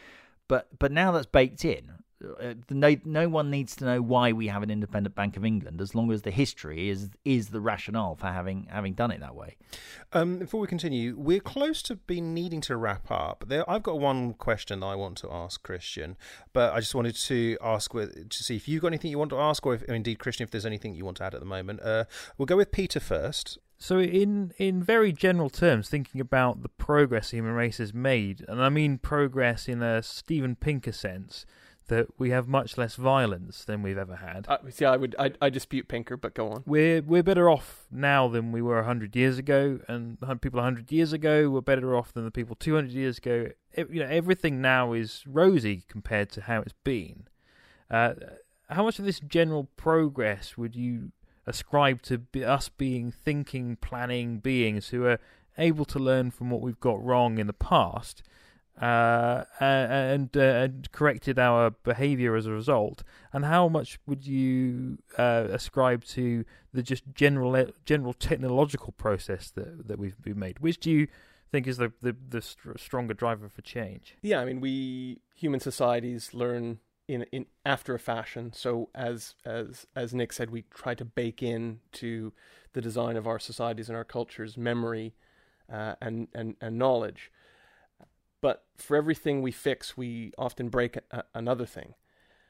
But 0.48 0.68
but 0.78 0.92
now 0.92 1.12
that's 1.12 1.26
baked 1.26 1.64
in. 1.64 1.92
Uh, 2.40 2.54
no, 2.70 2.96
no 3.04 3.28
one 3.28 3.50
needs 3.50 3.76
to 3.76 3.84
know 3.84 4.02
why 4.02 4.32
we 4.32 4.48
have 4.48 4.62
an 4.62 4.70
independent 4.70 5.14
Bank 5.14 5.36
of 5.36 5.44
England, 5.44 5.80
as 5.80 5.94
long 5.94 6.10
as 6.10 6.22
the 6.22 6.30
history 6.30 6.88
is 6.88 7.10
is 7.24 7.48
the 7.48 7.60
rationale 7.60 8.16
for 8.16 8.26
having 8.26 8.66
having 8.70 8.94
done 8.94 9.10
it 9.10 9.20
that 9.20 9.34
way. 9.34 9.56
Um, 10.12 10.38
before 10.38 10.60
we 10.60 10.66
continue, 10.66 11.16
we're 11.18 11.40
close 11.40 11.82
to 11.82 11.96
being 11.96 12.34
needing 12.34 12.60
to 12.62 12.76
wrap 12.76 13.10
up. 13.10 13.44
There, 13.48 13.68
I've 13.68 13.82
got 13.82 13.98
one 13.98 14.34
question 14.34 14.80
that 14.80 14.86
I 14.86 14.94
want 14.94 15.16
to 15.18 15.30
ask 15.30 15.66
Kristian, 15.66 16.16
but 16.52 16.72
I 16.72 16.80
just 16.80 16.94
wanted 16.94 17.16
to 17.16 17.58
ask 17.62 17.94
with, 17.94 18.28
to 18.28 18.44
see 18.44 18.56
if 18.56 18.68
you've 18.68 18.82
got 18.82 18.88
anything 18.88 19.10
you 19.10 19.18
want 19.18 19.30
to 19.30 19.38
ask, 19.38 19.64
or, 19.66 19.74
if, 19.74 19.82
or 19.88 19.94
indeed 19.94 20.18
Kristian, 20.18 20.42
if 20.42 20.50
there's 20.50 20.66
anything 20.66 20.94
you 20.94 21.04
want 21.04 21.18
to 21.18 21.24
add 21.24 21.34
at 21.34 21.40
the 21.40 21.46
moment. 21.46 21.80
Uh, 21.82 22.04
we'll 22.38 22.46
go 22.46 22.56
with 22.56 22.72
Peter 22.72 23.00
first. 23.00 23.58
So, 23.78 23.98
in 23.98 24.52
in 24.56 24.82
very 24.82 25.12
general 25.12 25.50
terms, 25.50 25.88
thinking 25.88 26.20
about 26.20 26.62
the 26.62 26.68
progress 26.68 27.30
the 27.30 27.38
human 27.38 27.52
race 27.52 27.78
has 27.78 27.92
made, 27.92 28.44
and 28.48 28.62
I 28.62 28.68
mean 28.68 28.98
progress 28.98 29.68
in 29.68 29.82
a 29.82 30.02
Steven 30.02 30.56
Pinker 30.56 30.92
sense 30.92 31.44
that 31.88 32.06
we 32.18 32.30
have 32.30 32.48
much 32.48 32.78
less 32.78 32.94
violence 32.96 33.64
than 33.64 33.82
we've 33.82 33.98
ever 33.98 34.16
had. 34.16 34.46
Uh, 34.48 34.58
see, 34.70 34.84
I 34.84 34.96
would 34.96 35.14
I, 35.18 35.32
I 35.40 35.50
dispute 35.50 35.88
Pinker, 35.88 36.16
but 36.16 36.34
go 36.34 36.50
on. 36.50 36.62
We're 36.66 37.02
we're 37.02 37.22
better 37.22 37.50
off 37.50 37.86
now 37.90 38.28
than 38.28 38.52
we 38.52 38.62
were 38.62 38.82
hundred 38.82 39.14
years 39.14 39.38
ago, 39.38 39.80
and 39.88 40.18
people 40.40 40.60
hundred 40.60 40.90
years 40.90 41.12
ago 41.12 41.50
were 41.50 41.62
better 41.62 41.94
off 41.96 42.12
than 42.12 42.24
the 42.24 42.30
people 42.30 42.56
two 42.56 42.74
hundred 42.74 42.92
years 42.92 43.18
ago. 43.18 43.48
It, 43.72 43.90
you 43.90 44.00
know, 44.00 44.08
everything 44.08 44.60
now 44.60 44.92
is 44.92 45.24
rosy 45.26 45.84
compared 45.88 46.30
to 46.30 46.42
how 46.42 46.60
it's 46.60 46.74
been. 46.84 47.26
Uh, 47.90 48.14
how 48.70 48.84
much 48.84 48.98
of 48.98 49.04
this 49.04 49.20
general 49.20 49.68
progress 49.76 50.56
would 50.56 50.74
you 50.74 51.12
ascribe 51.46 52.00
to 52.02 52.18
be 52.18 52.44
us 52.44 52.68
being 52.68 53.12
thinking, 53.12 53.76
planning 53.76 54.38
beings 54.38 54.88
who 54.88 55.04
are 55.04 55.18
able 55.58 55.84
to 55.84 55.98
learn 55.98 56.30
from 56.30 56.50
what 56.50 56.62
we've 56.62 56.80
got 56.80 57.02
wrong 57.04 57.38
in 57.38 57.46
the 57.46 57.52
past? 57.52 58.22
Uh, 58.80 59.44
and, 59.60 60.36
uh, 60.36 60.40
and 60.40 60.90
corrected 60.92 61.38
our 61.38 61.70
behavior 61.70 62.34
as 62.36 62.46
a 62.46 62.52
result? 62.52 63.02
And 63.32 63.44
how 63.44 63.68
much 63.68 63.98
would 64.06 64.26
you 64.26 64.98
uh, 65.18 65.48
ascribe 65.50 66.04
to 66.06 66.44
the 66.72 66.82
just 66.82 67.04
general 67.14 67.70
general 67.84 68.12
technological 68.12 68.92
process 68.92 69.50
that 69.50 69.88
that 69.88 69.98
we've 69.98 70.20
been 70.20 70.38
made? 70.38 70.58
Which 70.58 70.78
do 70.78 70.90
you 70.90 71.08
think 71.50 71.66
is 71.66 71.76
the 71.76 71.92
the, 72.02 72.16
the 72.30 72.42
st- 72.42 72.80
stronger 72.80 73.14
driver 73.14 73.48
for 73.48 73.62
change? 73.62 74.16
Yeah, 74.22 74.40
I 74.40 74.44
mean, 74.44 74.60
we 74.60 75.20
human 75.34 75.60
societies 75.60 76.34
learn 76.34 76.78
in 77.08 77.22
in 77.32 77.46
after 77.64 77.94
a 77.94 77.98
fashion. 77.98 78.52
So 78.52 78.90
as 78.94 79.34
as 79.44 79.86
as 79.94 80.14
Nick 80.14 80.32
said, 80.32 80.50
we 80.50 80.62
try 80.74 80.94
to 80.94 81.04
bake 81.04 81.42
in 81.42 81.80
to 81.92 82.32
the 82.72 82.80
design 82.80 83.16
of 83.16 83.26
our 83.26 83.38
societies 83.38 83.88
and 83.88 83.96
our 83.96 84.04
cultures 84.04 84.56
memory 84.56 85.14
uh, 85.72 85.94
and 86.00 86.28
and 86.34 86.56
and 86.60 86.78
knowledge. 86.78 87.30
But 88.44 88.62
for 88.76 88.94
everything 88.94 89.40
we 89.40 89.52
fix, 89.52 89.96
we 89.96 90.34
often 90.36 90.68
break 90.68 90.98
a, 91.10 91.24
another 91.32 91.64
thing. 91.64 91.94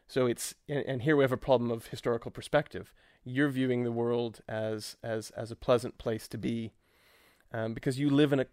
So 0.09 0.27
it's 0.27 0.57
and 0.69 1.03
here 1.03 1.17
we 1.17 1.23
have 1.23 1.31
a 1.31 1.37
problem 1.37 1.71
of 1.71 1.87
historical 1.87 2.33
perspective. 2.33 2.93
You're 3.23 3.49
viewing 3.49 3.85
the 3.85 3.93
world 3.93 4.41
as 4.49 4.97
as 5.05 5.31
as 5.37 5.53
a 5.53 5.57
pleasant 5.57 5.97
place 5.97 6.27
to 6.27 6.37
be, 6.37 6.73
um, 7.53 7.75
because 7.75 8.01
you 8.01 8.11
live 8.11 8.33
in 8.33 8.41
a 8.41 8.47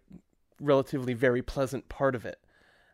relatively 0.60 1.14
very 1.14 1.42
pleasant 1.42 1.88
part 1.88 2.14
of 2.14 2.24
it. 2.24 2.38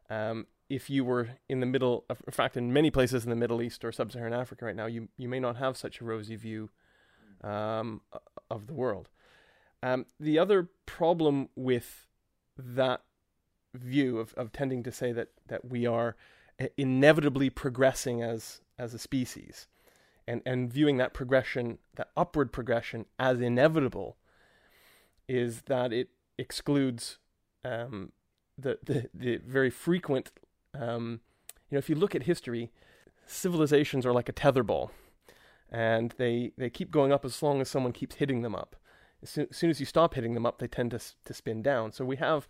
Um, 0.09 0.47
if 0.71 0.89
you 0.89 1.05
were 1.05 1.29
in 1.51 1.61
the 1.61 1.67
middle, 1.67 2.07
of, 2.09 2.23
in 2.27 2.33
fact, 2.33 2.57
in 2.57 2.73
many 2.73 2.91
places 2.91 3.25
in 3.25 3.31
the 3.31 3.37
Middle 3.37 3.61
East 3.61 3.85
or 3.85 3.93
Sub-Saharan 3.93 4.33
Africa 4.33 4.65
right 4.65 4.77
now, 4.77 4.87
you 4.87 5.09
you 5.19 5.29
may 5.29 5.41
not 5.41 5.57
have 5.59 5.77
such 5.77 6.01
a 6.01 6.05
rosy 6.05 6.37
view 6.37 6.71
um, 7.45 8.01
of 8.51 8.67
the 8.67 8.73
world. 8.73 9.11
Um, 9.83 10.07
the 10.19 10.39
other 10.39 10.71
problem 10.87 11.51
with 11.55 12.07
that 12.57 13.03
view 13.75 14.19
of, 14.19 14.35
of 14.35 14.53
tending 14.53 14.83
to 14.83 14.93
say 14.93 15.13
that, 15.13 15.29
that 15.47 15.65
we 15.65 15.87
are 15.87 16.17
inevitably 16.77 17.51
progressing 17.51 18.23
as 18.23 18.61
as 18.79 18.95
a 18.95 18.99
species. 18.99 19.67
And 20.27 20.43
and 20.45 20.73
viewing 20.73 20.99
that 20.99 21.15
progression 21.15 21.79
that 21.97 22.11
upward 22.17 22.53
progression 22.53 23.07
as 23.19 23.41
inevitable 23.41 24.17
is 25.29 25.63
that 25.63 25.93
it 25.93 26.09
excludes 26.39 27.19
um, 27.65 28.13
the, 28.57 28.79
the 28.85 29.09
the 29.15 29.37
very 29.39 29.71
frequent 29.71 30.31
um, 30.75 31.21
you 31.71 31.77
know 31.77 31.79
if 31.79 31.89
you 31.89 31.95
look 31.95 32.15
at 32.15 32.25
history 32.25 32.71
civilizations 33.27 34.05
are 34.07 34.13
like 34.13 34.29
a 34.29 34.33
tetherball 34.33 34.91
and 35.71 36.15
they 36.19 36.53
they 36.57 36.71
keep 36.71 36.91
going 36.91 37.13
up 37.13 37.25
as 37.25 37.43
long 37.43 37.61
as 37.61 37.69
someone 37.69 37.93
keeps 37.93 38.17
hitting 38.17 38.43
them 38.43 38.55
up. 38.55 38.77
As 39.23 39.31
soon, 39.31 39.47
as 39.51 39.57
soon 39.57 39.71
as 39.71 39.81
you 39.81 39.87
stop 39.87 40.15
hitting 40.15 40.35
them 40.35 40.47
up 40.47 40.59
they 40.59 40.69
tend 40.69 40.91
to 40.93 41.01
to 41.25 41.35
spin 41.35 41.63
down. 41.63 41.93
So 41.93 42.05
we 42.05 42.17
have 42.17 42.49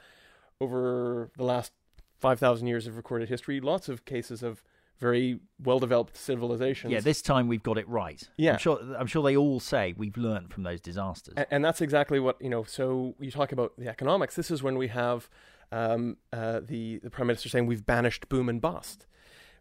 over 0.61 1.31
the 1.37 1.45
last 1.45 1.73
5,000 2.19 2.67
years 2.67 2.87
of 2.87 2.97
recorded 2.97 3.29
history, 3.29 3.61
lots 3.61 3.89
of 3.89 4.05
cases 4.05 4.43
of 4.43 4.63
very 4.99 5.39
well 5.63 5.79
developed 5.79 6.17
civilizations. 6.17 6.93
Yeah, 6.93 7.01
this 7.01 7.23
time 7.23 7.47
we've 7.47 7.63
got 7.63 7.79
it 7.79 7.89
right. 7.89 8.21
Yeah. 8.37 8.55
I'm 8.55 8.59
sure, 8.59 8.81
I'm 8.99 9.07
sure 9.07 9.23
they 9.23 9.37
all 9.37 9.61
say 9.61 9.95
we've 9.97 10.17
learned 10.17 10.53
from 10.53 10.65
those 10.65 10.81
disasters. 10.81 11.35
And, 11.37 11.47
and, 11.51 11.65
that's 11.65 11.81
exactly 11.81 12.19
what, 12.19 12.41
you 12.43 12.51
know, 12.51 12.65
so 12.65 13.15
you 13.21 13.31
talk 13.31 13.53
about 13.53 13.75
the 13.79 13.89
economics. 13.89 14.35
This 14.35 14.51
is 14.51 14.63
when 14.63 14.77
we 14.77 14.89
have 14.89 15.31
um, 15.71 16.17
uh, 16.33 16.61
the, 16.67 16.99
the 16.99 17.11
Prime 17.11 17.29
Minister 17.29 17.49
saying 17.49 17.67
we've 17.67 17.87
banished 17.87 18.29
boom 18.29 18.49
and 18.49 18.61
bust. 18.61 19.07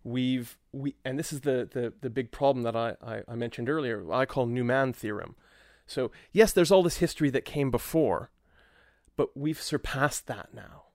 We've, 0.03 0.57
we, 0.71 0.95
and 1.05 1.19
this 1.19 1.31
is 1.31 1.41
the, 1.41 1.69
the, 1.71 1.93
the 2.01 2.09
big 2.09 2.31
problem 2.31 2.63
that 2.63 2.75
I, 2.75 2.95
I, 3.05 3.21
I 3.27 3.35
mentioned 3.35 3.69
earlier, 3.69 4.11
I 4.11 4.25
call 4.25 4.47
Newman 4.47 4.93
theorem. 4.93 5.35
So, 5.85 6.11
yes, 6.31 6.51
there's 6.51 6.71
all 6.71 6.81
this 6.81 6.97
history 6.97 7.29
that 7.29 7.45
came 7.45 7.69
before, 7.69 8.31
but 9.15 9.37
we've 9.37 9.61
surpassed 9.61 10.25
that 10.27 10.49
now. 10.53 10.86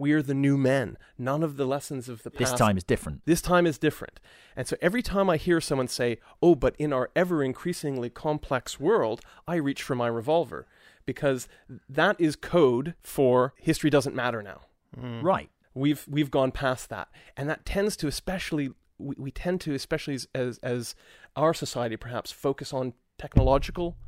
We're 0.00 0.22
the 0.22 0.32
new 0.32 0.56
men. 0.56 0.96
None 1.18 1.42
of 1.42 1.58
the 1.58 1.66
lessons 1.66 2.08
of 2.08 2.22
the 2.22 2.30
past. 2.30 2.52
This 2.52 2.58
time 2.58 2.78
is 2.78 2.84
different. 2.84 3.20
This 3.26 3.42
time 3.42 3.66
is 3.66 3.76
different. 3.76 4.18
And 4.56 4.66
so 4.66 4.76
every 4.80 5.02
time 5.02 5.28
I 5.28 5.36
hear 5.36 5.60
someone 5.60 5.88
say, 5.88 6.18
oh, 6.42 6.54
but 6.54 6.74
in 6.78 6.90
our 6.90 7.10
ever 7.14 7.44
increasingly 7.44 8.08
complex 8.08 8.80
world, 8.80 9.20
I 9.46 9.56
reach 9.56 9.82
for 9.82 9.94
my 9.94 10.06
revolver 10.06 10.66
because 11.04 11.48
that 11.86 12.16
is 12.18 12.34
code 12.34 12.94
for 13.02 13.52
history 13.58 13.90
doesn't 13.90 14.16
matter 14.16 14.42
now. 14.42 14.62
Mm. 14.98 15.22
Right. 15.22 15.50
We've, 15.74 16.06
we've 16.08 16.30
gone 16.30 16.50
past 16.50 16.88
that. 16.88 17.08
And 17.36 17.46
that 17.50 17.66
tends 17.66 17.94
to 17.98 18.06
especially, 18.06 18.70
we, 18.96 19.14
we 19.18 19.30
tend 19.30 19.60
to, 19.62 19.74
especially 19.74 20.14
as, 20.14 20.28
as, 20.34 20.58
as 20.62 20.94
our 21.36 21.52
society 21.52 21.98
perhaps, 21.98 22.32
focus 22.32 22.72
on 22.72 22.94
technological 23.18 23.98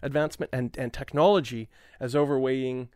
advancement 0.00 0.50
and, 0.50 0.74
and 0.78 0.94
technology 0.94 1.68
as 2.00 2.14
overweighing 2.14 2.88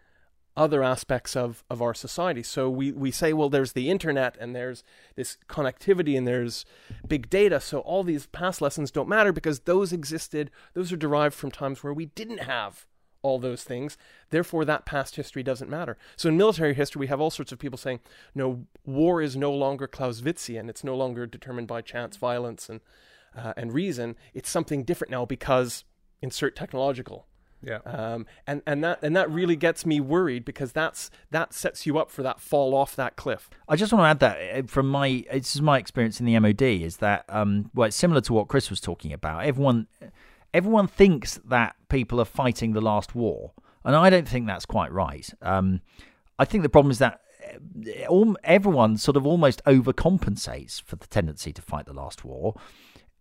other 0.57 0.83
aspects 0.83 1.37
of, 1.37 1.63
of 1.69 1.83
our 1.83 1.95
society. 1.95 2.43
So 2.43 2.71
we, 2.71 2.93
we 2.93 3.11
say, 3.11 3.33
well, 3.33 3.51
there's 3.51 3.73
the 3.73 3.91
internet 3.91 4.37
and 4.41 4.55
there's 4.55 4.83
this 5.15 5.37
connectivity 5.49 6.17
and 6.17 6.27
there's 6.27 6.65
big 7.07 7.29
data. 7.29 7.61
So 7.61 7.81
all 7.81 8.03
these 8.03 8.27
past 8.27 8.61
lessons 8.61 8.91
don't 8.91 9.09
matter 9.09 9.33
because 9.33 9.61
those 9.61 9.93
existed, 9.93 10.51
those 10.75 10.93
are 10.93 10.97
derived 10.97 11.35
from 11.35 11.51
times 11.51 11.83
where 11.83 11.93
we 11.93 12.07
didn't 12.07 12.39
have 12.39 12.87
all 13.23 13.39
those 13.39 13.65
things. 13.65 13.99
Therefore, 14.31 14.65
that 14.65 14.87
past 14.87 15.17
history 15.17 15.43
doesn't 15.43 15.71
matter. 15.71 15.99
So 16.17 16.29
in 16.29 16.37
military 16.37 16.75
history, 16.75 17.01
we 17.01 17.07
have 17.09 17.21
all 17.21 17.31
sorts 17.31 17.53
of 17.53 17.59
people 17.59 17.79
saying, 17.79 18.01
no, 18.35 18.67
war 18.85 19.21
is 19.21 19.37
no 19.37 19.53
longer 19.53 19.89
Clausewitzian. 19.89 20.69
It's 20.71 20.85
no 20.85 20.97
longer 20.97 21.27
determined 21.27 21.67
by 21.67 21.83
chance, 21.83 22.17
violence, 22.17 22.69
and, 22.69 22.81
uh, 23.37 23.53
and 23.57 23.73
reason. 23.73 24.17
It's 24.33 24.49
something 24.49 24.85
different 24.85 25.11
now 25.11 25.25
because 25.25 25.85
insert 26.23 26.57
technological 26.57 27.27
Yeah. 27.67 27.79
Um, 27.85 28.27
and 28.47 28.63
and 28.65 28.85
that 28.85 29.03
and 29.03 29.17
that 29.17 29.29
really 29.29 29.57
gets 29.57 29.85
me 29.85 29.99
worried 29.99 30.45
because 30.45 30.73
that's 30.73 31.11
that 31.33 31.53
sets 31.53 31.85
you 31.85 31.99
up 31.99 32.11
for 32.11 32.23
that 32.23 32.41
fall 32.41 32.75
off 32.75 32.95
that 32.95 33.17
cliff. 33.17 33.51
I 33.69 33.75
just 33.75 33.93
want 33.93 34.05
to 34.05 34.09
add 34.09 34.21
that 34.21 34.59
uh, 34.59 34.67
from 34.69 34.89
my 34.89 35.25
is 35.33 35.61
my 35.61 35.79
experience 35.79 36.21
in 36.21 36.27
the 36.27 36.39
MOD 36.39 36.63
is 36.63 36.99
that 36.99 37.25
um, 37.29 37.71
well 37.75 37.89
it's 37.89 37.97
similar 37.97 38.21
to 38.23 38.33
what 38.33 38.47
Chris 38.47 38.71
was 38.71 38.81
talking 38.81 39.13
about. 39.13 39.45
Everyone 39.45 39.89
everyone 40.55 40.87
thinks 40.87 41.41
that 41.45 41.75
people 41.89 42.21
are 42.21 42.25
fighting 42.25 42.73
the 42.73 42.81
last 42.81 43.17
war, 43.17 43.53
and 43.85 43.97
I 43.97 44.11
don't 44.11 44.29
think 44.29 44.47
that's 44.47 44.67
quite 44.67 44.93
right. 44.93 45.29
Um, 45.43 45.81
I 46.39 46.45
think 46.45 46.63
the 46.63 46.69
problem 46.69 46.93
is 46.93 46.99
that 46.99 47.21
all, 48.09 48.37
everyone 48.45 48.97
sort 48.97 49.17
of 49.17 49.27
almost 49.27 49.63
overcompensates 49.65 50.81
for 50.83 50.97
the 50.97 51.07
tendency 51.07 51.53
to 51.53 51.63
fight 51.63 51.87
the 51.87 51.93
last 51.93 52.25
war. 52.25 52.55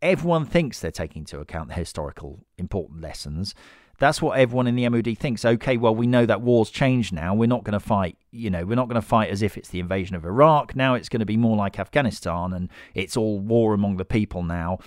Everyone 0.02 0.46
thinks 0.46 0.80
they're 0.80 0.92
taking 0.92 1.22
into 1.22 1.40
account 1.40 1.70
the 1.70 1.76
historical 1.76 2.46
important 2.58 3.02
lessons. 3.02 3.56
That's 3.98 4.22
what 4.22 4.38
everyone 4.38 4.68
in 4.68 4.76
the 4.76 4.88
MOD 4.90 5.18
thinks. 5.18 5.46
Okay, 5.46 5.78
well, 5.78 5.96
we 5.96 6.08
know 6.08 6.26
that 6.26 6.42
war's 6.42 6.70
changed 6.70 7.14
now. 7.14 7.34
We're 7.34 7.48
not 7.48 7.64
going 7.64 7.74
to 7.74 7.80
fight, 7.80 8.18
you 8.32 8.50
know, 8.50 8.66
we're 8.66 8.76
not 8.76 8.90
going 8.90 9.02
to 9.02 9.08
fight 9.08 9.30
as 9.30 9.42
if 9.42 9.58
it's 9.58 9.70
the 9.70 9.80
invasion 9.80 10.16
of 10.16 10.26
Iraq. 10.26 10.76
Now 10.76 10.96
it's 10.96 11.10
going 11.10 11.22
to 11.22 11.26
be 11.26 11.38
more 11.38 11.56
like 11.56 11.80
Afghanistan 11.80 12.54
and 12.54 12.70
it's 12.94 13.16
all 13.16 13.40
war 13.40 13.74
among 13.74 13.98
the 13.98 14.06
people 14.06 14.44
now. 14.44 14.80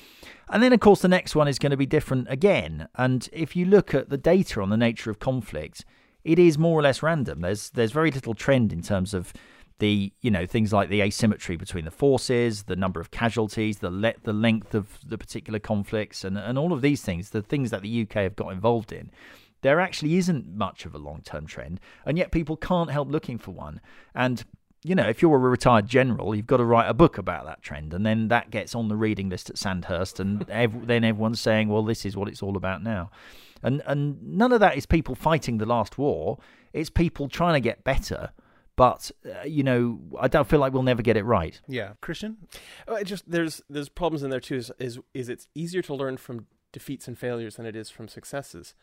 And 0.51 0.63
then, 0.63 0.73
of 0.73 0.81
course, 0.81 1.01
the 1.01 1.09
next 1.09 1.35
one 1.35 1.49
is 1.49 1.59
going 1.59 1.71
to 1.71 1.77
be 1.77 1.87
different 1.87 2.29
again. 2.31 2.89
And 2.95 3.29
if 3.33 3.55
you 3.57 3.65
look 3.65 3.95
at 3.95 4.09
the 4.09 4.19
data 4.19 4.61
on 4.61 4.71
the 4.71 4.77
nature 4.77 5.11
of 5.11 5.19
conflict, 5.19 5.85
it 6.25 6.39
is 6.39 6.59
more 6.59 6.79
or 6.79 6.83
less 6.83 7.03
random. 7.03 7.41
There's 7.41 7.71
there's 7.71 7.93
very 7.93 8.11
little 8.11 8.35
trend 8.35 8.73
in 8.73 8.83
terms 8.83 9.15
of 9.15 9.33
the 9.79 10.13
you 10.21 10.31
know 10.31 10.47
things 10.47 10.73
like 10.73 10.89
the 10.89 11.01
asymmetry 11.01 11.57
between 11.57 11.85
the 11.85 11.91
forces, 11.91 12.65
the 12.65 12.77
number 12.77 13.01
of 13.01 13.11
casualties, 13.11 13.79
the 13.79 13.91
le- 13.91 14.15
the 14.23 14.33
length 14.33 14.75
of 14.75 14.99
the 15.07 15.19
particular 15.19 15.59
conflicts, 15.59 16.25
and 16.25 16.37
and 16.37 16.59
all 16.59 16.73
of 16.73 16.83
these 16.83 17.03
things, 17.03 17.31
the 17.31 17.43
things 17.43 17.71
that 17.71 17.83
the 17.83 18.03
UK 18.03 18.15
have 18.15 18.37
got 18.37 18.53
involved 18.53 18.93
in. 18.93 19.11
There 19.61 19.81
actually 19.81 20.17
isn't 20.17 20.47
much 20.47 20.87
of 20.87 20.95
a 20.95 20.99
long 20.99 21.23
term 21.23 21.47
trend, 21.47 21.81
and 22.05 22.19
yet 22.19 22.31
people 22.31 22.57
can't 22.57 22.91
help 22.91 23.11
looking 23.11 23.39
for 23.39 23.53
one. 23.53 23.81
And 24.15 24.45
you 24.85 24.95
know, 24.95 25.09
if 25.09 25.23
you're 25.23 25.35
a 25.35 25.39
retired 25.39 25.89
general, 25.89 26.35
you've 26.35 26.47
got 26.47 26.59
to 26.59 26.65
write 26.65 26.89
a 26.89 26.95
book 26.95 27.19
about 27.19 27.45
that 27.47 27.63
trend, 27.63 27.93
and 27.93 28.07
then 28.07 28.29
that 28.29 28.51
gets 28.51 28.75
on 28.75 28.89
the 28.89 28.97
reading 28.97 29.29
list 29.29 29.51
at 29.51 29.59
Sandhurst, 29.59 30.21
and 30.21 30.49
ev- 30.51 30.87
then 30.87 31.05
everyone's 31.05 31.41
saying, 31.41 31.69
"Well, 31.69 31.85
this 31.85 32.05
is 32.05 32.17
what 32.17 32.29
it's 32.29 32.43
all 32.43 32.57
about 32.57 32.83
now." 32.83 33.11
And 33.63 33.83
and 33.87 34.23
none 34.23 34.53
of 34.53 34.61
that 34.61 34.77
is 34.77 34.87
people 34.87 35.15
fighting 35.15 35.59
the 35.59 35.67
last 35.67 35.99
war. 35.99 36.39
It's 36.73 36.91
people 36.91 37.29
trying 37.29 37.55
to 37.55 37.61
get 37.61 37.83
better. 37.83 38.31
But 38.79 39.11
uh, 39.27 39.45
you 39.45 39.65
know, 39.65 39.99
I 40.21 40.29
don't 40.29 40.47
feel 40.47 40.61
like 40.61 40.73
we'll 40.73 40.85
never 40.85 41.03
get 41.03 41.17
it 41.17 41.25
right. 41.25 41.61
Yeah, 41.67 41.95
Kristian. 42.01 42.37
Uh, 42.89 42.95
it 42.95 43.05
just 43.05 43.29
there's 43.29 43.61
there's 43.69 43.89
problems 43.89 44.23
in 44.23 44.31
there 44.31 44.39
too. 44.39 44.55
Is, 44.55 44.71
is 44.79 45.01
is 45.13 45.29
it's 45.29 45.49
easier 45.53 45.83
to 45.83 45.95
learn 45.95 46.17
from 46.17 46.47
defeats 46.71 47.09
and 47.09 47.19
failures 47.19 47.57
than 47.57 47.67
it 47.67 47.75
is 47.75 47.91
from 47.91 48.07
successes. 48.07 48.77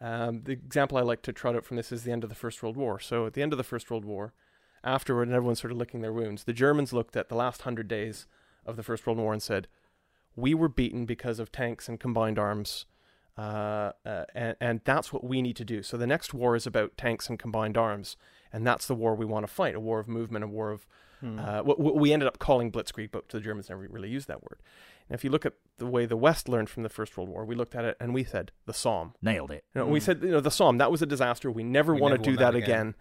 Um, 0.00 0.42
the 0.44 0.52
example 0.52 0.98
I 0.98 1.02
like 1.02 1.22
to 1.22 1.32
trot 1.32 1.56
out 1.56 1.64
from 1.64 1.76
this 1.76 1.90
is 1.90 2.04
the 2.04 2.12
end 2.12 2.22
of 2.22 2.30
the 2.30 2.36
First 2.36 2.62
World 2.62 2.76
War. 2.76 3.00
So 3.00 3.26
at 3.26 3.34
the 3.34 3.42
end 3.42 3.52
of 3.52 3.56
the 3.56 3.64
First 3.64 3.90
World 3.90 4.04
War, 4.04 4.32
afterward, 4.84 5.26
and 5.26 5.34
everyone's 5.34 5.60
sort 5.60 5.72
of 5.72 5.78
licking 5.78 6.00
their 6.00 6.12
wounds, 6.12 6.44
the 6.44 6.52
Germans 6.52 6.92
looked 6.92 7.16
at 7.16 7.28
the 7.28 7.34
last 7.34 7.62
hundred 7.62 7.88
days 7.88 8.28
of 8.64 8.76
the 8.76 8.84
First 8.84 9.04
World 9.04 9.18
War 9.18 9.32
and 9.32 9.42
said, 9.42 9.66
"We 10.36 10.54
were 10.54 10.68
beaten 10.68 11.06
because 11.06 11.40
of 11.40 11.50
tanks 11.50 11.88
and 11.88 11.98
combined 11.98 12.38
arms 12.38 12.86
uh, 13.40 13.92
uh, 14.04 14.24
and, 14.34 14.56
and 14.60 14.80
that's 14.84 15.12
what 15.12 15.24
we 15.24 15.40
need 15.40 15.56
to 15.56 15.64
do. 15.64 15.82
So 15.82 15.96
the 15.96 16.06
next 16.06 16.34
war 16.34 16.56
is 16.56 16.66
about 16.66 16.98
tanks 16.98 17.28
and 17.28 17.38
combined 17.38 17.78
arms, 17.78 18.18
and 18.52 18.66
that's 18.66 18.86
the 18.86 18.94
war 18.94 19.14
we 19.14 19.24
want 19.26 19.46
to 19.46 19.52
fight—a 19.52 19.80
war 19.80 20.00
of 20.00 20.08
movement, 20.08 20.44
a 20.44 20.48
war 20.48 20.70
of 20.70 20.86
Hmm. 21.20 21.38
uh, 21.38 21.60
what, 21.62 21.78
what 21.78 21.96
we 21.96 22.14
ended 22.14 22.26
up 22.26 22.38
calling 22.38 22.72
blitzkrieg, 22.72 23.10
but 23.10 23.28
the 23.28 23.40
Germans 23.40 23.68
never 23.68 23.86
really 23.90 24.08
used 24.08 24.26
that 24.28 24.42
word. 24.42 24.58
And 25.06 25.14
if 25.14 25.22
you 25.22 25.28
look 25.28 25.44
at 25.44 25.52
the 25.76 25.84
way 25.84 26.06
the 26.06 26.16
West 26.16 26.48
learned 26.48 26.70
from 26.70 26.82
the 26.82 26.88
First 26.88 27.14
World 27.14 27.28
War, 27.28 27.44
we 27.44 27.54
looked 27.54 27.74
at 27.74 27.84
it 27.84 27.94
and 28.00 28.14
we 28.14 28.24
said 28.24 28.52
the 28.64 28.72
Somme. 28.72 29.12
Nailed 29.20 29.50
it. 29.50 29.64
You 29.74 29.82
know, 29.82 29.86
We 29.86 29.98
Hmm. 30.00 30.04
said 30.04 30.22
you 30.22 30.30
know 30.30 30.40
the 30.40 30.50
Somme 30.50 30.78
that 30.78 30.90
was 30.90 31.02
a 31.02 31.06
disaster. 31.06 31.50
We 31.50 31.62
never 31.62 31.94
We 31.94 32.00
want 32.00 32.12
to 32.14 32.18
do 32.30 32.36
that, 32.38 32.52
that 32.52 32.54
again. 32.54 32.64
again. 32.70 32.94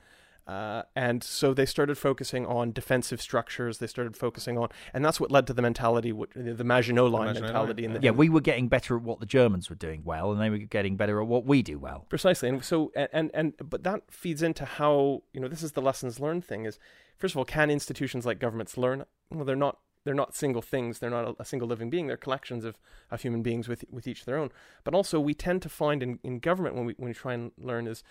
Uh, 0.49 0.81
and 0.95 1.23
so 1.23 1.53
they 1.53 1.65
started 1.65 1.95
focusing 1.95 2.43
on 2.47 2.71
defensive 2.71 3.21
structures. 3.21 3.77
They 3.77 3.85
started 3.85 4.17
focusing 4.17 4.57
on, 4.57 4.69
and 4.95 5.05
that's 5.05 5.19
what 5.19 5.29
led 5.29 5.45
to 5.45 5.53
the 5.53 5.62
mentality, 5.62 6.12
what, 6.12 6.31
the, 6.33 6.55
the 6.55 6.63
Maginot 6.63 7.12
Line 7.12 7.27
Maginot 7.27 7.43
mentality. 7.43 7.83
Line, 7.83 7.95
in 7.95 8.01
the, 8.01 8.05
Yeah, 8.07 8.12
we 8.12 8.29
were 8.29 8.41
getting 8.41 8.67
better 8.67 8.97
at 8.97 9.03
what 9.03 9.19
the 9.19 9.27
Germans 9.27 9.69
were 9.69 9.75
doing 9.75 10.01
well, 10.03 10.31
and 10.31 10.41
they 10.41 10.49
were 10.49 10.57
getting 10.57 10.97
better 10.97 11.21
at 11.21 11.27
what 11.27 11.45
we 11.45 11.62
do 11.62 11.77
well. 11.77 12.07
Precisely, 12.09 12.49
and 12.49 12.65
so 12.65 12.91
and, 12.95 13.09
and 13.13 13.31
and 13.35 13.53
but 13.69 13.83
that 13.83 14.01
feeds 14.09 14.41
into 14.41 14.65
how 14.65 15.21
you 15.33 15.39
know 15.39 15.47
this 15.47 15.62
is 15.62 15.73
the 15.73 15.83
lessons 15.83 16.19
learned 16.19 16.43
thing. 16.43 16.65
Is 16.65 16.79
first 17.15 17.35
of 17.35 17.38
all, 17.38 17.45
can 17.45 17.69
institutions 17.69 18.25
like 18.25 18.39
governments 18.39 18.75
learn? 18.75 19.05
Well, 19.29 19.45
they're 19.45 19.55
not. 19.55 19.77
They're 20.05 20.15
not 20.15 20.33
single 20.33 20.62
things. 20.63 20.97
They're 20.97 21.09
not 21.12 21.25
a, 21.25 21.41
a 21.41 21.45
single 21.45 21.67
living 21.67 21.91
being. 21.91 22.07
They're 22.07 22.17
collections 22.17 22.63
of, 22.65 22.79
of 23.12 23.21
human 23.21 23.43
beings 23.43 23.67
with 23.67 23.85
with 23.91 24.07
each 24.07 24.25
their 24.25 24.38
own. 24.38 24.49
But 24.83 24.95
also, 24.95 25.19
we 25.19 25.35
tend 25.35 25.62
to 25.62 25.69
find 25.69 26.01
in, 26.01 26.17
in 26.23 26.39
government 26.39 26.75
when 26.75 26.85
we 26.85 26.95
when 26.97 27.09
we 27.09 27.13
try 27.13 27.33
and 27.33 27.51
learn 27.59 27.85
is 27.85 28.03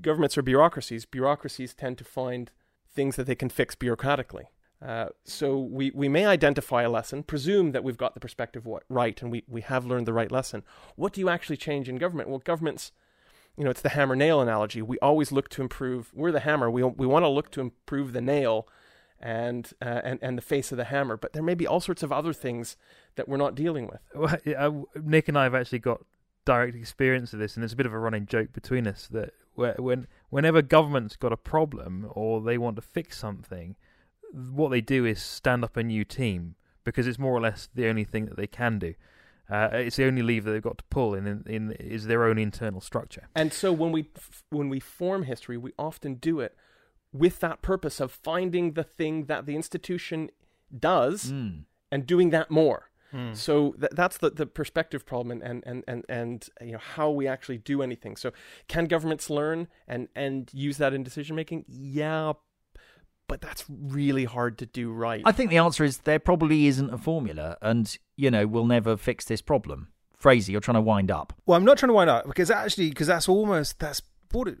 governments 0.00 0.36
are 0.36 0.42
bureaucracies. 0.42 1.04
Bureaucracies 1.04 1.74
tend 1.74 1.98
to 1.98 2.04
find 2.04 2.50
things 2.92 3.16
that 3.16 3.26
they 3.26 3.34
can 3.34 3.48
fix 3.48 3.74
bureaucratically. 3.74 4.44
Uh, 4.84 5.06
so 5.24 5.58
we, 5.58 5.90
we 5.94 6.08
may 6.08 6.26
identify 6.26 6.82
a 6.82 6.90
lesson, 6.90 7.22
presume 7.22 7.72
that 7.72 7.82
we've 7.82 7.96
got 7.96 8.14
the 8.14 8.20
perspective 8.20 8.66
right, 8.88 9.22
and 9.22 9.30
we, 9.30 9.42
we 9.48 9.62
have 9.62 9.86
learned 9.86 10.06
the 10.06 10.12
right 10.12 10.30
lesson. 10.30 10.62
What 10.96 11.12
do 11.12 11.20
you 11.20 11.28
actually 11.28 11.56
change 11.56 11.88
in 11.88 11.96
government? 11.96 12.28
Well, 12.28 12.40
governments 12.40 12.92
you 13.56 13.64
know, 13.64 13.70
it's 13.70 13.80
the 13.80 13.90
hammer 13.90 14.14
nail 14.14 14.40
analogy. 14.40 14.82
We 14.82 14.98
always 14.98 15.32
look 15.32 15.48
to 15.50 15.62
improve. 15.62 16.10
We're 16.14 16.32
the 16.32 16.40
hammer. 16.40 16.70
We 16.70 16.82
we 16.82 17.06
want 17.06 17.24
to 17.24 17.28
look 17.28 17.50
to 17.52 17.60
improve 17.60 18.12
the 18.12 18.20
nail, 18.20 18.68
and 19.18 19.72
uh, 19.80 20.02
and 20.04 20.18
and 20.22 20.36
the 20.36 20.42
face 20.42 20.72
of 20.72 20.78
the 20.78 20.84
hammer. 20.84 21.16
But 21.16 21.32
there 21.32 21.42
may 21.42 21.54
be 21.54 21.66
all 21.66 21.80
sorts 21.80 22.02
of 22.02 22.12
other 22.12 22.32
things 22.32 22.76
that 23.16 23.28
we're 23.28 23.38
not 23.38 23.54
dealing 23.54 23.86
with. 23.86 24.00
Well, 24.14 24.88
Nick 24.94 25.28
and 25.28 25.38
I 25.38 25.44
have 25.44 25.54
actually 25.54 25.78
got 25.78 26.04
direct 26.44 26.76
experience 26.76 27.32
of 27.32 27.38
this, 27.38 27.56
and 27.56 27.64
it's 27.64 27.72
a 27.72 27.76
bit 27.76 27.86
of 27.86 27.94
a 27.94 27.98
running 27.98 28.26
joke 28.26 28.52
between 28.52 28.86
us 28.86 29.08
that 29.08 29.32
when 29.56 30.06
whenever 30.30 30.62
government's 30.62 31.16
got 31.16 31.32
a 31.32 31.36
problem 31.36 32.06
or 32.10 32.40
they 32.40 32.58
want 32.58 32.76
to 32.76 32.82
fix 32.82 33.18
something, 33.18 33.76
what 34.32 34.70
they 34.70 34.80
do 34.80 35.04
is 35.04 35.22
stand 35.22 35.64
up 35.64 35.76
a 35.76 35.82
new 35.82 36.04
team 36.04 36.54
because 36.84 37.06
it's 37.06 37.18
more 37.18 37.32
or 37.32 37.40
less 37.40 37.68
the 37.74 37.88
only 37.88 38.04
thing 38.04 38.26
that 38.26 38.36
they 38.36 38.46
can 38.46 38.78
do. 38.78 38.94
Uh, 39.48 39.68
it's 39.72 39.96
the 39.96 40.04
only 40.04 40.22
lever 40.22 40.50
they've 40.50 40.62
got 40.62 40.76
to 40.78 40.84
pull 40.90 41.14
in, 41.14 41.26
in, 41.26 41.42
in 41.46 41.72
is 41.72 42.06
their 42.06 42.24
own 42.24 42.36
internal 42.38 42.80
structure. 42.80 43.28
And 43.34 43.52
so 43.52 43.72
when 43.72 43.92
we 43.92 44.08
f- 44.16 44.42
when 44.50 44.68
we 44.68 44.80
form 44.80 45.22
history, 45.22 45.56
we 45.56 45.72
often 45.78 46.14
do 46.16 46.40
it 46.40 46.56
with 47.12 47.38
that 47.40 47.62
purpose 47.62 48.00
of 48.00 48.10
finding 48.10 48.72
the 48.72 48.82
thing 48.82 49.26
that 49.26 49.46
the 49.46 49.54
institution 49.54 50.30
does 50.76 51.30
Mm. 51.32 51.62
and 51.92 52.06
doing 52.06 52.30
that 52.30 52.50
more. 52.50 52.90
Hmm. 53.16 53.32
So 53.32 53.72
th- 53.80 53.92
that's 53.92 54.18
the, 54.18 54.28
the 54.28 54.44
perspective 54.44 55.06
problem 55.06 55.40
and, 55.40 55.64
and, 55.66 55.82
and, 55.88 56.04
and 56.06 56.46
you 56.60 56.72
know 56.72 56.78
how 56.78 57.10
we 57.10 57.26
actually 57.26 57.56
do 57.56 57.80
anything. 57.80 58.14
So 58.14 58.30
can 58.68 58.84
governments 58.84 59.30
learn 59.30 59.68
and, 59.88 60.08
and 60.14 60.50
use 60.52 60.76
that 60.76 60.92
in 60.92 61.02
decision 61.02 61.34
making? 61.34 61.64
Yeah, 61.66 62.34
but 63.26 63.40
that's 63.40 63.64
really 63.70 64.26
hard 64.26 64.58
to 64.58 64.66
do 64.66 64.92
right. 64.92 65.22
I 65.24 65.32
think 65.32 65.48
the 65.48 65.56
answer 65.56 65.82
is 65.82 65.98
there 65.98 66.18
probably 66.18 66.66
isn't 66.66 66.92
a 66.92 66.98
formula, 66.98 67.56
and 67.62 67.96
you 68.18 68.30
know 68.30 68.46
we'll 68.46 68.66
never 68.66 68.98
fix 68.98 69.24
this 69.24 69.40
problem. 69.40 69.88
Fraser, 70.18 70.52
you're 70.52 70.60
trying 70.60 70.76
to 70.76 70.82
wind 70.82 71.10
up. 71.10 71.32
Well, 71.46 71.56
I'm 71.56 71.64
not 71.64 71.78
trying 71.78 71.88
to 71.88 71.94
wind 71.94 72.10
up 72.10 72.26
because 72.26 72.50
actually, 72.50 72.90
because 72.90 73.06
that's 73.06 73.30
almost 73.30 73.78
that's 73.78 74.02
what 74.30 74.48
it, 74.48 74.58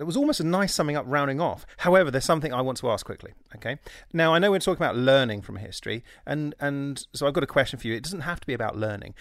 it 0.00 0.06
was 0.06 0.16
almost 0.16 0.40
a 0.40 0.44
nice 0.44 0.74
summing 0.74 0.96
up, 0.96 1.04
rounding 1.06 1.40
off. 1.40 1.66
However, 1.78 2.10
there's 2.10 2.24
something 2.24 2.52
I 2.52 2.62
want 2.62 2.78
to 2.78 2.90
ask 2.90 3.04
quickly. 3.04 3.32
Okay, 3.56 3.78
now 4.12 4.34
I 4.34 4.38
know 4.38 4.50
we're 4.50 4.58
talking 4.58 4.82
about 4.82 4.96
learning 4.96 5.42
from 5.42 5.56
history, 5.56 6.02
and 6.26 6.54
and 6.60 7.06
so 7.12 7.26
I've 7.26 7.34
got 7.34 7.44
a 7.44 7.48
question 7.48 7.78
for 7.78 7.86
you. 7.86 7.94
It 7.94 8.02
doesn't 8.02 8.22
have 8.22 8.40
to 8.40 8.46
be 8.46 8.54
about 8.54 8.76
learning. 8.76 9.14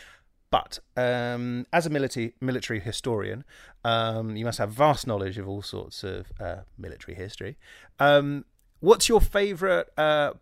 But 0.51 0.79
um, 0.97 1.67
as 1.71 1.85
a 1.85 1.89
military 1.89 2.33
military 2.41 2.79
historian, 2.79 3.43
um, 3.83 4.35
you 4.35 4.45
must 4.45 4.57
have 4.57 4.71
vast 4.71 5.05
knowledge 5.05 5.37
of 5.37 5.47
all 5.47 5.61
sorts 5.61 6.03
of 6.03 6.31
uh, 6.39 6.61
military 6.77 7.15
history. 7.15 7.57
Um, 7.99 8.45
what's 8.79 9.07
your 9.07 9.21
favourite 9.21 9.87
uh, 9.97 10.33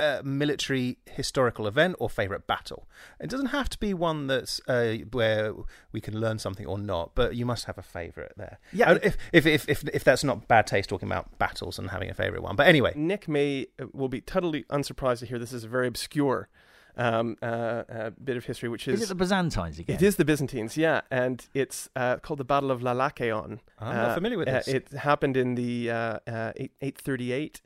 uh, 0.00 0.20
military 0.24 0.98
historical 1.10 1.66
event 1.66 1.96
or 1.98 2.10
favorite 2.10 2.46
battle. 2.46 2.88
It 3.20 3.30
doesn't 3.30 3.46
have 3.46 3.68
to 3.70 3.78
be 3.78 3.94
one 3.94 4.26
that's 4.26 4.60
uh, 4.66 4.96
where 5.12 5.52
we 5.92 6.00
can 6.00 6.18
learn 6.18 6.38
something 6.38 6.66
or 6.66 6.78
not, 6.78 7.14
but 7.14 7.36
you 7.36 7.46
must 7.46 7.66
have 7.66 7.78
a 7.78 7.82
favorite 7.82 8.32
there. 8.36 8.58
Yeah, 8.72 8.98
if, 9.02 9.16
if 9.32 9.46
if 9.46 9.68
if 9.68 9.84
if 9.92 10.04
that's 10.04 10.24
not 10.24 10.48
bad 10.48 10.66
taste 10.66 10.88
talking 10.88 11.08
about 11.08 11.38
battles 11.38 11.78
and 11.78 11.90
having 11.90 12.10
a 12.10 12.14
favorite 12.14 12.42
one. 12.42 12.56
But 12.56 12.66
anyway, 12.66 12.92
Nick 12.96 13.28
may 13.28 13.66
uh, 13.80 13.86
will 13.92 14.08
be 14.08 14.20
totally 14.20 14.64
unsurprised 14.70 15.20
to 15.20 15.26
hear 15.26 15.38
this 15.38 15.52
is 15.52 15.64
a 15.64 15.68
very 15.68 15.86
obscure 15.86 16.48
um, 16.96 17.36
uh, 17.42 17.44
uh, 17.46 18.10
bit 18.22 18.36
of 18.36 18.44
history, 18.44 18.68
which 18.68 18.86
is, 18.88 19.00
Is 19.00 19.06
it 19.06 19.08
the 19.08 19.14
Byzantines 19.16 19.78
again? 19.80 19.96
It 19.96 20.02
is 20.02 20.14
the 20.16 20.24
Byzantines, 20.24 20.76
yeah, 20.76 21.00
and 21.10 21.44
it's 21.54 21.88
uh, 21.96 22.16
called 22.18 22.38
the 22.38 22.44
Battle 22.44 22.70
of 22.70 22.80
Lalakaon. 22.82 23.58
I'm 23.80 23.96
not 23.96 24.10
Uh, 24.10 24.14
familiar 24.14 24.38
with 24.38 24.48
uh, 24.48 24.52
this. 24.52 24.68
it 24.68 24.88
happened 24.92 25.36
in 25.36 25.54
the 25.56 25.90
uh, 25.90 26.18
uh, 26.26 26.52
eight, 26.56 26.72
838, 26.80 27.60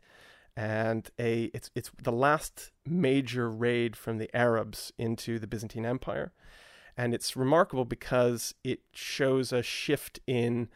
and 0.58 1.08
a 1.20 1.44
it's 1.54 1.70
it's 1.76 1.92
the 2.02 2.10
last 2.10 2.72
major 2.84 3.48
raid 3.48 3.94
from 3.94 4.18
the 4.18 4.28
Arabs 4.36 4.92
into 4.98 5.38
the 5.38 5.46
Byzantine 5.46 5.86
Empire, 5.86 6.32
and 6.96 7.14
it's 7.14 7.36
remarkable 7.36 7.84
because 7.84 8.56
it 8.64 8.80
shows 8.92 9.52
a 9.52 9.62
shift 9.62 10.18
in 10.26 10.68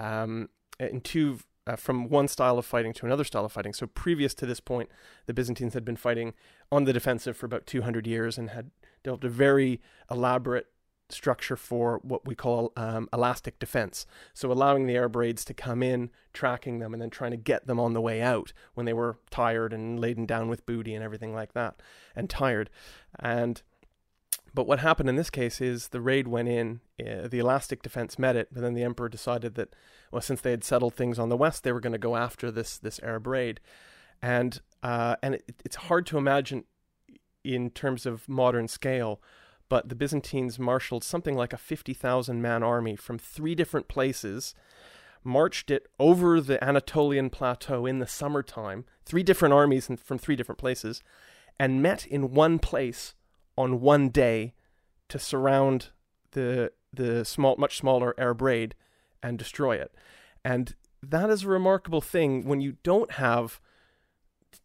um, 0.00 0.48
in 0.80 1.00
two. 1.00 1.38
Uh, 1.66 1.76
from 1.76 2.08
one 2.08 2.26
style 2.26 2.58
of 2.58 2.64
fighting 2.64 2.92
to 2.92 3.04
another 3.04 3.22
style 3.22 3.44
of 3.44 3.52
fighting. 3.52 3.74
So 3.74 3.86
previous 3.86 4.32
to 4.34 4.46
this 4.46 4.60
point, 4.60 4.88
the 5.26 5.34
Byzantines 5.34 5.74
had 5.74 5.84
been 5.84 5.94
fighting 5.94 6.32
on 6.72 6.84
the 6.84 6.92
defensive 6.92 7.36
for 7.36 7.44
about 7.44 7.66
200 7.66 8.06
years 8.06 8.38
and 8.38 8.50
had 8.50 8.70
developed 9.04 9.24
a 9.24 9.28
very 9.28 9.78
elaborate 10.10 10.68
structure 11.12 11.56
for 11.56 12.00
what 12.02 12.26
we 12.26 12.34
call 12.34 12.72
um, 12.76 13.08
elastic 13.12 13.58
defense. 13.58 14.06
So 14.34 14.50
allowing 14.50 14.86
the 14.86 14.96
Arab 14.96 15.16
raids 15.16 15.44
to 15.46 15.54
come 15.54 15.82
in, 15.82 16.10
tracking 16.32 16.78
them, 16.78 16.92
and 16.92 17.00
then 17.00 17.10
trying 17.10 17.32
to 17.32 17.36
get 17.36 17.66
them 17.66 17.80
on 17.80 17.92
the 17.92 18.00
way 18.00 18.22
out 18.22 18.52
when 18.74 18.86
they 18.86 18.92
were 18.92 19.18
tired 19.30 19.72
and 19.72 20.00
laden 20.00 20.26
down 20.26 20.48
with 20.48 20.66
booty 20.66 20.94
and 20.94 21.04
everything 21.04 21.34
like 21.34 21.52
that, 21.54 21.80
and 22.14 22.28
tired. 22.28 22.70
And 23.18 23.62
but 24.52 24.66
what 24.66 24.80
happened 24.80 25.08
in 25.08 25.16
this 25.16 25.30
case 25.30 25.60
is 25.60 25.88
the 25.88 26.00
raid 26.00 26.26
went 26.26 26.48
in, 26.48 26.80
uh, 27.00 27.28
the 27.28 27.38
elastic 27.38 27.82
defense 27.82 28.18
met 28.18 28.36
it, 28.36 28.48
but 28.52 28.62
then 28.62 28.74
the 28.74 28.82
emperor 28.82 29.08
decided 29.08 29.54
that, 29.54 29.74
well, 30.10 30.20
since 30.20 30.40
they 30.40 30.50
had 30.50 30.64
settled 30.64 30.94
things 30.94 31.18
on 31.18 31.28
the 31.28 31.36
west, 31.36 31.62
they 31.62 31.72
were 31.72 31.80
going 31.80 31.92
to 31.92 31.98
go 31.98 32.16
after 32.16 32.50
this 32.50 32.78
this 32.78 33.00
Arab 33.02 33.26
raid, 33.26 33.60
and 34.20 34.60
uh, 34.82 35.16
and 35.22 35.34
it, 35.36 35.54
it's 35.64 35.76
hard 35.76 36.06
to 36.06 36.18
imagine 36.18 36.64
in 37.44 37.70
terms 37.70 38.06
of 38.06 38.28
modern 38.28 38.68
scale, 38.68 39.20
but 39.70 39.88
the 39.88 39.94
Byzantines 39.94 40.58
marshaled 40.58 41.04
something 41.04 41.34
like 41.34 41.54
a 41.54 41.58
fifty 41.58 41.94
thousand 41.94 42.42
man 42.42 42.62
army 42.62 42.96
from 42.96 43.18
three 43.18 43.54
different 43.54 43.88
places, 43.88 44.54
marched 45.24 45.70
it 45.70 45.86
over 45.98 46.40
the 46.40 46.62
Anatolian 46.62 47.30
plateau 47.30 47.86
in 47.86 48.00
the 48.00 48.06
summertime, 48.06 48.84
three 49.06 49.22
different 49.22 49.54
armies 49.54 49.88
from 50.02 50.18
three 50.18 50.36
different 50.36 50.58
places, 50.58 51.02
and 51.58 51.82
met 51.82 52.04
in 52.04 52.34
one 52.34 52.58
place 52.58 53.14
on 53.56 53.80
one 53.80 54.10
day 54.10 54.52
to 55.08 55.18
surround 55.18 55.88
the 56.32 56.72
the 56.92 57.24
small 57.24 57.56
much 57.56 57.78
smaller 57.78 58.14
Arab 58.18 58.42
raid 58.42 58.74
and 59.22 59.38
destroy 59.38 59.76
it. 59.76 59.94
And 60.44 60.74
that 61.00 61.30
is 61.30 61.44
a 61.44 61.48
remarkable 61.48 62.00
thing 62.00 62.44
when 62.44 62.60
you 62.60 62.76
don't 62.82 63.12
have 63.12 63.60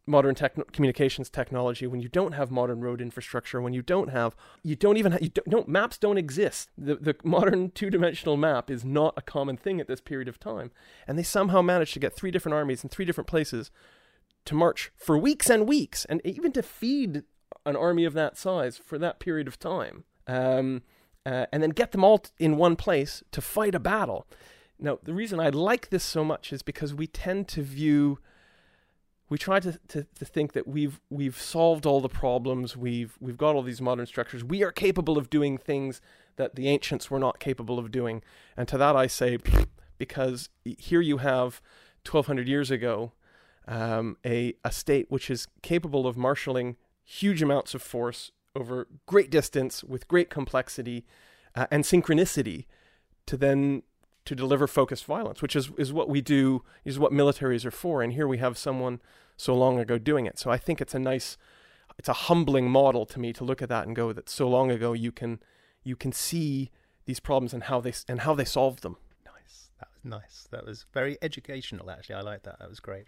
modern 0.06 0.34
communications 0.72 1.28
technology, 1.28 1.86
when 1.86 2.00
you 2.00 2.08
don't 2.08 2.32
have 2.32 2.50
modern 2.50 2.80
road 2.80 3.00
infrastructure, 3.00 3.60
when 3.60 3.72
you 3.72 3.82
don't 3.82 4.10
have, 4.10 4.36
you 4.62 4.76
don't 4.76 4.96
even, 4.96 5.12
have, 5.12 5.22
you 5.22 5.28
don't, 5.28 5.48
don't, 5.48 5.68
maps 5.68 5.98
don't 5.98 6.18
exist. 6.18 6.70
The, 6.76 6.96
the 6.96 7.16
modern 7.24 7.70
two 7.74 7.90
dimensional 7.90 8.36
map 8.36 8.70
is 8.70 8.84
not 8.84 9.14
a 9.16 9.22
common 9.22 9.56
thing 9.56 9.80
at 9.80 9.88
this 9.88 10.00
period 10.00 10.28
of 10.28 10.38
time. 10.38 10.70
And 11.06 11.18
they 11.18 11.22
somehow 11.22 11.62
managed 11.62 11.94
to 11.94 12.00
get 12.00 12.14
three 12.14 12.30
different 12.30 12.54
armies 12.54 12.82
in 12.82 12.90
three 12.90 13.04
different 13.04 13.28
places 13.28 13.70
to 14.44 14.54
march 14.54 14.92
for 14.96 15.18
weeks 15.18 15.50
and 15.50 15.68
weeks, 15.68 16.04
and 16.04 16.20
even 16.24 16.52
to 16.52 16.62
feed 16.62 17.24
an 17.64 17.76
army 17.76 18.04
of 18.04 18.14
that 18.14 18.36
size 18.36 18.78
for 18.78 18.98
that 18.98 19.18
period 19.18 19.48
of 19.48 19.58
time, 19.58 20.04
um, 20.26 20.82
uh, 21.24 21.46
and 21.52 21.62
then 21.62 21.70
get 21.70 21.92
them 21.92 22.04
all 22.04 22.24
in 22.38 22.56
one 22.56 22.76
place 22.76 23.22
to 23.32 23.40
fight 23.40 23.74
a 23.74 23.80
battle. 23.80 24.26
Now, 24.78 24.98
the 25.02 25.14
reason 25.14 25.40
I 25.40 25.48
like 25.48 25.88
this 25.88 26.04
so 26.04 26.24
much 26.24 26.52
is 26.52 26.62
because 26.62 26.94
we 26.94 27.06
tend 27.06 27.48
to 27.48 27.62
view, 27.62 28.18
we 29.28 29.38
try 29.38 29.60
to, 29.60 29.78
to, 29.88 30.06
to 30.18 30.24
think 30.24 30.52
that 30.52 30.66
we've 30.66 31.00
we've 31.10 31.40
solved 31.40 31.86
all 31.86 32.00
the 32.00 32.08
problems, 32.08 32.76
we've 32.76 33.16
we've 33.20 33.36
got 33.36 33.54
all 33.54 33.62
these 33.62 33.80
modern 33.80 34.06
structures, 34.06 34.44
we 34.44 34.62
are 34.62 34.72
capable 34.72 35.18
of 35.18 35.30
doing 35.30 35.58
things 35.58 36.00
that 36.36 36.54
the 36.54 36.68
ancients 36.68 37.10
were 37.10 37.18
not 37.18 37.40
capable 37.40 37.78
of 37.78 37.90
doing. 37.90 38.22
And 38.56 38.68
to 38.68 38.78
that 38.78 38.94
I 38.94 39.06
say, 39.06 39.38
because 39.98 40.50
here 40.64 41.00
you 41.00 41.18
have 41.18 41.60
1200 42.04 42.46
years 42.46 42.70
ago 42.70 43.12
um, 43.66 44.16
a, 44.24 44.54
a 44.64 44.70
state 44.70 45.06
which 45.10 45.30
is 45.30 45.48
capable 45.62 46.06
of 46.06 46.16
marshaling 46.16 46.76
huge 47.02 47.42
amounts 47.42 47.74
of 47.74 47.82
force 47.82 48.30
over 48.54 48.88
great 49.06 49.30
distance 49.30 49.82
with 49.84 50.08
great 50.08 50.30
complexity 50.30 51.04
uh, 51.54 51.66
and 51.70 51.84
synchronicity 51.84 52.66
to 53.26 53.36
then 53.36 53.82
to 54.26 54.34
deliver 54.34 54.66
focused 54.66 55.04
violence, 55.04 55.40
which 55.40 55.56
is, 55.56 55.70
is 55.78 55.92
what 55.92 56.08
we 56.08 56.20
do, 56.20 56.62
is 56.84 56.98
what 56.98 57.12
militaries 57.12 57.64
are 57.64 57.70
for. 57.70 58.02
And 58.02 58.12
here 58.12 58.28
we 58.28 58.38
have 58.38 58.58
someone 58.58 59.00
so 59.36 59.54
long 59.54 59.78
ago 59.78 59.98
doing 59.98 60.26
it. 60.26 60.38
So 60.38 60.50
I 60.50 60.58
think 60.58 60.80
it's 60.80 60.94
a 60.94 60.98
nice, 60.98 61.36
it's 61.98 62.08
a 62.08 62.12
humbling 62.12 62.70
model 62.70 63.06
to 63.06 63.18
me 63.18 63.32
to 63.32 63.44
look 63.44 63.62
at 63.62 63.68
that 63.68 63.86
and 63.86 63.96
go 63.96 64.12
that 64.12 64.28
so 64.28 64.48
long 64.48 64.70
ago 64.70 64.92
you 64.92 65.12
can, 65.12 65.40
you 65.82 65.96
can 65.96 66.12
see 66.12 66.70
these 67.06 67.20
problems 67.20 67.54
and 67.54 67.64
how 67.64 67.80
they 67.80 67.92
and 68.08 68.20
how 68.20 68.34
they 68.34 68.44
solved 68.44 68.82
them 68.82 68.96
nice. 69.46 69.70
That 69.78 69.88
was 69.92 70.04
nice. 70.04 70.48
That 70.50 70.66
was 70.66 70.86
very 70.92 71.18
educational, 71.22 71.90
actually. 71.90 72.16
I 72.16 72.20
like 72.22 72.42
that. 72.44 72.58
That 72.58 72.68
was 72.68 72.80
great. 72.80 73.06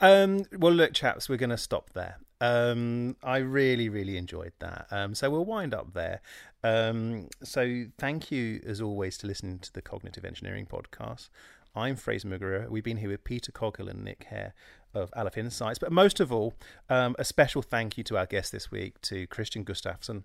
Um, 0.00 0.44
well, 0.58 0.72
look, 0.72 0.92
chaps, 0.92 1.28
we're 1.28 1.36
going 1.36 1.50
to 1.50 1.58
stop 1.58 1.90
there. 1.94 2.18
Um, 2.40 3.16
I 3.22 3.38
really, 3.38 3.88
really 3.88 4.16
enjoyed 4.16 4.52
that. 4.60 4.86
Um, 4.90 5.14
so 5.14 5.30
we'll 5.30 5.44
wind 5.44 5.74
up 5.74 5.92
there. 5.92 6.20
Um, 6.62 7.28
so 7.42 7.84
thank 7.98 8.30
you, 8.30 8.60
as 8.66 8.80
always, 8.80 9.16
to 9.18 9.26
listening 9.26 9.58
to 9.60 9.72
the 9.72 9.82
Cognitive 9.82 10.24
Engineering 10.24 10.66
Podcast. 10.66 11.28
I'm 11.74 11.96
Fraser 11.96 12.28
Muguruza. 12.28 12.68
We've 12.68 12.84
been 12.84 12.98
here 12.98 13.10
with 13.10 13.24
Peter 13.24 13.52
Coghill 13.52 13.88
and 13.88 14.04
Nick 14.04 14.24
Hare 14.24 14.54
of 14.92 15.10
Aleph 15.16 15.38
Insights. 15.38 15.78
But 15.78 15.92
most 15.92 16.20
of 16.20 16.32
all, 16.32 16.54
um, 16.88 17.14
a 17.18 17.24
special 17.24 17.62
thank 17.62 17.96
you 17.96 18.04
to 18.04 18.18
our 18.18 18.26
guest 18.26 18.52
this 18.52 18.70
week, 18.70 19.00
to 19.02 19.26
Kristian 19.28 19.64
Gustafson. 19.64 20.24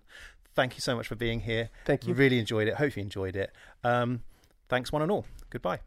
Thank 0.54 0.74
you 0.74 0.80
so 0.80 0.96
much 0.96 1.06
for 1.06 1.14
being 1.14 1.40
here. 1.40 1.70
Thank 1.84 2.06
you. 2.06 2.14
Really 2.14 2.38
enjoyed 2.38 2.66
it. 2.66 2.74
Hope 2.74 2.96
you 2.96 3.02
enjoyed 3.02 3.36
it. 3.36 3.52
Um, 3.84 4.22
thanks, 4.68 4.90
one 4.90 5.02
and 5.02 5.12
all. 5.12 5.26
Goodbye. 5.50 5.80